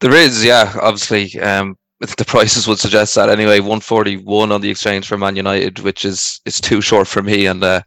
There 0.00 0.14
is, 0.14 0.44
yeah, 0.44 0.76
obviously. 0.80 1.40
Um, 1.40 1.76
the 2.00 2.24
prices 2.24 2.68
would 2.68 2.78
suggest 2.78 3.14
that 3.16 3.28
anyway. 3.28 3.58
141 3.58 4.52
on 4.52 4.60
the 4.60 4.70
exchange 4.70 5.08
for 5.08 5.18
Man 5.18 5.36
United, 5.36 5.80
which 5.80 6.04
is 6.04 6.40
is 6.44 6.60
too 6.60 6.80
short 6.80 7.08
for 7.08 7.22
me. 7.22 7.46
And 7.46 7.62
uh, 7.62 7.82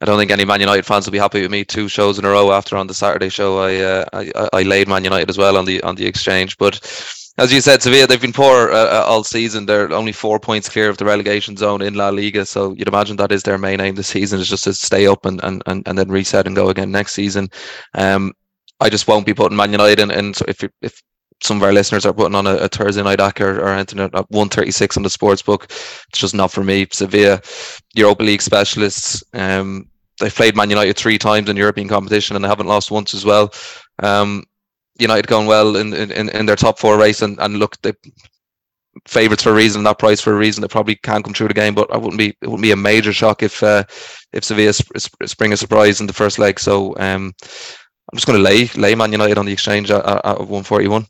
I 0.00 0.04
don't 0.04 0.18
think 0.18 0.30
any 0.30 0.44
Man 0.44 0.60
United 0.60 0.86
fans 0.86 1.06
will 1.06 1.12
be 1.12 1.18
happy 1.18 1.42
with 1.42 1.50
me. 1.50 1.64
Two 1.64 1.88
shows 1.88 2.18
in 2.18 2.24
a 2.24 2.30
row 2.30 2.52
after 2.52 2.76
on 2.76 2.86
the 2.86 2.94
Saturday 2.94 3.28
show, 3.28 3.58
I 3.58 3.76
uh, 3.76 4.04
I, 4.12 4.48
I 4.52 4.62
laid 4.62 4.86
Man 4.86 5.04
United 5.04 5.30
as 5.30 5.38
well 5.38 5.56
on 5.56 5.64
the 5.64 5.82
on 5.82 5.96
the 5.96 6.06
exchange. 6.06 6.56
But 6.58 6.76
as 7.38 7.52
you 7.52 7.60
said, 7.60 7.82
Sevilla 7.82 8.06
they've 8.06 8.20
been 8.20 8.32
poor 8.32 8.70
uh, 8.70 9.00
uh, 9.00 9.04
all 9.08 9.24
season. 9.24 9.66
They're 9.66 9.92
only 9.92 10.12
four 10.12 10.38
points 10.38 10.68
clear 10.68 10.88
of 10.88 10.98
the 10.98 11.04
relegation 11.04 11.56
zone 11.56 11.82
in 11.82 11.94
La 11.94 12.10
Liga. 12.10 12.46
So 12.46 12.72
you'd 12.74 12.88
imagine 12.88 13.16
that 13.16 13.32
is 13.32 13.42
their 13.42 13.58
main 13.58 13.80
aim 13.80 13.96
this 13.96 14.08
season 14.08 14.38
is 14.38 14.48
just 14.48 14.64
to 14.64 14.74
stay 14.74 15.08
up 15.08 15.26
and 15.26 15.42
and, 15.42 15.60
and, 15.66 15.82
and 15.88 15.98
then 15.98 16.08
reset 16.08 16.46
and 16.46 16.54
go 16.54 16.68
again 16.68 16.92
next 16.92 17.14
season. 17.14 17.48
Um, 17.94 18.32
I 18.80 18.88
just 18.88 19.08
won't 19.08 19.26
be 19.26 19.34
putting 19.34 19.56
Man 19.56 19.72
United 19.72 19.98
in. 19.98 20.12
And 20.12 20.38
if 20.46 20.62
if 20.82 21.02
some 21.42 21.58
of 21.58 21.62
our 21.62 21.72
listeners 21.72 22.04
are 22.04 22.12
putting 22.12 22.34
on 22.34 22.46
a, 22.46 22.54
a 22.56 22.68
Thursday 22.68 23.02
night 23.02 23.20
acca 23.20 23.58
or 23.58 23.68
anything 23.68 24.00
at 24.00 24.12
136 24.12 24.96
on 24.96 25.02
the 25.02 25.10
sports 25.10 25.42
book. 25.42 25.66
It's 25.66 26.18
just 26.18 26.34
not 26.34 26.50
for 26.50 26.64
me. 26.64 26.86
Sevilla, 26.90 27.40
Europa 27.94 28.22
League 28.24 28.42
specialists. 28.42 29.22
Um, 29.34 29.88
they've 30.20 30.34
played 30.34 30.56
Man 30.56 30.70
United 30.70 30.96
three 30.96 31.18
times 31.18 31.48
in 31.48 31.56
European 31.56 31.88
competition 31.88 32.34
and 32.34 32.44
they 32.44 32.48
haven't 32.48 32.66
lost 32.66 32.90
once 32.90 33.14
as 33.14 33.24
well. 33.24 33.52
Um, 34.02 34.44
United 34.98 35.28
going 35.28 35.46
well 35.46 35.76
in, 35.76 35.94
in, 35.94 36.28
in 36.28 36.46
their 36.46 36.56
top 36.56 36.78
four 36.78 36.98
race 36.98 37.22
and, 37.22 37.38
and 37.38 37.58
look, 37.58 37.80
they 37.82 37.92
favourites 39.06 39.42
for 39.42 39.50
a 39.50 39.54
reason, 39.54 39.82
that 39.84 39.98
price 39.98 40.20
for 40.20 40.32
a 40.32 40.36
reason. 40.36 40.62
They 40.62 40.68
probably 40.68 40.96
can't 40.96 41.24
come 41.24 41.34
through 41.34 41.48
the 41.48 41.54
game, 41.54 41.74
but 41.74 41.92
I 41.92 41.96
wouldn't 41.96 42.18
be 42.18 42.30
it 42.42 42.46
wouldn't 42.48 42.62
be 42.62 42.72
a 42.72 42.76
major 42.76 43.12
shock 43.12 43.42
if 43.42 43.62
uh, 43.62 43.84
if 44.32 44.44
Sevilla 44.44 44.72
sp- 44.74 44.96
spring 45.24 45.52
a 45.52 45.56
surprise 45.56 46.00
in 46.00 46.06
the 46.06 46.12
first 46.12 46.38
leg. 46.38 46.58
So 46.58 46.96
um, 46.98 47.32
I'm 47.42 48.16
just 48.16 48.26
going 48.26 48.38
to 48.38 48.42
lay 48.42 48.66
lay 48.76 48.94
Man 48.94 49.12
United 49.12 49.38
on 49.38 49.46
the 49.46 49.52
exchange 49.52 49.90
at, 49.90 50.04
at 50.04 50.38
141. 50.38 51.06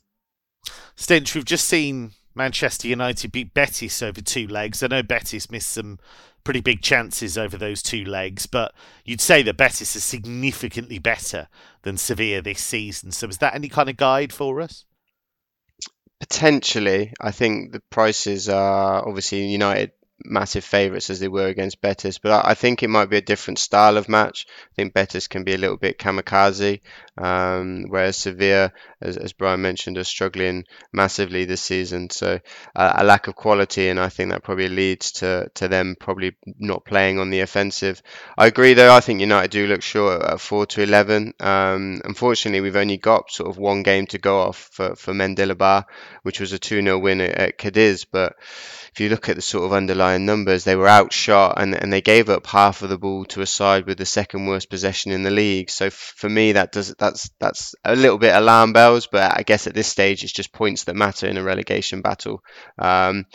Stinch, 0.99 1.33
we've 1.33 1.45
just 1.45 1.65
seen 1.65 2.11
Manchester 2.35 2.89
United 2.89 3.31
beat 3.31 3.53
Betis 3.53 4.03
over 4.03 4.19
two 4.19 4.47
legs. 4.47 4.83
I 4.83 4.87
know 4.87 5.01
Betis 5.01 5.49
missed 5.49 5.69
some 5.69 5.97
pretty 6.43 6.59
big 6.59 6.81
chances 6.81 7.37
over 7.37 7.57
those 7.57 7.81
two 7.81 8.03
legs, 8.03 8.47
but 8.47 8.73
you'd 9.05 9.21
say 9.21 9.41
that 9.43 9.55
Betis 9.55 9.95
is 9.95 10.03
significantly 10.03 10.99
better 10.99 11.47
than 11.83 11.95
Sevilla 11.95 12.41
this 12.41 12.59
season. 12.59 13.13
So 13.13 13.29
is 13.29 13.37
that 13.37 13.55
any 13.55 13.69
kind 13.69 13.87
of 13.87 13.95
guide 13.95 14.33
for 14.33 14.59
us? 14.59 14.83
Potentially, 16.19 17.13
I 17.21 17.31
think 17.31 17.71
the 17.71 17.81
prices 17.89 18.49
are 18.49 19.07
obviously 19.07 19.45
United 19.47 19.93
massive 20.25 20.65
favourites 20.65 21.09
as 21.09 21.21
they 21.21 21.29
were 21.29 21.47
against 21.47 21.81
Betis, 21.81 22.17
but 22.17 22.45
I 22.45 22.53
think 22.53 22.83
it 22.83 22.89
might 22.89 23.09
be 23.09 23.17
a 23.17 23.21
different 23.21 23.57
style 23.57 23.95
of 23.95 24.09
match. 24.09 24.45
I 24.71 24.75
think 24.75 24.93
Betis 24.93 25.27
can 25.27 25.45
be 25.45 25.53
a 25.53 25.57
little 25.57 25.77
bit 25.77 25.97
kamikaze, 25.97 26.81
um, 27.19 27.85
whereas 27.89 28.15
Sevilla, 28.15 28.71
as, 29.01 29.17
as, 29.17 29.33
Brian 29.33 29.61
mentioned, 29.61 29.97
are 29.97 30.05
struggling 30.05 30.63
massively 30.93 31.43
this 31.43 31.61
season. 31.61 32.09
So 32.09 32.39
uh, 32.75 32.93
a 32.95 33.03
lack 33.03 33.27
of 33.27 33.35
quality, 33.35 33.89
and 33.89 33.99
I 33.99 34.07
think 34.07 34.31
that 34.31 34.43
probably 34.43 34.69
leads 34.69 35.11
to, 35.13 35.51
to 35.55 35.67
them 35.67 35.97
probably 35.99 36.37
not 36.45 36.85
playing 36.85 37.19
on 37.19 37.29
the 37.29 37.41
offensive. 37.41 38.01
I 38.37 38.47
agree, 38.47 38.73
though. 38.73 38.93
I 38.93 39.01
think 39.01 39.19
United 39.19 39.51
do 39.51 39.67
look 39.67 39.81
short 39.81 40.21
at 40.23 40.39
four 40.39 40.65
to 40.67 40.81
eleven. 40.81 41.33
Um, 41.41 42.01
unfortunately, 42.05 42.61
we've 42.61 42.75
only 42.77 42.97
got 42.97 43.31
sort 43.31 43.49
of 43.49 43.57
one 43.57 43.83
game 43.83 44.07
to 44.07 44.17
go 44.17 44.39
off 44.39 44.69
for 44.71 44.95
for 44.95 45.13
Mendilibar, 45.13 45.83
which 46.23 46.39
was 46.39 46.53
a 46.53 46.59
two 46.59 46.81
0 46.81 46.99
win 46.99 47.19
at, 47.19 47.31
at 47.31 47.57
Cadiz, 47.57 48.05
but 48.05 48.35
if 48.91 48.99
you 48.99 49.09
look 49.09 49.29
at 49.29 49.35
the 49.35 49.41
sort 49.41 49.65
of 49.65 49.73
underlying 49.73 50.25
numbers, 50.25 50.63
they 50.63 50.75
were 50.75 50.87
outshot 50.87 51.61
and, 51.61 51.75
and 51.75 51.93
they 51.93 52.01
gave 52.01 52.29
up 52.29 52.47
half 52.47 52.81
of 52.81 52.89
the 52.89 52.97
ball 52.97 53.25
to 53.25 53.41
a 53.41 53.45
side 53.45 53.85
with 53.85 53.97
the 53.97 54.05
second 54.05 54.47
worst 54.47 54.69
possession 54.69 55.11
in 55.11 55.23
the 55.23 55.31
league. 55.31 55.69
So 55.69 55.89
for 55.89 56.29
me, 56.29 56.53
that 56.53 56.71
does 56.71 56.93
that's 57.09 57.29
that's 57.39 57.75
a 57.83 57.95
little 57.95 58.17
bit 58.17 58.35
alarm 58.35 58.73
bells, 58.73 59.07
but 59.07 59.37
I 59.37 59.43
guess 59.43 59.67
at 59.67 59.73
this 59.73 59.87
stage, 59.87 60.23
it's 60.23 60.33
just 60.33 60.53
points 60.53 60.83
that 60.83 60.95
matter 60.95 61.27
in 61.27 61.37
a 61.37 61.43
relegation 61.43 62.01
battle. 62.01 62.43
Um, 62.77 63.25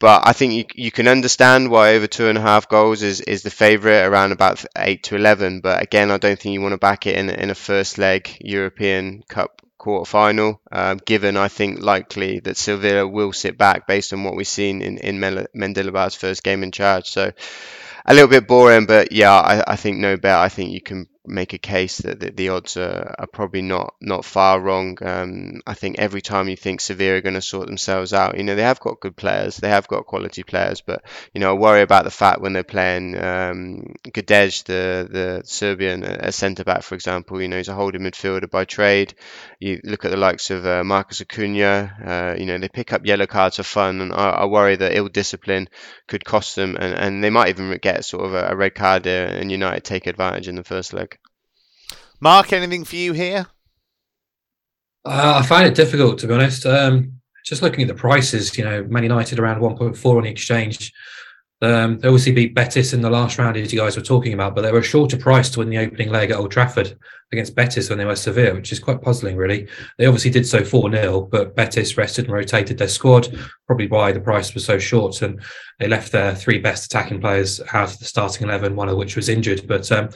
but 0.00 0.22
I 0.26 0.32
think 0.32 0.52
you, 0.52 0.64
you 0.74 0.90
can 0.90 1.08
understand 1.08 1.70
why 1.70 1.94
over 1.94 2.06
two 2.06 2.28
and 2.28 2.38
a 2.38 2.40
half 2.40 2.68
goals 2.68 3.02
is, 3.02 3.20
is 3.20 3.42
the 3.42 3.50
favourite 3.50 4.04
around 4.04 4.32
about 4.32 4.64
eight 4.76 5.02
to 5.04 5.16
eleven. 5.16 5.60
But 5.60 5.82
again, 5.82 6.10
I 6.10 6.18
don't 6.18 6.38
think 6.38 6.52
you 6.52 6.60
want 6.60 6.72
to 6.72 6.78
back 6.78 7.06
it 7.06 7.16
in 7.16 7.30
in 7.30 7.50
a 7.50 7.54
first 7.54 7.98
leg 7.98 8.36
European 8.40 9.22
Cup 9.28 9.62
quarter 9.76 10.08
final, 10.08 10.60
um, 10.72 10.98
given 10.98 11.36
I 11.36 11.48
think 11.48 11.80
likely 11.80 12.40
that 12.40 12.56
Sevilla 12.56 13.06
will 13.06 13.32
sit 13.32 13.56
back 13.56 13.86
based 13.86 14.12
on 14.12 14.24
what 14.24 14.34
we've 14.34 14.46
seen 14.46 14.82
in, 14.82 14.98
in 14.98 15.46
Mendilibar's 15.54 16.16
first 16.16 16.42
game 16.42 16.62
in 16.62 16.72
charge. 16.72 17.08
So 17.08 17.32
a 18.04 18.14
little 18.14 18.28
bit 18.28 18.48
boring, 18.48 18.86
but 18.86 19.12
yeah, 19.12 19.32
I, 19.32 19.72
I 19.72 19.76
think 19.76 19.98
no 19.98 20.16
bet. 20.16 20.36
I 20.36 20.48
think 20.48 20.72
you 20.72 20.80
can 20.80 21.06
make 21.28 21.52
a 21.52 21.58
case 21.58 21.98
that 21.98 22.36
the, 22.36 22.48
odds 22.48 22.76
are, 22.76 23.14
are, 23.18 23.26
probably 23.26 23.62
not 23.62 23.94
not 24.00 24.24
far 24.24 24.60
wrong. 24.60 24.98
Um, 25.02 25.60
I 25.66 25.74
think 25.74 25.98
every 25.98 26.22
time 26.22 26.48
you 26.48 26.56
think 26.56 26.80
Sevilla 26.80 27.18
are 27.18 27.20
going 27.20 27.34
to 27.34 27.42
sort 27.42 27.66
themselves 27.66 28.12
out, 28.12 28.36
you 28.36 28.44
know 28.44 28.54
they 28.54 28.62
have 28.62 28.80
got 28.80 29.00
good 29.00 29.16
players, 29.16 29.56
they 29.56 29.68
have 29.68 29.88
got 29.88 30.06
quality 30.06 30.42
players, 30.42 30.80
but 30.80 31.02
you 31.34 31.40
know 31.40 31.50
I 31.50 31.58
worry 31.58 31.82
about 31.82 32.04
the 32.04 32.10
fact 32.10 32.40
when 32.40 32.52
they're 32.52 32.64
playing 32.64 33.16
um, 33.16 33.94
Gudelj, 34.04 34.64
the 34.64 35.08
the 35.10 35.42
Serbian 35.44 36.02
a 36.04 36.32
centre 36.32 36.64
back, 36.64 36.82
for 36.82 36.94
example. 36.94 37.40
You 37.40 37.48
know 37.48 37.58
he's 37.58 37.68
a 37.68 37.74
holding 37.74 38.02
midfielder 38.02 38.50
by 38.50 38.64
trade. 38.64 39.14
You 39.60 39.80
look 39.84 40.04
at 40.04 40.10
the 40.10 40.16
likes 40.16 40.50
of 40.50 40.64
uh, 40.64 40.84
Marcos 40.84 41.20
Acuna. 41.20 41.92
Uh, 42.04 42.40
you 42.40 42.46
know 42.46 42.58
they 42.58 42.68
pick 42.68 42.92
up 42.92 43.06
yellow 43.06 43.26
cards 43.26 43.56
for 43.56 43.62
fun, 43.62 44.00
and 44.00 44.12
I, 44.12 44.30
I 44.30 44.44
worry 44.46 44.76
that 44.76 44.96
ill 44.96 45.08
discipline 45.08 45.68
could 46.06 46.24
cost 46.24 46.56
them, 46.56 46.76
and, 46.78 46.94
and 46.94 47.24
they 47.24 47.30
might 47.30 47.50
even 47.50 47.76
get 47.82 48.04
sort 48.04 48.24
of 48.24 48.34
a, 48.34 48.48
a 48.52 48.56
red 48.56 48.74
card 48.74 49.02
there, 49.02 49.26
and 49.28 49.50
United 49.50 49.84
take 49.84 50.06
advantage 50.06 50.48
in 50.48 50.56
the 50.56 50.64
first 50.64 50.92
leg. 50.92 51.17
Mark, 52.20 52.52
anything 52.52 52.84
for 52.84 52.96
you 52.96 53.12
here? 53.12 53.46
Uh, 55.04 55.40
I 55.42 55.46
find 55.46 55.66
it 55.66 55.74
difficult 55.74 56.18
to 56.18 56.26
be 56.26 56.34
honest. 56.34 56.66
Um, 56.66 57.20
just 57.44 57.62
looking 57.62 57.82
at 57.82 57.88
the 57.88 57.94
prices, 57.94 58.58
you 58.58 58.64
know, 58.64 58.84
Man 58.84 59.04
United 59.04 59.38
around 59.38 59.60
1.4 59.60 60.16
on 60.16 60.22
the 60.24 60.28
exchange. 60.28 60.92
Um, 61.60 61.98
they 61.98 62.06
obviously 62.06 62.32
beat 62.32 62.54
Betis 62.54 62.92
in 62.92 63.00
the 63.00 63.10
last 63.10 63.36
round, 63.38 63.56
as 63.56 63.72
you 63.72 63.80
guys 63.80 63.96
were 63.96 64.02
talking 64.02 64.32
about, 64.32 64.54
but 64.54 64.62
they 64.62 64.70
were 64.70 64.78
a 64.78 64.82
shorter 64.82 65.16
price 65.16 65.50
to 65.50 65.58
win 65.58 65.70
the 65.70 65.78
opening 65.78 66.10
leg 66.10 66.30
at 66.30 66.36
Old 66.36 66.52
Trafford 66.52 66.96
against 67.32 67.56
Betis 67.56 67.88
when 67.88 67.98
they 67.98 68.04
were 68.04 68.14
severe, 68.14 68.54
which 68.54 68.70
is 68.70 68.78
quite 68.78 69.02
puzzling, 69.02 69.36
really. 69.36 69.66
They 69.96 70.06
obviously 70.06 70.30
did 70.30 70.46
so 70.46 70.62
4 70.62 70.92
0, 70.92 71.22
but 71.22 71.56
Betis 71.56 71.96
rested 71.96 72.26
and 72.26 72.34
rotated 72.34 72.78
their 72.78 72.88
squad, 72.88 73.36
probably 73.66 73.88
why 73.88 74.12
the 74.12 74.20
price 74.20 74.54
was 74.54 74.64
so 74.64 74.78
short. 74.78 75.20
And 75.22 75.40
they 75.80 75.88
left 75.88 76.12
their 76.12 76.34
three 76.34 76.58
best 76.58 76.84
attacking 76.86 77.20
players 77.20 77.60
out 77.72 77.92
of 77.92 77.98
the 77.98 78.04
starting 78.04 78.46
11, 78.46 78.76
one 78.76 78.88
of 78.88 78.96
which 78.96 79.16
was 79.16 79.28
injured. 79.28 79.66
But 79.66 79.90
um, 79.90 80.10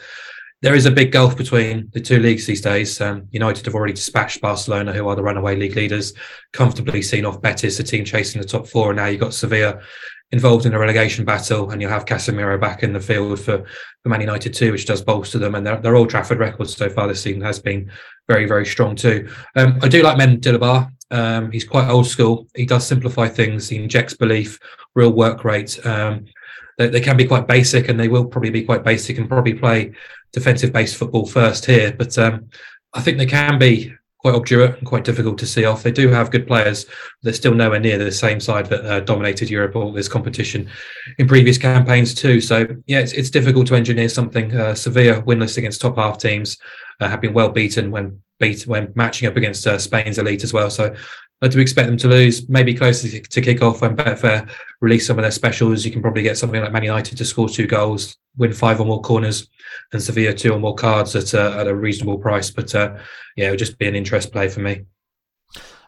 there 0.63 0.77
is 0.77 0.87
a 0.87 0.91
big 0.91 1.11
gulf 1.11 1.37
between 1.37 1.91
the 1.93 2.01
two 2.01 2.21
leagues 2.21 2.47
these 2.47 2.61
days. 2.61 3.01
Um, 3.01 3.27
United 3.33 3.67
have 3.67 3.75
already 3.75 3.93
dispatched 3.93 4.41
Barcelona, 4.41 4.93
who 4.93 5.09
are 5.09 5.17
the 5.17 5.23
runaway 5.23 5.57
league 5.57 5.75
leaders, 5.75 6.15
comfortably 6.53 7.03
seen 7.03 7.27
off 7.27 7.43
Betis, 7.43 7.77
the 7.77 7.83
team 7.83 8.05
chasing 8.05 8.41
the 8.41 8.47
top 8.47 8.69
four. 8.69 8.91
And 8.91 8.97
now 8.97 9.07
you've 9.07 9.21
got 9.21 9.35
Sevilla 9.35 9.81
involved 10.31 10.65
in 10.65 10.73
a 10.73 10.79
relegation 10.79 11.25
battle, 11.25 11.71
and 11.71 11.83
you'll 11.83 11.91
have 11.91 12.05
Casemiro 12.05 12.61
back 12.61 12.85
in 12.85 12.93
the 12.93 13.01
field 13.01 13.41
for, 13.41 13.65
for 14.03 14.09
Man 14.09 14.21
United 14.21 14.55
too, 14.55 14.71
which 14.71 14.87
does 14.87 15.03
bolster 15.03 15.39
them. 15.39 15.57
And 15.57 15.67
their, 15.67 15.97
Old 15.97 16.11
Trafford 16.11 16.39
record 16.39 16.71
so 16.71 16.89
far 16.89 17.09
this 17.09 17.23
season 17.23 17.43
has 17.43 17.59
been 17.59 17.91
very, 18.29 18.47
very 18.47 18.65
strong 18.65 18.95
too. 18.95 19.29
Um, 19.57 19.81
I 19.83 19.89
do 19.89 20.03
like 20.03 20.17
Mendilibar. 20.17 20.91
Um, 21.11 21.51
he's 21.51 21.65
quite 21.65 21.91
old 21.91 22.07
school. 22.07 22.47
He 22.55 22.65
does 22.65 22.87
simplify 22.87 23.29
things. 23.29 23.69
He 23.69 23.77
injects 23.77 24.15
belief, 24.15 24.59
real 24.95 25.13
work 25.13 25.45
rate. 25.45 25.85
Um, 25.85 26.27
they, 26.79 26.89
they, 26.89 27.01
can 27.01 27.17
be 27.17 27.27
quite 27.27 27.47
basic, 27.47 27.89
and 27.89 27.99
they 27.99 28.09
will 28.09 28.25
probably 28.25 28.51
be 28.51 28.65
quite 28.65 28.85
basic 28.85 29.19
and 29.19 29.29
probably 29.29 29.55
play 29.55 29.93
defensive 30.33 30.73
based 30.73 30.97
football 30.97 31.27
first 31.27 31.67
here. 31.67 31.93
But 31.93 32.17
um, 32.19 32.49
I 32.93 33.01
think 33.01 33.19
they 33.19 33.27
can 33.27 33.59
be 33.59 33.95
quite 34.23 34.35
obdurate 34.35 34.79
and 34.79 34.87
quite 34.87 35.03
difficult 35.05 35.37
to 35.37 35.47
see 35.47 35.65
off. 35.65 35.83
They 35.83 35.91
do 35.91 36.09
have 36.09 36.31
good 36.31 36.47
players, 36.47 36.87
they're 37.23 37.33
still 37.33 37.55
nowhere 37.55 37.81
near 37.81 37.99
the 37.99 38.13
same 38.13 38.39
side 38.39 38.67
that 38.67 38.85
uh, 38.85 39.01
dominated 39.01 39.51
Europe 39.51 39.75
all 39.75 39.93
this 39.93 40.09
competition 40.09 40.71
in 41.19 41.27
previous 41.27 41.59
campaigns 41.59 42.15
too. 42.15 42.41
So 42.41 42.67
yeah, 42.87 43.01
it's, 43.01 43.13
it's 43.13 43.31
difficult 43.31 43.67
to 43.69 43.75
engineer 43.75 44.09
something. 44.09 44.55
Uh, 44.55 44.75
Sevilla 44.75 45.23
winless 45.23 45.59
against 45.59 45.81
top 45.81 45.97
half 45.97 46.19
teams 46.19 46.57
uh, 47.01 47.09
have 47.09 47.21
been 47.21 47.35
well 47.35 47.49
beaten 47.49 47.91
when 47.91 48.23
beat 48.39 48.67
when 48.67 48.93
matching 48.95 49.29
up 49.29 49.37
against 49.37 49.67
uh, 49.67 49.79
Spain's 49.79 50.19
elite 50.19 50.45
as 50.45 50.53
well. 50.53 50.71
So 50.71 50.95
I 51.43 51.49
do 51.49 51.59
expect 51.59 51.89
them 51.89 51.97
to 51.99 52.09
lose, 52.09 52.49
maybe 52.49 52.73
closer 52.73 53.09
to, 53.09 53.21
to 53.21 53.41
kick 53.41 53.63
off 53.63 53.83
when 53.83 53.97
Betfair 53.97 54.49
release 54.81 55.07
some 55.07 55.19
of 55.19 55.23
their 55.23 55.33
specials. 55.33 55.85
You 55.85 55.91
can 55.91 56.01
probably 56.01 56.23
get 56.23 56.39
something 56.39 56.61
like 56.61 56.73
Man 56.73 56.85
United 56.85 57.19
to 57.19 57.25
score 57.25 57.49
two 57.49 57.67
goals, 57.67 58.17
win 58.37 58.53
five 58.53 58.81
or 58.81 58.87
more 58.87 59.01
corners, 59.01 59.49
and 59.93 60.01
Sevilla 60.01 60.35
two 60.35 60.53
or 60.53 60.61
more 60.61 60.77
cards 60.77 61.17
at 61.17 61.35
a, 61.35 61.59
at 61.59 61.67
a 61.67 61.75
reasonable 61.75 62.19
price. 62.19 62.51
But 62.51 62.73
uh, 62.75 62.97
yeah, 63.37 63.49
it 63.49 63.51
would 63.51 63.59
just 63.59 63.77
be 63.77 63.89
an 63.89 63.97
interest 63.97 64.33
play 64.33 64.49
for 64.49 64.61
me. 64.61 64.85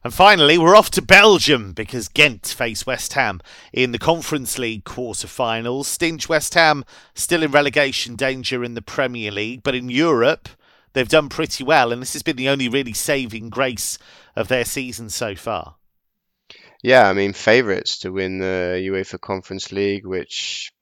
And 0.02 0.12
finally, 0.12 0.58
we're 0.58 0.76
off 0.76 0.90
to 0.90 1.02
Belgium 1.02 1.72
because 1.72 2.08
Ghent 2.08 2.48
face 2.48 2.84
West 2.84 3.14
Ham 3.14 3.40
in 3.72 3.92
the 3.92 3.98
Conference 3.98 4.58
League 4.58 4.84
quarter-finals. 4.84 5.88
Stinch 5.88 6.28
West 6.28 6.52
Ham 6.54 6.84
still 7.14 7.42
in 7.42 7.52
relegation 7.52 8.14
danger 8.14 8.62
in 8.62 8.74
the 8.74 8.82
Premier 8.82 9.30
League, 9.30 9.62
but 9.62 9.74
in 9.74 9.88
Europe, 9.88 10.50
they've 10.92 11.08
done 11.08 11.30
pretty 11.30 11.64
well, 11.64 11.90
and 11.90 12.02
this 12.02 12.12
has 12.12 12.22
been 12.22 12.36
the 12.36 12.50
only 12.50 12.68
really 12.68 12.92
saving 12.92 13.48
grace 13.48 13.96
of 14.36 14.48
their 14.48 14.64
season 14.64 15.10
so 15.10 15.34
far. 15.34 15.76
Yeah, 16.82 17.08
I 17.08 17.14
mean, 17.14 17.32
favourites 17.32 18.00
to 18.00 18.12
win 18.12 18.38
the 18.38 18.78
UEFA 18.90 19.18
Conference 19.18 19.72
League, 19.72 20.06
which 20.06 20.74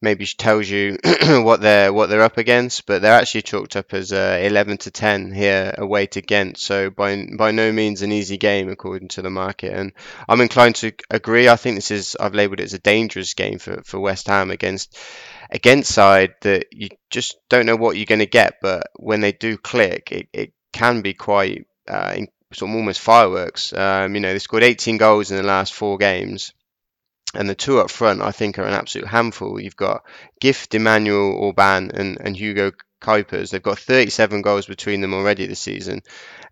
maybe 0.00 0.26
tells 0.26 0.68
you 0.68 0.98
what 1.22 1.60
they're 1.60 1.92
what 1.92 2.08
they're 2.08 2.22
up 2.22 2.38
against, 2.38 2.86
but 2.86 3.02
they're 3.02 3.20
actually 3.20 3.42
chalked 3.42 3.76
up 3.76 3.92
as 3.94 4.12
uh, 4.12 4.38
11 4.42 4.78
to 4.78 4.90
10 4.90 5.32
here 5.32 5.74
away 5.76 6.06
to 6.06 6.22
Ghent. 6.22 6.58
So 6.58 6.90
by 6.90 7.26
by 7.36 7.50
no 7.50 7.72
means 7.72 8.02
an 8.02 8.12
easy 8.12 8.38
game 8.38 8.68
according 8.68 9.08
to 9.08 9.22
the 9.22 9.30
market, 9.30 9.72
and 9.72 9.92
I'm 10.28 10.40
inclined 10.40 10.76
to 10.76 10.92
agree. 11.10 11.48
I 11.48 11.56
think 11.56 11.76
this 11.76 11.90
is 11.90 12.16
I've 12.18 12.34
labelled 12.34 12.60
it 12.60 12.64
as 12.64 12.74
a 12.74 12.78
dangerous 12.78 13.34
game 13.34 13.58
for, 13.58 13.82
for 13.84 14.00
West 14.00 14.26
Ham 14.28 14.50
against 14.50 14.98
against 15.50 15.92
side 15.92 16.34
that 16.42 16.66
you 16.72 16.88
just 17.10 17.36
don't 17.48 17.66
know 17.66 17.76
what 17.76 17.96
you're 17.96 18.06
going 18.06 18.18
to 18.20 18.26
get, 18.26 18.54
but 18.62 18.88
when 18.96 19.20
they 19.20 19.32
do 19.32 19.58
click, 19.58 20.12
it, 20.12 20.28
it 20.32 20.52
can 20.72 21.02
be 21.02 21.14
quite 21.14 21.66
uh, 21.88 22.16
sort 22.54 22.70
of 22.70 22.76
almost 22.76 23.00
fireworks. 23.00 23.72
Um, 23.72 24.14
you 24.14 24.20
know, 24.20 24.32
they 24.32 24.38
scored 24.38 24.62
18 24.62 24.96
goals 24.96 25.30
in 25.30 25.36
the 25.36 25.42
last 25.42 25.72
four 25.72 25.98
games. 25.98 26.52
And 27.34 27.48
the 27.48 27.54
two 27.54 27.80
up 27.80 27.90
front, 27.90 28.20
I 28.20 28.30
think, 28.30 28.58
are 28.58 28.64
an 28.64 28.74
absolute 28.74 29.08
handful. 29.08 29.58
You've 29.58 29.76
got 29.76 30.04
Gift, 30.38 30.74
Emmanuel 30.74 31.32
Orban, 31.32 31.90
and, 31.94 32.18
and 32.20 32.36
Hugo 32.36 32.72
Cuypers. 33.02 33.50
They've 33.50 33.62
got 33.62 33.78
37 33.78 34.42
goals 34.42 34.66
between 34.66 35.00
them 35.00 35.14
already 35.14 35.46
this 35.46 35.60
season. 35.60 36.02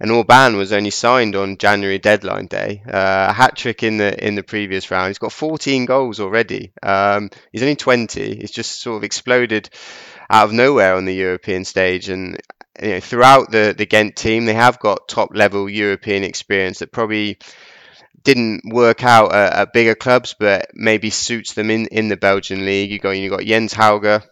And 0.01 0.11
Orban 0.11 0.57
was 0.57 0.73
only 0.73 0.91
signed 0.91 1.37
on 1.37 1.59
January 1.59 1.99
deadline 1.99 2.47
day. 2.47 2.83
Uh, 2.87 3.27
a 3.29 3.33
hat 3.33 3.57
trick 3.57 3.83
in 3.83 3.99
the 3.99 4.27
in 4.27 4.35
the 4.35 4.43
previous 4.43 4.91
round. 4.91 5.09
He's 5.09 5.19
got 5.19 5.33
14 5.33 5.85
goals 5.85 6.21
already. 6.21 6.73
Um, 6.83 7.31
he's 7.53 7.63
only 7.63 7.77
20. 7.77 8.37
He's 8.37 8.51
just 8.51 8.81
sort 8.81 8.97
of 8.97 9.05
exploded 9.05 9.71
out 10.29 10.45
of 10.45 10.53
nowhere 10.53 10.95
on 10.97 11.05
the 11.05 11.15
European 11.15 11.65
stage. 11.65 12.09
And 12.09 12.39
you 12.81 12.91
know, 12.91 13.01
throughout 13.01 13.51
the 13.51 13.75
the 13.77 13.87
Ghent 13.87 14.17
team, 14.17 14.45
they 14.45 14.55
have 14.55 14.79
got 14.79 15.09
top 15.09 15.31
level 15.35 15.69
European 15.69 16.25
experience 16.25 16.79
that 16.79 16.93
probably 16.93 17.39
didn't 18.23 18.63
work 18.67 19.03
out 19.03 19.35
at, 19.35 19.53
at, 19.55 19.73
bigger 19.73 19.95
clubs, 19.95 20.35
but 20.39 20.71
maybe 20.75 21.11
suits 21.11 21.55
them 21.55 21.71
in, 21.71 21.87
in 21.87 22.09
the 22.09 22.17
Belgian 22.17 22.65
league. 22.65 22.91
You 22.91 22.99
got 22.99 23.11
you 23.13 23.31
got 23.31 23.45
Jens 23.45 23.73
Hauge, 23.73 24.23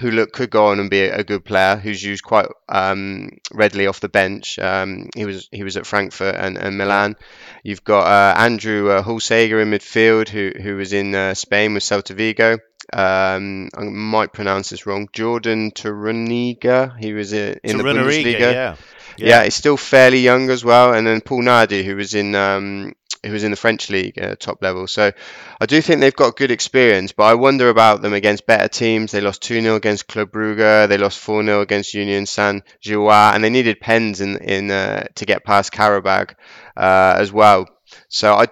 who 0.00 0.10
look 0.10 0.32
could 0.32 0.50
go 0.50 0.66
on 0.66 0.80
and 0.80 0.90
be 0.90 1.02
a, 1.02 1.18
a 1.18 1.24
good 1.24 1.44
player, 1.44 1.76
who's 1.76 2.02
used 2.02 2.24
quite 2.24 2.46
um, 2.68 3.30
readily 3.52 3.86
off 3.86 4.00
the 4.00 4.08
bench. 4.08 4.58
Um, 4.58 5.08
he 5.14 5.24
was 5.24 5.48
he 5.52 5.62
was 5.62 5.76
at 5.76 5.86
Frankfurt 5.86 6.34
and, 6.34 6.58
and 6.58 6.78
Milan. 6.78 7.16
You've 7.62 7.84
got 7.84 8.06
uh, 8.06 8.40
Andrew 8.40 8.90
uh, 8.90 9.02
Hjulsager 9.02 9.62
in 9.62 9.70
midfield, 9.70 10.28
who 10.28 10.52
who 10.60 10.76
was 10.76 10.92
in 10.92 11.14
uh, 11.14 11.34
Spain 11.34 11.74
with 11.74 11.84
Celta 11.84 12.14
Vigo 12.14 12.58
um, 12.92 13.70
I 13.76 13.84
might 13.84 14.32
pronounce 14.32 14.70
this 14.70 14.86
wrong. 14.86 15.08
Jordan 15.12 15.70
Torunarigha. 15.70 16.98
He 16.98 17.12
was 17.12 17.32
in, 17.32 17.58
in 17.64 17.78
the 17.78 17.84
Bundesliga. 17.84 18.38
Yeah. 18.38 18.52
yeah. 18.52 18.76
yeah, 19.16 19.44
he's 19.44 19.54
still 19.54 19.76
fairly 19.76 20.20
young 20.20 20.50
as 20.50 20.64
well. 20.64 20.92
And 20.92 21.06
then 21.06 21.20
Paul 21.20 21.42
Nardi, 21.42 21.84
who 21.84 21.96
was 21.96 22.14
in 22.14 22.34
um, 22.34 22.94
who 23.24 23.32
was 23.32 23.44
in 23.44 23.52
the 23.52 23.56
French 23.56 23.88
league 23.88 24.20
uh, 24.20 24.34
top 24.36 24.62
level. 24.62 24.86
So 24.86 25.12
I 25.60 25.66
do 25.66 25.80
think 25.80 26.00
they've 26.00 26.14
got 26.14 26.36
good 26.36 26.50
experience, 26.50 27.12
but 27.12 27.24
I 27.24 27.34
wonder 27.34 27.68
about 27.68 28.02
them 28.02 28.14
against 28.14 28.46
better 28.46 28.68
teams. 28.68 29.12
They 29.12 29.20
lost 29.20 29.42
2 29.42 29.60
0 29.60 29.76
against 29.76 30.08
Club 30.08 30.32
Brugge, 30.32 30.88
they 30.88 30.98
lost 30.98 31.18
4 31.20 31.44
0 31.44 31.60
against 31.60 31.94
Union 31.94 32.26
Saint 32.26 32.64
Gilloise, 32.80 33.34
and 33.34 33.44
they 33.44 33.50
needed 33.50 33.80
pens 33.80 34.20
in, 34.20 34.38
in 34.38 34.70
uh, 34.70 35.04
to 35.14 35.24
get 35.24 35.44
past 35.44 35.72
Qarabag 35.72 36.34
uh, 36.76 37.14
as 37.18 37.30
well. 37.30 37.68
So 38.08 38.34
I 38.34 38.46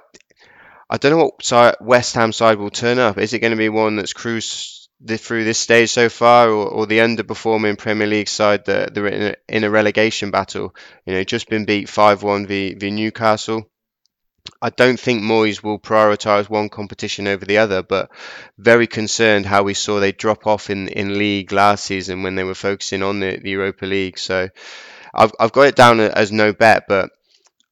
I 0.93 0.97
don't 0.97 1.13
know 1.13 1.25
what 1.25 1.45
side, 1.45 1.77
West 1.81 2.17
Ham 2.17 2.33
side 2.33 2.59
will 2.59 2.71
turn 2.71 2.99
up. 2.99 3.17
Is 3.17 3.33
it 3.33 3.39
going 3.39 3.53
to 3.53 3.57
be 3.57 3.69
one 3.69 3.95
that's 3.95 4.13
cruised 4.13 4.89
through 5.07 5.45
this 5.45 5.59
stage 5.59 5.91
so 5.91 6.09
far, 6.09 6.49
or, 6.49 6.67
or 6.67 6.87
the 6.87 6.99
underperforming 6.99 7.79
Premier 7.79 8.09
League 8.09 8.29
side 8.29 8.65
that 8.65 8.93
they're 8.93 9.07
in 9.07 9.23
a, 9.23 9.35
in 9.49 9.65
a 9.65 9.71
relegation 9.71 10.33
battle? 10.33 10.75
You 11.07 11.13
know, 11.13 11.23
just 11.23 11.49
been 11.49 11.65
beat 11.65 11.89
five 11.89 12.25
one 12.25 12.49
v 12.49 12.75
v 12.75 12.91
Newcastle. 12.91 13.71
I 14.61 14.71
don't 14.71 14.99
think 14.99 15.23
Moyes 15.23 15.63
will 15.63 15.79
prioritise 15.79 16.51
one 16.51 16.71
competition 16.71 17.29
over 17.29 17.45
the 17.45 17.59
other, 17.59 17.83
but 17.85 18.11
very 18.59 18.89
concerned 18.89 19.47
how 19.47 19.63
we 19.63 19.75
saw 19.75 20.01
they 20.01 20.13
drop 20.13 20.47
off 20.47 20.71
in, 20.71 20.89
in 20.89 21.19
league 21.19 21.53
last 21.53 21.85
season 21.85 22.25
when 22.25 22.35
they 22.35 22.45
were 22.45 22.55
focusing 22.55 23.03
on 23.03 23.21
the, 23.21 23.39
the 23.39 23.51
Europa 23.51 23.87
League. 23.87 24.19
So 24.19 24.49
I've, 25.15 25.33
I've 25.39 25.53
got 25.53 25.69
it 25.69 25.77
down 25.77 26.01
as 26.01 26.33
no 26.33 26.53
bet, 26.53 26.85
but 26.89 27.11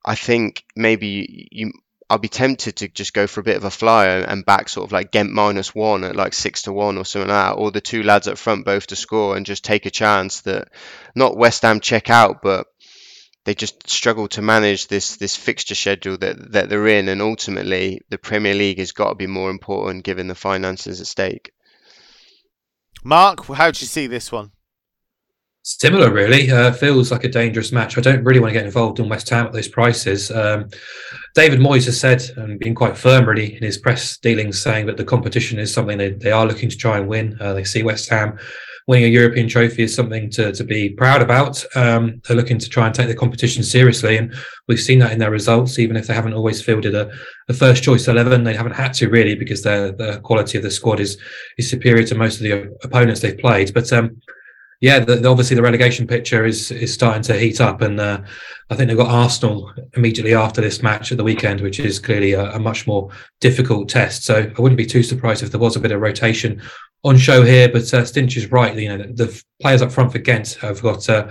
I 0.04 0.14
think 0.14 0.62
maybe 0.76 1.48
you 1.50 1.72
I'll 2.10 2.18
be 2.18 2.28
tempted 2.28 2.76
to 2.76 2.88
just 2.88 3.12
go 3.12 3.26
for 3.26 3.40
a 3.40 3.44
bit 3.44 3.58
of 3.58 3.64
a 3.64 3.70
flyer 3.70 4.22
and 4.22 4.44
back 4.44 4.70
sort 4.70 4.86
of 4.86 4.92
like 4.92 5.12
Ghent 5.12 5.30
minus 5.30 5.74
one 5.74 6.04
at 6.04 6.16
like 6.16 6.32
six 6.32 6.62
to 6.62 6.72
one 6.72 6.96
or 6.96 7.04
something 7.04 7.28
like 7.28 7.54
that, 7.54 7.60
or 7.60 7.70
the 7.70 7.82
two 7.82 8.02
lads 8.02 8.28
up 8.28 8.38
front 8.38 8.64
both 8.64 8.86
to 8.86 8.96
score 8.96 9.36
and 9.36 9.44
just 9.44 9.62
take 9.62 9.84
a 9.84 9.90
chance 9.90 10.40
that 10.42 10.68
not 11.14 11.36
West 11.36 11.62
Ham 11.62 11.80
check 11.80 12.08
out, 12.08 12.40
but 12.42 12.66
they 13.44 13.54
just 13.54 13.88
struggle 13.88 14.28
to 14.28 14.42
manage 14.42 14.88
this 14.88 15.16
this 15.16 15.36
fixture 15.36 15.74
schedule 15.74 16.16
that, 16.18 16.52
that 16.52 16.68
they're 16.70 16.88
in, 16.88 17.08
and 17.08 17.20
ultimately 17.20 18.00
the 18.08 18.18
Premier 18.18 18.54
League 18.54 18.78
has 18.78 18.92
got 18.92 19.10
to 19.10 19.14
be 19.14 19.26
more 19.26 19.50
important 19.50 20.04
given 20.04 20.28
the 20.28 20.34
finances 20.34 21.00
at 21.00 21.06
stake. 21.06 21.52
Mark, 23.04 23.44
how 23.46 23.70
do 23.70 23.80
you 23.80 23.86
see 23.86 24.06
this 24.06 24.32
one? 24.32 24.52
Similar, 25.62 26.10
really. 26.10 26.50
Uh, 26.50 26.72
feels 26.72 27.12
like 27.12 27.24
a 27.24 27.28
dangerous 27.28 27.72
match. 27.72 27.98
I 27.98 28.00
don't 28.00 28.24
really 28.24 28.40
want 28.40 28.54
to 28.54 28.58
get 28.58 28.64
involved 28.64 29.00
in 29.00 29.08
West 29.08 29.28
Ham 29.28 29.46
at 29.46 29.52
those 29.52 29.68
prices. 29.68 30.30
Um, 30.30 30.70
David 31.38 31.60
Moyes 31.60 31.84
has 31.84 32.00
said 32.00 32.20
and 32.36 32.58
been 32.58 32.74
quite 32.74 32.98
firm, 32.98 33.24
really, 33.24 33.54
in 33.54 33.62
his 33.62 33.78
press 33.78 34.18
dealings, 34.18 34.60
saying 34.60 34.86
that 34.86 34.96
the 34.96 35.04
competition 35.04 35.60
is 35.60 35.72
something 35.72 35.96
they, 35.96 36.10
they 36.10 36.32
are 36.32 36.44
looking 36.44 36.68
to 36.68 36.76
try 36.76 36.98
and 36.98 37.06
win. 37.06 37.36
Uh, 37.40 37.52
they 37.52 37.62
see 37.62 37.84
West 37.84 38.08
Ham 38.08 38.36
winning 38.88 39.04
a 39.04 39.08
European 39.08 39.46
trophy 39.46 39.84
is 39.84 39.94
something 39.94 40.28
to, 40.30 40.50
to 40.50 40.64
be 40.64 40.90
proud 40.90 41.22
about. 41.22 41.64
Um, 41.76 42.20
they're 42.24 42.36
looking 42.36 42.58
to 42.58 42.68
try 42.68 42.86
and 42.86 42.94
take 42.94 43.06
the 43.06 43.14
competition 43.14 43.62
seriously, 43.62 44.16
and 44.16 44.34
we've 44.66 44.80
seen 44.80 44.98
that 44.98 45.12
in 45.12 45.20
their 45.20 45.30
results. 45.30 45.78
Even 45.78 45.96
if 45.96 46.08
they 46.08 46.14
haven't 46.14 46.32
always 46.32 46.60
fielded 46.60 46.96
a, 46.96 47.08
a 47.48 47.54
first 47.54 47.84
choice 47.84 48.08
eleven, 48.08 48.42
they 48.42 48.56
haven't 48.56 48.74
had 48.74 48.92
to 48.94 49.08
really 49.08 49.36
because 49.36 49.62
the 49.62 50.20
quality 50.24 50.58
of 50.58 50.64
the 50.64 50.72
squad 50.72 50.98
is 50.98 51.18
is 51.56 51.70
superior 51.70 52.04
to 52.04 52.16
most 52.16 52.38
of 52.38 52.42
the 52.42 52.76
opponents 52.82 53.20
they've 53.20 53.38
played. 53.38 53.72
But 53.72 53.92
um, 53.92 54.20
yeah, 54.80 55.00
the, 55.00 55.26
obviously 55.28 55.56
the 55.56 55.62
relegation 55.62 56.06
picture 56.06 56.44
is 56.44 56.70
is 56.70 56.94
starting 56.94 57.22
to 57.22 57.36
heat 57.36 57.60
up, 57.60 57.80
and 57.80 57.98
uh, 57.98 58.20
I 58.70 58.76
think 58.76 58.88
they've 58.88 58.96
got 58.96 59.10
Arsenal 59.10 59.72
immediately 59.96 60.34
after 60.34 60.60
this 60.60 60.82
match 60.82 61.10
at 61.10 61.18
the 61.18 61.24
weekend, 61.24 61.60
which 61.60 61.80
is 61.80 61.98
clearly 61.98 62.32
a, 62.34 62.52
a, 62.52 62.60
much 62.60 62.86
more 62.86 63.10
difficult 63.40 63.88
test. 63.88 64.24
So 64.24 64.36
I 64.56 64.60
wouldn't 64.60 64.76
be 64.76 64.86
too 64.86 65.02
surprised 65.02 65.42
if 65.42 65.50
there 65.50 65.58
was 65.58 65.74
a 65.74 65.80
bit 65.80 65.90
of 65.90 66.00
rotation 66.00 66.62
on 67.02 67.16
show 67.16 67.42
here. 67.42 67.68
But 67.68 67.92
uh, 67.92 68.04
Stinch 68.04 68.36
is 68.36 68.52
right; 68.52 68.76
you 68.76 68.88
know, 68.88 68.98
the, 68.98 69.12
the 69.12 69.42
players 69.60 69.82
up 69.82 69.90
front 69.90 70.12
for 70.12 70.18
Ghent 70.18 70.58
have 70.60 70.80
got 70.80 71.08
uh, 71.08 71.28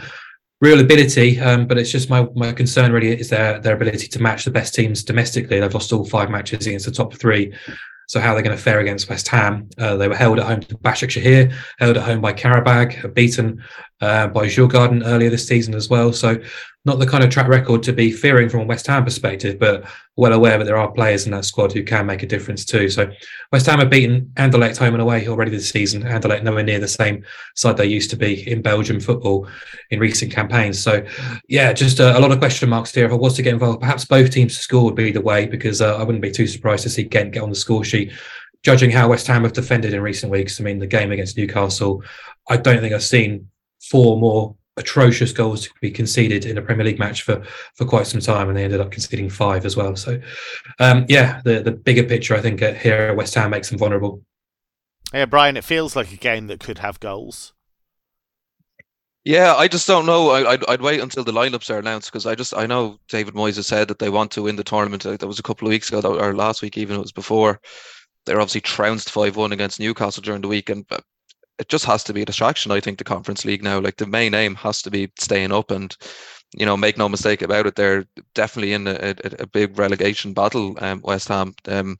real 0.59 0.81
ability, 0.81 1.39
um, 1.39 1.67
but 1.67 1.77
it's 1.77 1.91
just 1.91 2.09
my 2.09 2.27
my 2.35 2.51
concern 2.51 2.91
really 2.91 3.17
is 3.17 3.29
their 3.29 3.59
their 3.59 3.75
ability 3.75 4.07
to 4.07 4.21
match 4.21 4.43
the 4.43 4.51
best 4.51 4.75
teams 4.75 5.03
domestically. 5.03 5.61
They've 5.61 5.73
lost 5.73 5.93
all 5.93 6.03
five 6.03 6.29
matches 6.29 6.67
against 6.67 6.85
the 6.85 6.91
top 6.91 7.13
three. 7.13 7.53
So 8.07 8.21
how 8.21 8.33
they're 8.33 8.43
going 8.43 8.55
to 8.55 8.61
fare 8.61 8.79
against 8.79 9.09
West 9.09 9.27
Ham? 9.27 9.69
Uh, 9.77 9.97
they 9.97 10.07
were 10.07 10.15
held 10.15 10.39
at 10.39 10.45
home 10.45 10.61
to 10.61 10.77
Başakşehir, 10.77 11.53
held 11.77 11.97
at 11.97 12.03
home 12.03 12.21
by 12.21 12.31
Qarabag, 12.31 13.13
beaten 13.13 13.61
uh, 14.01 14.27
by 14.27 14.45
Djurgården 14.45 15.05
earlier 15.05 15.29
this 15.29 15.47
season 15.47 15.73
as 15.73 15.89
well. 15.89 16.13
So 16.13 16.39
not 16.85 16.99
the 16.99 17.07
kind 17.07 17.23
of 17.23 17.29
track 17.29 17.49
record 17.49 17.83
to 17.83 17.91
be 17.91 18.11
fearing 18.11 18.47
from 18.47 18.61
a 18.61 18.65
West 18.65 18.87
Ham 18.87 19.03
perspective, 19.03 19.59
but 19.59 19.83
well 20.15 20.31
aware 20.31 20.57
that 20.57 20.63
there 20.63 20.77
are 20.77 20.91
players 20.91 21.25
in 21.25 21.31
that 21.33 21.43
squad 21.43 21.73
who 21.73 21.83
can 21.83 22.05
make 22.05 22.23
a 22.23 22.27
difference 22.27 22.63
too. 22.63 22.89
So 22.89 23.11
West 23.51 23.65
Ham 23.65 23.79
have 23.79 23.89
beaten 23.89 24.31
Anderlecht 24.35 24.77
home 24.77 24.93
and 24.93 25.01
away 25.01 25.27
already 25.27 25.51
this 25.51 25.69
season. 25.69 26.03
Anderlecht 26.03 26.43
nowhere 26.43 26.63
near 26.63 26.79
the 26.79 26.87
same 26.87 27.25
side 27.55 27.75
they 27.75 27.87
used 27.87 28.09
to 28.11 28.15
be 28.15 28.49
in 28.49 28.61
Belgium 28.61 29.01
football 29.01 29.49
in 29.89 29.99
recent 29.99 30.31
campaigns. 30.31 30.81
So 30.81 31.05
yeah, 31.49 31.73
just 31.73 31.99
a, 31.99 32.17
a 32.17 32.21
lot 32.21 32.31
of 32.31 32.39
question 32.39 32.69
marks 32.69 32.93
here. 32.93 33.05
If 33.05 33.11
I 33.11 33.15
was 33.15 33.35
to 33.35 33.41
get 33.41 33.53
involved, 33.53 33.81
perhaps 33.81 34.05
both 34.05 34.31
teams 34.31 34.55
to 34.55 34.61
score 34.61 34.85
would 34.85 34.95
be 34.95 35.11
the 35.11 35.21
way 35.21 35.45
because 35.45 35.81
uh, 35.81 35.97
I 35.97 36.03
wouldn't 36.03 36.21
be 36.21 36.31
too 36.31 36.47
surprised 36.47 36.83
to 36.83 36.89
see 36.89 37.03
Ghent 37.03 37.33
get 37.33 37.43
on 37.43 37.49
the 37.49 37.55
score 37.55 37.83
sheet 37.83 38.13
judging 38.63 38.91
how 38.91 39.07
West 39.07 39.27
Ham 39.27 39.43
have 39.43 39.53
defended 39.53 39.93
in 39.93 40.01
recent 40.01 40.31
weeks, 40.31 40.59
I 40.59 40.63
mean, 40.63 40.79
the 40.79 40.87
game 40.87 41.11
against 41.11 41.37
Newcastle, 41.37 42.03
I 42.49 42.57
don't 42.57 42.81
think 42.81 42.93
I've 42.93 43.03
seen 43.03 43.49
four 43.89 44.17
more 44.17 44.55
atrocious 44.77 45.31
goals 45.31 45.63
to 45.63 45.71
be 45.81 45.89
conceded 45.89 46.45
in 46.45 46.57
a 46.57 46.61
Premier 46.61 46.85
League 46.85 46.99
match 46.99 47.23
for 47.23 47.43
for 47.75 47.85
quite 47.85 48.07
some 48.07 48.21
time, 48.21 48.47
and 48.47 48.57
they 48.57 48.63
ended 48.63 48.79
up 48.79 48.91
conceding 48.91 49.29
five 49.29 49.65
as 49.65 49.75
well. 49.75 49.95
So, 49.95 50.19
um, 50.79 51.05
yeah, 51.09 51.41
the 51.43 51.61
the 51.61 51.71
bigger 51.71 52.03
picture, 52.03 52.35
I 52.35 52.41
think, 52.41 52.61
uh, 52.61 52.73
here 52.73 53.13
West 53.13 53.35
Ham 53.35 53.49
makes 53.49 53.69
them 53.69 53.79
vulnerable. 53.79 54.23
Yeah, 55.13 55.25
Brian, 55.25 55.57
it 55.57 55.63
feels 55.63 55.95
like 55.95 56.11
a 56.11 56.17
game 56.17 56.47
that 56.47 56.59
could 56.59 56.79
have 56.79 56.99
goals. 56.99 57.53
Yeah, 59.23 59.55
I 59.55 59.67
just 59.67 59.87
don't 59.87 60.05
know. 60.05 60.29
I, 60.29 60.51
would 60.51 60.69
I'd 60.69 60.81
wait 60.81 61.01
until 61.01 61.25
the 61.25 61.33
lineups 61.33 61.69
are 61.69 61.79
announced 61.79 62.09
because 62.09 62.25
I 62.25 62.35
just 62.35 62.55
I 62.55 62.65
know 62.65 62.97
David 63.09 63.33
Moyes 63.33 63.57
has 63.57 63.67
said 63.67 63.89
that 63.89 63.99
they 63.99 64.09
want 64.09 64.31
to 64.31 64.43
win 64.43 64.55
the 64.55 64.63
tournament. 64.63 65.03
That 65.03 65.27
was 65.27 65.39
a 65.39 65.43
couple 65.43 65.67
of 65.67 65.71
weeks 65.71 65.91
ago, 65.91 66.17
or 66.17 66.33
last 66.33 66.61
week 66.61 66.77
even. 66.77 66.95
It 66.95 67.01
was 67.01 67.11
before. 67.11 67.59
They're 68.25 68.39
obviously 68.39 68.61
trounced 68.61 69.11
five 69.11 69.35
one 69.35 69.51
against 69.53 69.79
Newcastle 69.79 70.23
during 70.23 70.41
the 70.41 70.47
week, 70.47 70.69
and 70.69 70.85
it 71.59 71.69
just 71.69 71.85
has 71.85 72.03
to 72.05 72.13
be 72.13 72.21
a 72.21 72.25
distraction. 72.25 72.71
I 72.71 72.79
think 72.79 72.97
the 72.97 73.03
Conference 73.03 73.45
League 73.45 73.63
now, 73.63 73.79
like 73.79 73.97
the 73.97 74.05
main 74.05 74.33
aim, 74.33 74.55
has 74.55 74.81
to 74.83 74.91
be 74.91 75.11
staying 75.17 75.51
up, 75.51 75.71
and 75.71 75.95
you 76.55 76.65
know, 76.65 76.77
make 76.77 76.97
no 76.97 77.09
mistake 77.09 77.41
about 77.41 77.65
it, 77.65 77.75
they're 77.75 78.05
definitely 78.33 78.73
in 78.73 78.87
a, 78.87 78.93
a, 78.93 79.15
a 79.39 79.47
big 79.47 79.77
relegation 79.77 80.33
battle. 80.33 80.75
Um, 80.79 81.01
West 81.03 81.27
Ham, 81.27 81.53
um, 81.67 81.97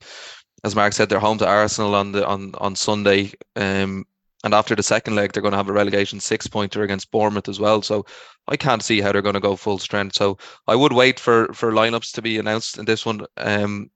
as 0.64 0.76
Mark 0.76 0.94
said, 0.94 1.10
they're 1.10 1.20
home 1.20 1.38
to 1.40 1.48
Arsenal 1.48 1.96
on 1.96 2.12
the 2.12 2.26
on 2.26 2.54
on 2.60 2.76
Sunday. 2.76 3.34
Um, 3.56 4.06
and 4.44 4.54
after 4.54 4.76
the 4.76 4.84
second 4.84 5.16
leg, 5.16 5.34
they're 5.34 5.42
going 5.42 5.52
to 5.52 5.58
have 5.58 5.70
a 5.70 5.74
relegation 5.74 6.20
six 6.20 6.48
pointer 6.48 6.84
against 6.84 7.12
Bournemouth 7.12 7.50
as 7.50 7.60
well. 7.60 7.82
So 7.82 8.06
I 8.48 8.56
can't 8.56 8.84
see 8.84 9.02
how 9.02 9.12
they're 9.12 9.22
going 9.22 9.34
to 9.34 9.40
go 9.40 9.56
full 9.56 9.80
strength. 9.80 10.16
So 10.16 10.38
I 10.68 10.76
would 10.76 10.94
wait 10.94 11.20
for 11.20 11.52
for 11.54 11.72
lineups 11.72 12.14
to 12.14 12.22
be 12.22 12.38
announced 12.38 12.78
in 12.78 12.86
this 12.86 13.06
one 13.06 13.26
um, 13.38 13.90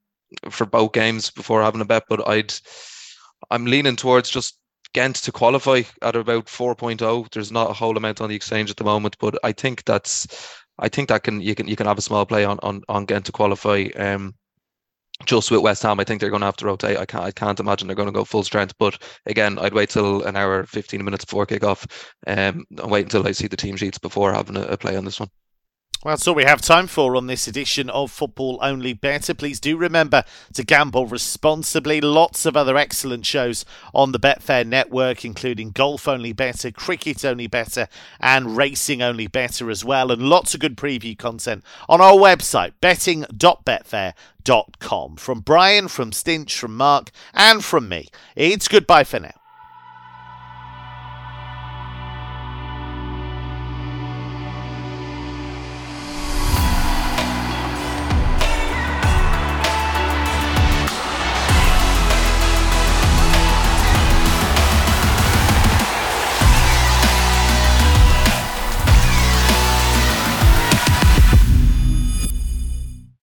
for 0.49 0.66
both 0.66 0.93
games 0.93 1.30
before 1.30 1.62
having 1.62 1.82
a 1.82 1.86
bet. 1.86 2.03
But 2.09 2.28
I'd 2.28 2.53
I'm 3.49 3.66
leaning 3.66 3.95
towards 3.95 4.30
just 4.30 4.57
Ghent 4.94 5.16
to 5.18 5.32
qualify 5.32 5.84
at 6.02 6.16
about 6.16 6.46
4.0. 6.46 7.32
There's 7.32 7.52
not 7.52 7.70
a 7.70 7.74
whole 7.74 7.98
amount 7.98 8.22
on 8.22 8.30
the 8.30 8.36
exchange 8.36 8.70
at 8.70 8.78
the 8.78 8.84
moment, 8.84 9.18
but 9.20 9.38
I 9.44 9.52
think 9.52 9.86
that's 9.86 10.28
I 10.80 10.89
think 10.89 11.10
that 11.10 11.24
can 11.24 11.42
you 11.42 11.56
can 11.56 11.68
you 11.68 11.76
can 11.76 11.88
have 11.88 11.98
a 11.98 12.02
small 12.02 12.26
play 12.26 12.44
on 12.44 12.60
on 12.64 12.82
on 12.89 13.06
Ghent 13.06 13.26
to 13.28 13.32
qualify. 13.32 13.88
Um, 13.96 14.36
just 15.26 15.52
with 15.52 15.62
West 15.62 15.84
Ham, 15.84 16.00
I 16.00 16.04
think 16.04 16.20
they're 16.20 16.32
going 16.32 16.42
to 16.42 16.48
have 16.48 16.58
to 16.58 16.66
rotate. 16.66 16.98
I 16.98 17.06
can't 17.06 17.24
I 17.24 17.32
can't 17.32 17.60
imagine 17.60 17.88
they're 17.88 17.96
going 17.96 18.08
to 18.08 18.12
go 18.12 18.26
full 18.26 18.44
strength. 18.44 18.74
But 18.80 19.02
again, 19.26 19.60
I'd 19.60 19.74
wait 19.74 19.89
till 19.89 20.24
an 20.24 20.36
hour, 20.36 20.66
15 20.66 21.04
minutes 21.04 21.26
before 21.26 21.46
kickoff, 21.46 21.86
um, 22.28 22.66
and 22.78 22.92
wait 22.92 23.04
until 23.04 23.28
I 23.28 23.32
see 23.32 23.48
the 23.48 23.58
team 23.58 23.76
sheets 23.78 24.00
before 24.00 24.34
having 24.34 24.58
a, 24.58 24.64
a 24.64 24.78
play 24.78 24.98
on 24.98 25.06
this 25.06 25.20
one. 25.20 25.30
Well, 26.04 26.14
that's 26.14 26.28
all 26.28 26.34
we 26.34 26.45
have 26.45 26.62
time 26.62 26.88
for 26.88 27.16
on 27.16 27.28
this 27.28 27.47
edition 27.47 27.88
of 27.91 28.10
Football 28.10 28.58
Only 28.60 28.93
Bettor. 28.93 29.36
Please 29.36 29.60
do 29.60 29.78
remember 29.78 30.24
to 30.56 30.64
gamble 30.64 31.06
responsibly. 31.06 32.02
Lots 32.02 32.47
of 32.47 32.58
other 32.58 32.76
excellent 32.76 33.24
shows 33.24 33.66
on 33.93 34.12
the 34.12 34.20
Betfair 34.20 34.66
network, 34.66 35.24
including 35.24 35.70
Golf 35.70 36.08
Only 36.08 36.34
Bettor, 36.34 36.72
Cricket 36.72 37.24
Only 37.24 37.45
Bettor, 37.45 37.88
and 38.20 38.58
Racing 38.58 39.04
Only 39.04 39.28
Bettor 39.28 39.70
as 39.70 39.86
well. 39.86 40.12
And 40.12 40.24
lots 40.24 40.56
of 40.56 40.60
good 40.60 40.76
preview 40.76 41.16
content 41.16 41.64
on 41.88 42.02
our 42.02 42.14
website, 42.14 42.72
betting.betfair.com. 42.82 45.16
From 45.18 45.39
Brian, 45.41 45.88
from 45.88 46.12
Stinch, 46.12 46.58
from 46.58 46.78
Mark, 46.78 47.12
and 47.32 47.64
from 47.64 47.88
me, 47.88 48.08
it's 48.36 48.68
goodbye 48.68 49.04
for 49.04 49.20
now. 49.20 49.41